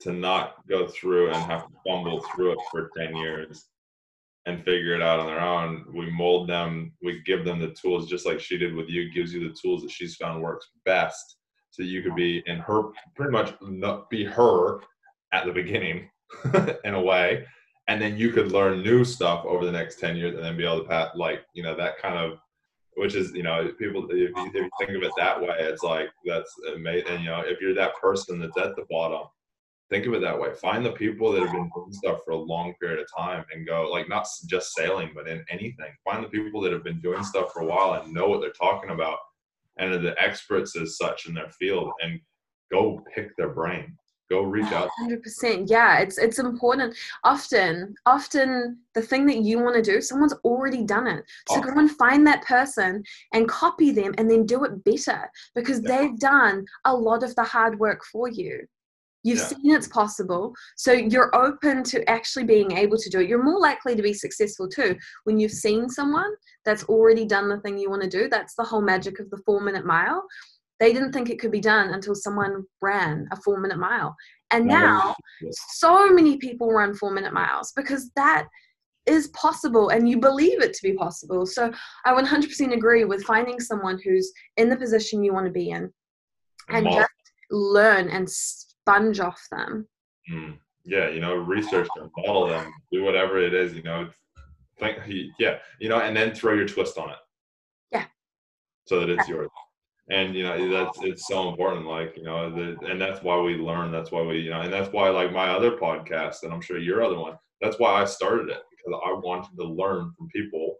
to 0.00 0.12
not 0.12 0.66
go 0.68 0.86
through 0.86 1.28
and 1.28 1.36
have 1.36 1.66
to 1.66 1.72
fumble 1.86 2.20
through 2.22 2.52
it 2.52 2.58
for 2.70 2.90
10 2.96 3.16
years 3.16 3.66
and 4.44 4.64
figure 4.64 4.94
it 4.94 5.02
out 5.02 5.20
on 5.20 5.26
their 5.26 5.40
own. 5.40 5.84
We 5.92 6.10
mold 6.10 6.48
them, 6.48 6.92
we 7.02 7.22
give 7.24 7.44
them 7.44 7.58
the 7.58 7.74
tools, 7.80 8.08
just 8.08 8.26
like 8.26 8.38
she 8.38 8.58
did 8.58 8.74
with 8.74 8.88
you, 8.88 9.12
gives 9.12 9.32
you 9.32 9.48
the 9.48 9.56
tools 9.60 9.82
that 9.82 9.90
she's 9.90 10.16
found 10.16 10.42
works 10.42 10.68
best. 10.84 11.36
So 11.70 11.82
you 11.82 12.02
could 12.02 12.14
be 12.14 12.42
in 12.46 12.58
her, 12.58 12.84
pretty 13.14 13.32
much 13.32 13.54
be 14.10 14.24
her 14.24 14.80
at 15.32 15.46
the 15.46 15.52
beginning 15.52 16.08
in 16.84 16.94
a 16.94 17.00
way. 17.00 17.44
And 17.88 18.02
then 18.02 18.16
you 18.16 18.30
could 18.32 18.50
learn 18.50 18.82
new 18.82 19.04
stuff 19.04 19.44
over 19.44 19.64
the 19.64 19.72
next 19.72 20.00
10 20.00 20.16
years 20.16 20.34
and 20.34 20.44
then 20.44 20.56
be 20.56 20.64
able 20.64 20.82
to 20.82 20.88
pass, 20.88 21.10
like, 21.14 21.44
you 21.54 21.62
know, 21.62 21.76
that 21.76 21.98
kind 21.98 22.16
of, 22.16 22.38
which 22.96 23.14
is, 23.14 23.32
you 23.32 23.42
know, 23.42 23.70
people, 23.78 24.06
if 24.10 24.16
you, 24.16 24.32
if 24.36 24.54
you 24.54 24.70
think 24.78 24.90
of 24.90 25.02
it 25.02 25.12
that 25.16 25.40
way, 25.40 25.54
it's 25.60 25.82
like, 25.82 26.08
that's 26.24 26.52
amazing. 26.74 27.08
And, 27.08 27.22
you 27.22 27.30
know, 27.30 27.42
if 27.44 27.60
you're 27.60 27.74
that 27.74 27.94
person 28.00 28.40
that's 28.40 28.56
at 28.58 28.74
the 28.74 28.86
bottom, 28.90 29.28
think 29.88 30.06
of 30.06 30.14
it 30.14 30.20
that 30.20 30.38
way. 30.38 30.52
Find 30.54 30.84
the 30.84 30.92
people 30.92 31.32
that 31.32 31.42
have 31.42 31.52
been 31.52 31.70
doing 31.74 31.92
stuff 31.92 32.20
for 32.24 32.32
a 32.32 32.36
long 32.36 32.74
period 32.80 32.98
of 32.98 33.06
time 33.16 33.44
and 33.52 33.66
go 33.66 33.88
like 33.90 34.08
not 34.08 34.26
just 34.46 34.74
sailing, 34.74 35.10
but 35.14 35.28
in 35.28 35.44
anything. 35.48 35.92
Find 36.04 36.24
the 36.24 36.28
people 36.28 36.60
that 36.62 36.72
have 36.72 36.84
been 36.84 37.00
doing 37.00 37.22
stuff 37.22 37.52
for 37.52 37.60
a 37.60 37.66
while 37.66 37.94
and 37.94 38.12
know 38.12 38.28
what 38.28 38.40
they're 38.40 38.50
talking 38.50 38.90
about 38.90 39.18
and 39.76 39.92
are 39.92 39.98
the 39.98 40.20
experts 40.20 40.76
as 40.76 40.96
such 40.96 41.26
in 41.26 41.34
their 41.34 41.50
field 41.50 41.92
and 42.02 42.20
go 42.72 43.00
pick 43.14 43.36
their 43.36 43.50
brain. 43.50 43.96
Go 44.28 44.42
reach 44.42 44.72
out. 44.72 44.88
Hundred 44.98 45.22
percent. 45.22 45.70
Yeah, 45.70 45.98
it's 45.98 46.18
it's 46.18 46.40
important. 46.40 46.96
Often, 47.22 47.94
often 48.06 48.78
the 48.94 49.02
thing 49.02 49.24
that 49.26 49.38
you 49.38 49.60
want 49.60 49.76
to 49.76 49.82
do, 49.82 50.00
someone's 50.00 50.34
already 50.44 50.82
done 50.82 51.06
it. 51.06 51.24
So 51.48 51.58
oh. 51.58 51.60
go 51.60 51.78
and 51.78 51.90
find 51.92 52.26
that 52.26 52.44
person 52.44 53.04
and 53.32 53.48
copy 53.48 53.92
them, 53.92 54.14
and 54.18 54.28
then 54.28 54.44
do 54.44 54.64
it 54.64 54.82
better 54.82 55.30
because 55.54 55.80
yeah. 55.82 55.98
they've 55.98 56.18
done 56.18 56.64
a 56.84 56.94
lot 56.94 57.22
of 57.22 57.36
the 57.36 57.44
hard 57.44 57.78
work 57.78 58.04
for 58.10 58.28
you. 58.28 58.66
You've 59.26 59.38
yeah. 59.38 59.46
seen 59.46 59.74
it's 59.74 59.88
possible. 59.88 60.54
So 60.76 60.92
you're 60.92 61.34
open 61.34 61.82
to 61.84 62.08
actually 62.08 62.44
being 62.44 62.70
able 62.70 62.96
to 62.96 63.10
do 63.10 63.20
it. 63.20 63.28
You're 63.28 63.42
more 63.42 63.58
likely 63.58 63.96
to 63.96 64.02
be 64.02 64.12
successful 64.12 64.68
too 64.68 64.96
when 65.24 65.40
you've 65.40 65.50
seen 65.50 65.88
someone 65.88 66.32
that's 66.64 66.84
already 66.84 67.24
done 67.24 67.48
the 67.48 67.58
thing 67.58 67.76
you 67.76 67.90
want 67.90 68.02
to 68.02 68.08
do. 68.08 68.28
That's 68.28 68.54
the 68.54 68.62
whole 68.62 68.82
magic 68.82 69.18
of 69.18 69.28
the 69.30 69.42
four 69.44 69.60
minute 69.60 69.84
mile. 69.84 70.24
They 70.78 70.92
didn't 70.92 71.12
think 71.12 71.30
it 71.30 71.38
could 71.38 71.50
be 71.50 71.60
done 71.60 71.90
until 71.90 72.14
someone 72.14 72.64
ran 72.82 73.28
a 73.32 73.36
four 73.36 73.60
minute 73.60 73.78
mile. 73.78 74.14
And 74.50 74.66
now 74.66 75.14
so 75.50 76.10
many 76.10 76.36
people 76.36 76.70
run 76.70 76.94
four 76.94 77.10
minute 77.10 77.32
miles 77.32 77.72
because 77.74 78.10
that 78.14 78.46
is 79.06 79.28
possible 79.28 79.90
and 79.90 80.08
you 80.08 80.18
believe 80.18 80.60
it 80.60 80.74
to 80.74 80.82
be 80.82 80.92
possible. 80.92 81.46
So 81.46 81.72
I 82.04 82.12
100% 82.12 82.72
agree 82.72 83.04
with 83.04 83.24
finding 83.24 83.60
someone 83.60 84.00
who's 84.04 84.32
in 84.56 84.68
the 84.68 84.76
position 84.76 85.22
you 85.22 85.32
want 85.32 85.46
to 85.46 85.52
be 85.52 85.70
in 85.70 85.90
and 86.68 86.86
just 86.86 87.10
learn 87.50 88.08
and 88.08 88.28
sponge 88.28 89.20
off 89.20 89.40
them. 89.50 89.86
Mm. 90.30 90.58
Yeah, 90.84 91.08
you 91.08 91.20
know, 91.20 91.34
research 91.34 91.88
them, 91.96 92.10
model 92.16 92.48
them, 92.48 92.72
do 92.92 93.02
whatever 93.02 93.38
it 93.38 93.54
is, 93.54 93.74
you 93.74 93.82
know. 93.82 94.08
Think, 94.78 94.98
yeah, 95.38 95.58
you 95.80 95.88
know, 95.88 95.98
and 95.98 96.16
then 96.16 96.34
throw 96.34 96.54
your 96.54 96.68
twist 96.68 96.98
on 96.98 97.10
it. 97.10 97.16
Yeah. 97.90 98.04
So 98.84 99.00
that 99.00 99.08
it's 99.08 99.28
yours. 99.28 99.48
And 100.08 100.34
you 100.34 100.44
know 100.44 100.70
that's 100.70 100.98
it's 101.02 101.26
so 101.26 101.48
important. 101.48 101.86
Like 101.86 102.16
you 102.16 102.24
know, 102.24 102.48
the, 102.50 102.76
and 102.86 103.00
that's 103.00 103.22
why 103.22 103.40
we 103.40 103.56
learn. 103.56 103.90
That's 103.90 104.12
why 104.12 104.22
we 104.22 104.38
you 104.38 104.50
know, 104.50 104.60
and 104.60 104.72
that's 104.72 104.92
why 104.92 105.08
like 105.08 105.32
my 105.32 105.48
other 105.48 105.72
podcast, 105.72 106.44
and 106.44 106.52
I'm 106.52 106.60
sure 106.60 106.78
your 106.78 107.02
other 107.02 107.18
one. 107.18 107.36
That's 107.60 107.78
why 107.78 108.00
I 108.00 108.04
started 108.04 108.50
it 108.50 108.62
because 108.70 109.00
I 109.04 109.12
wanted 109.12 109.56
to 109.56 109.64
learn 109.64 110.12
from 110.16 110.28
people 110.28 110.76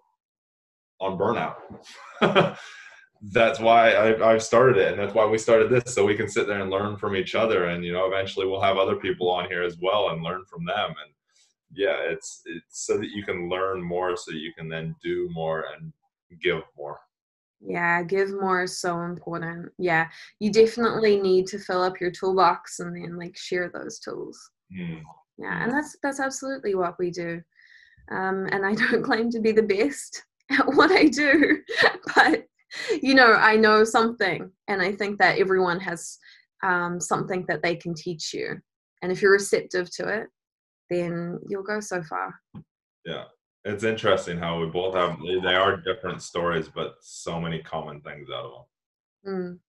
on 1.00 1.18
burnout. 1.18 1.56
that's 3.22 3.58
why 3.58 3.92
I, 3.92 4.34
I 4.34 4.38
started 4.38 4.76
it 4.76 4.92
and 4.92 5.00
that's 5.00 5.14
why 5.14 5.24
we 5.24 5.38
started 5.38 5.70
this 5.70 5.94
so 5.94 6.04
we 6.04 6.14
can 6.14 6.28
sit 6.28 6.46
there 6.46 6.60
and 6.60 6.70
learn 6.70 6.96
from 6.96 7.16
each 7.16 7.34
other 7.34 7.66
and 7.66 7.84
you 7.84 7.92
know 7.92 8.06
eventually 8.06 8.46
we'll 8.46 8.60
have 8.60 8.76
other 8.76 8.96
people 8.96 9.30
on 9.30 9.48
here 9.48 9.62
as 9.62 9.78
well 9.80 10.10
and 10.10 10.22
learn 10.22 10.44
from 10.44 10.64
them 10.64 10.90
and 10.90 11.12
yeah 11.72 11.96
it's 11.98 12.42
it's 12.44 12.86
so 12.86 12.98
that 12.98 13.10
you 13.10 13.24
can 13.24 13.48
learn 13.48 13.82
more 13.82 14.16
so 14.16 14.32
you 14.32 14.52
can 14.56 14.68
then 14.68 14.94
do 15.02 15.28
more 15.32 15.64
and 15.74 15.92
give 16.42 16.62
more 16.76 16.98
yeah 17.60 18.02
give 18.02 18.30
more 18.30 18.64
is 18.64 18.80
so 18.80 19.00
important 19.02 19.70
yeah 19.78 20.08
you 20.40 20.50
definitely 20.50 21.20
need 21.20 21.46
to 21.46 21.58
fill 21.58 21.82
up 21.82 22.00
your 22.00 22.10
toolbox 22.10 22.80
and 22.80 22.94
then 22.94 23.16
like 23.18 23.36
share 23.36 23.70
those 23.72 23.98
tools 23.98 24.38
mm. 24.76 25.00
yeah 25.38 25.64
and 25.64 25.72
that's 25.72 25.96
that's 26.02 26.20
absolutely 26.20 26.74
what 26.74 26.98
we 26.98 27.10
do 27.10 27.40
um, 28.12 28.46
and 28.52 28.64
i 28.64 28.74
don't 28.90 29.02
claim 29.02 29.30
to 29.30 29.40
be 29.40 29.52
the 29.52 29.62
best 29.62 30.22
at 30.50 30.66
what 30.74 30.92
i 30.92 31.04
do 31.04 31.58
but 32.14 32.46
you 33.02 33.14
know, 33.14 33.32
I 33.32 33.56
know 33.56 33.84
something, 33.84 34.50
and 34.68 34.82
I 34.82 34.92
think 34.92 35.18
that 35.18 35.38
everyone 35.38 35.80
has 35.80 36.18
um, 36.62 37.00
something 37.00 37.44
that 37.48 37.62
they 37.62 37.76
can 37.76 37.94
teach 37.94 38.32
you. 38.34 38.60
And 39.02 39.12
if 39.12 39.22
you're 39.22 39.32
receptive 39.32 39.90
to 39.96 40.08
it, 40.08 40.26
then 40.90 41.38
you'll 41.48 41.62
go 41.62 41.80
so 41.80 42.02
far. 42.02 42.34
Yeah. 43.04 43.24
It's 43.66 43.82
interesting 43.82 44.38
how 44.38 44.60
we 44.60 44.66
both 44.66 44.94
have, 44.94 45.18
they 45.42 45.56
are 45.56 45.76
different 45.76 46.22
stories, 46.22 46.68
but 46.72 46.94
so 47.00 47.40
many 47.40 47.60
common 47.62 48.00
things 48.00 48.28
out 48.30 48.44
of 48.44 48.52
them. 49.24 49.60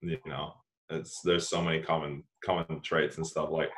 Mm. 0.00 0.10
You 0.10 0.30
know, 0.30 0.54
it's, 0.88 1.20
there's 1.22 1.48
so 1.48 1.60
many 1.60 1.82
common, 1.82 2.22
common 2.44 2.80
traits 2.82 3.16
and 3.16 3.26
stuff 3.26 3.50
like, 3.50 3.70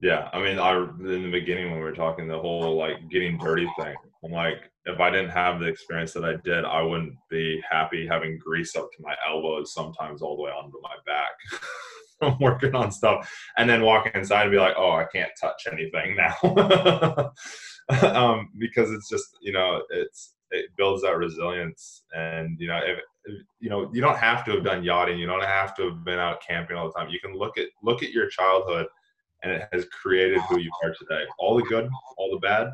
yeah, 0.00 0.30
I 0.32 0.40
mean, 0.40 0.58
I 0.58 0.78
in 0.78 1.24
the 1.24 1.30
beginning 1.30 1.66
when 1.70 1.80
we 1.80 1.84
were 1.84 1.92
talking 1.92 2.26
the 2.26 2.38
whole 2.38 2.76
like 2.76 3.10
getting 3.10 3.36
dirty 3.36 3.68
thing. 3.78 3.94
I'm 4.24 4.32
like, 4.32 4.70
if 4.86 4.98
I 4.98 5.10
didn't 5.10 5.30
have 5.30 5.60
the 5.60 5.66
experience 5.66 6.12
that 6.14 6.24
I 6.24 6.36
did, 6.44 6.64
I 6.64 6.80
wouldn't 6.80 7.14
be 7.28 7.60
happy 7.68 8.06
having 8.06 8.38
grease 8.38 8.76
up 8.76 8.88
to 8.92 9.02
my 9.02 9.14
elbows, 9.28 9.74
sometimes 9.74 10.22
all 10.22 10.36
the 10.36 10.42
way 10.42 10.52
onto 10.52 10.78
my 10.80 10.94
back. 11.04 11.30
from 12.30 12.36
working 12.40 12.74
on 12.74 12.90
stuff, 12.90 13.32
and 13.56 13.68
then 13.68 13.82
walking 13.82 14.12
inside 14.14 14.42
and 14.42 14.50
be 14.50 14.58
like, 14.58 14.74
oh, 14.76 14.92
I 14.92 15.06
can't 15.12 15.30
touch 15.40 15.66
anything 15.70 16.16
now, 16.16 17.32
um, 18.02 18.50
because 18.58 18.90
it's 18.90 19.08
just 19.08 19.26
you 19.40 19.52
know 19.52 19.82
it's 19.90 20.34
it 20.50 20.70
builds 20.76 21.02
that 21.02 21.16
resilience, 21.16 22.02
and 22.14 22.58
you 22.58 22.68
know 22.68 22.78
if, 22.78 22.98
if 23.24 23.42
you 23.60 23.70
know 23.70 23.90
you 23.92 24.00
don't 24.00 24.18
have 24.18 24.44
to 24.46 24.52
have 24.52 24.64
done 24.64 24.82
yachting, 24.82 25.18
you 25.18 25.26
don't 25.26 25.44
have 25.44 25.76
to 25.76 25.90
have 25.90 26.04
been 26.04 26.18
out 26.18 26.42
camping 26.46 26.76
all 26.76 26.86
the 26.86 26.92
time. 26.98 27.08
You 27.08 27.20
can 27.20 27.34
look 27.34 27.58
at 27.58 27.66
look 27.82 28.02
at 28.02 28.10
your 28.10 28.28
childhood 28.28 28.86
and 29.42 29.52
it 29.52 29.68
has 29.72 29.86
created 29.86 30.40
who 30.42 30.58
you 30.58 30.70
are 30.82 30.94
today. 30.98 31.24
All 31.38 31.56
the 31.56 31.62
good, 31.62 31.88
all 32.16 32.30
the 32.30 32.38
bad 32.38 32.70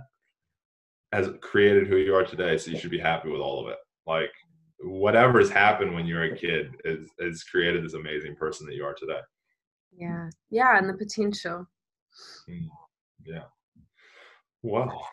has 1.12 1.30
created 1.40 1.86
who 1.86 1.96
you 1.96 2.14
are 2.14 2.24
today. 2.24 2.56
So 2.58 2.70
you 2.70 2.78
should 2.78 2.90
be 2.90 2.98
happy 2.98 3.30
with 3.30 3.40
all 3.40 3.64
of 3.64 3.70
it. 3.70 3.78
Like 4.06 4.32
whatever's 4.80 5.50
happened 5.50 5.94
when 5.94 6.06
you're 6.06 6.24
a 6.24 6.36
kid 6.36 6.74
is 6.84 7.08
has 7.20 7.42
created 7.44 7.84
this 7.84 7.94
amazing 7.94 8.36
person 8.36 8.66
that 8.66 8.74
you 8.74 8.84
are 8.84 8.94
today. 8.94 9.20
Yeah. 9.96 10.30
Yeah, 10.50 10.78
and 10.78 10.88
the 10.88 10.94
potential. 10.94 11.66
Mm, 12.48 12.68
yeah. 13.24 13.44
Well, 14.62 15.06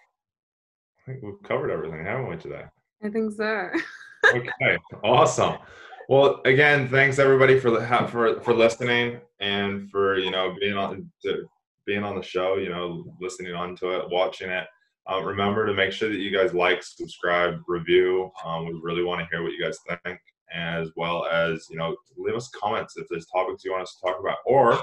I 1.07 1.11
think 1.11 1.23
we've 1.23 1.43
covered 1.43 1.71
everything, 1.71 2.05
haven't 2.05 2.29
we, 2.29 2.37
today? 2.37 2.65
I 3.03 3.09
think 3.09 3.33
so. 3.33 3.69
okay. 4.35 4.77
Awesome. 5.03 5.57
Well, 6.09 6.41
again, 6.45 6.87
thanks 6.87 7.19
everybody 7.19 7.59
for 7.59 7.71
the 7.71 7.85
for 8.09 8.41
for 8.41 8.53
listening 8.53 9.21
and 9.39 9.89
for 9.89 10.17
you 10.17 10.31
know 10.31 10.55
being 10.59 10.75
on 10.75 11.09
to, 11.23 11.47
being 11.85 12.03
on 12.03 12.15
the 12.15 12.23
show. 12.23 12.57
You 12.57 12.69
know, 12.69 13.05
listening 13.19 13.53
on 13.53 13.75
to 13.77 13.97
it, 13.97 14.09
watching 14.09 14.49
it. 14.49 14.67
Um, 15.07 15.25
remember 15.25 15.65
to 15.65 15.73
make 15.73 15.91
sure 15.91 16.09
that 16.09 16.19
you 16.19 16.31
guys 16.31 16.53
like, 16.53 16.83
subscribe, 16.83 17.59
review. 17.67 18.31
Um, 18.45 18.65
we 18.65 18.79
really 18.83 19.03
want 19.03 19.21
to 19.21 19.27
hear 19.31 19.43
what 19.43 19.53
you 19.53 19.63
guys 19.63 19.79
think, 20.03 20.19
as 20.53 20.89
well 20.95 21.25
as 21.25 21.67
you 21.69 21.77
know, 21.77 21.95
leave 22.17 22.35
us 22.35 22.49
comments 22.49 22.97
if 22.97 23.07
there's 23.09 23.27
topics 23.27 23.63
you 23.63 23.71
want 23.71 23.83
us 23.83 23.95
to 23.95 24.07
talk 24.07 24.19
about. 24.19 24.37
Or 24.45 24.73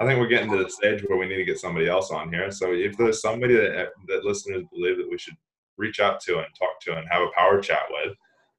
I 0.00 0.04
think 0.06 0.20
we're 0.20 0.28
getting 0.28 0.50
to 0.50 0.62
the 0.62 0.68
stage 0.70 1.02
where 1.06 1.18
we 1.18 1.26
need 1.26 1.36
to 1.36 1.44
get 1.44 1.58
somebody 1.58 1.88
else 1.88 2.10
on 2.10 2.32
here. 2.32 2.50
So 2.50 2.72
if 2.72 2.96
there's 2.96 3.20
somebody 3.20 3.54
that 3.54 3.88
that 4.08 4.24
listeners 4.24 4.64
believe 4.72 4.98
that 4.98 5.10
we 5.10 5.18
should 5.18 5.36
reach 5.76 6.00
out 6.00 6.20
to 6.20 6.38
and 6.38 6.46
talk 6.58 6.80
to 6.82 6.96
and 6.96 7.06
have 7.10 7.22
a 7.22 7.30
power 7.36 7.60
chat 7.60 7.82
with, 7.90 8.14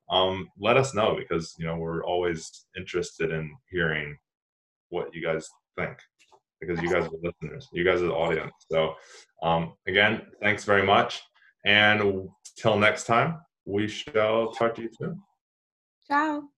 um, 0.10 0.50
let 0.60 0.78
us 0.78 0.94
know 0.94 1.16
because 1.18 1.56
you 1.60 1.66
know 1.66 1.78
we're 1.78 2.04
always 2.04 2.66
interested 2.78 3.32
in 3.32 3.56
hearing 3.70 4.18
what 4.90 5.14
you 5.14 5.24
guys 5.24 5.48
think 5.78 5.98
because 6.60 6.82
you 6.82 6.90
guys 6.90 7.06
are 7.06 7.12
listeners, 7.22 7.68
you 7.72 7.84
guys 7.84 8.02
are 8.02 8.08
the 8.08 8.14
audience. 8.14 8.54
So, 8.72 8.96
um, 9.44 9.74
again, 9.88 10.22
thanks 10.42 10.64
very 10.64 10.84
much. 10.84 11.22
And 11.66 12.30
till 12.58 12.78
next 12.80 13.06
time, 13.06 13.40
we 13.66 13.88
shall 13.88 14.52
talk 14.54 14.76
to 14.76 14.82
you 14.82 14.90
soon. 14.98 15.22
Ciao. 16.08 16.52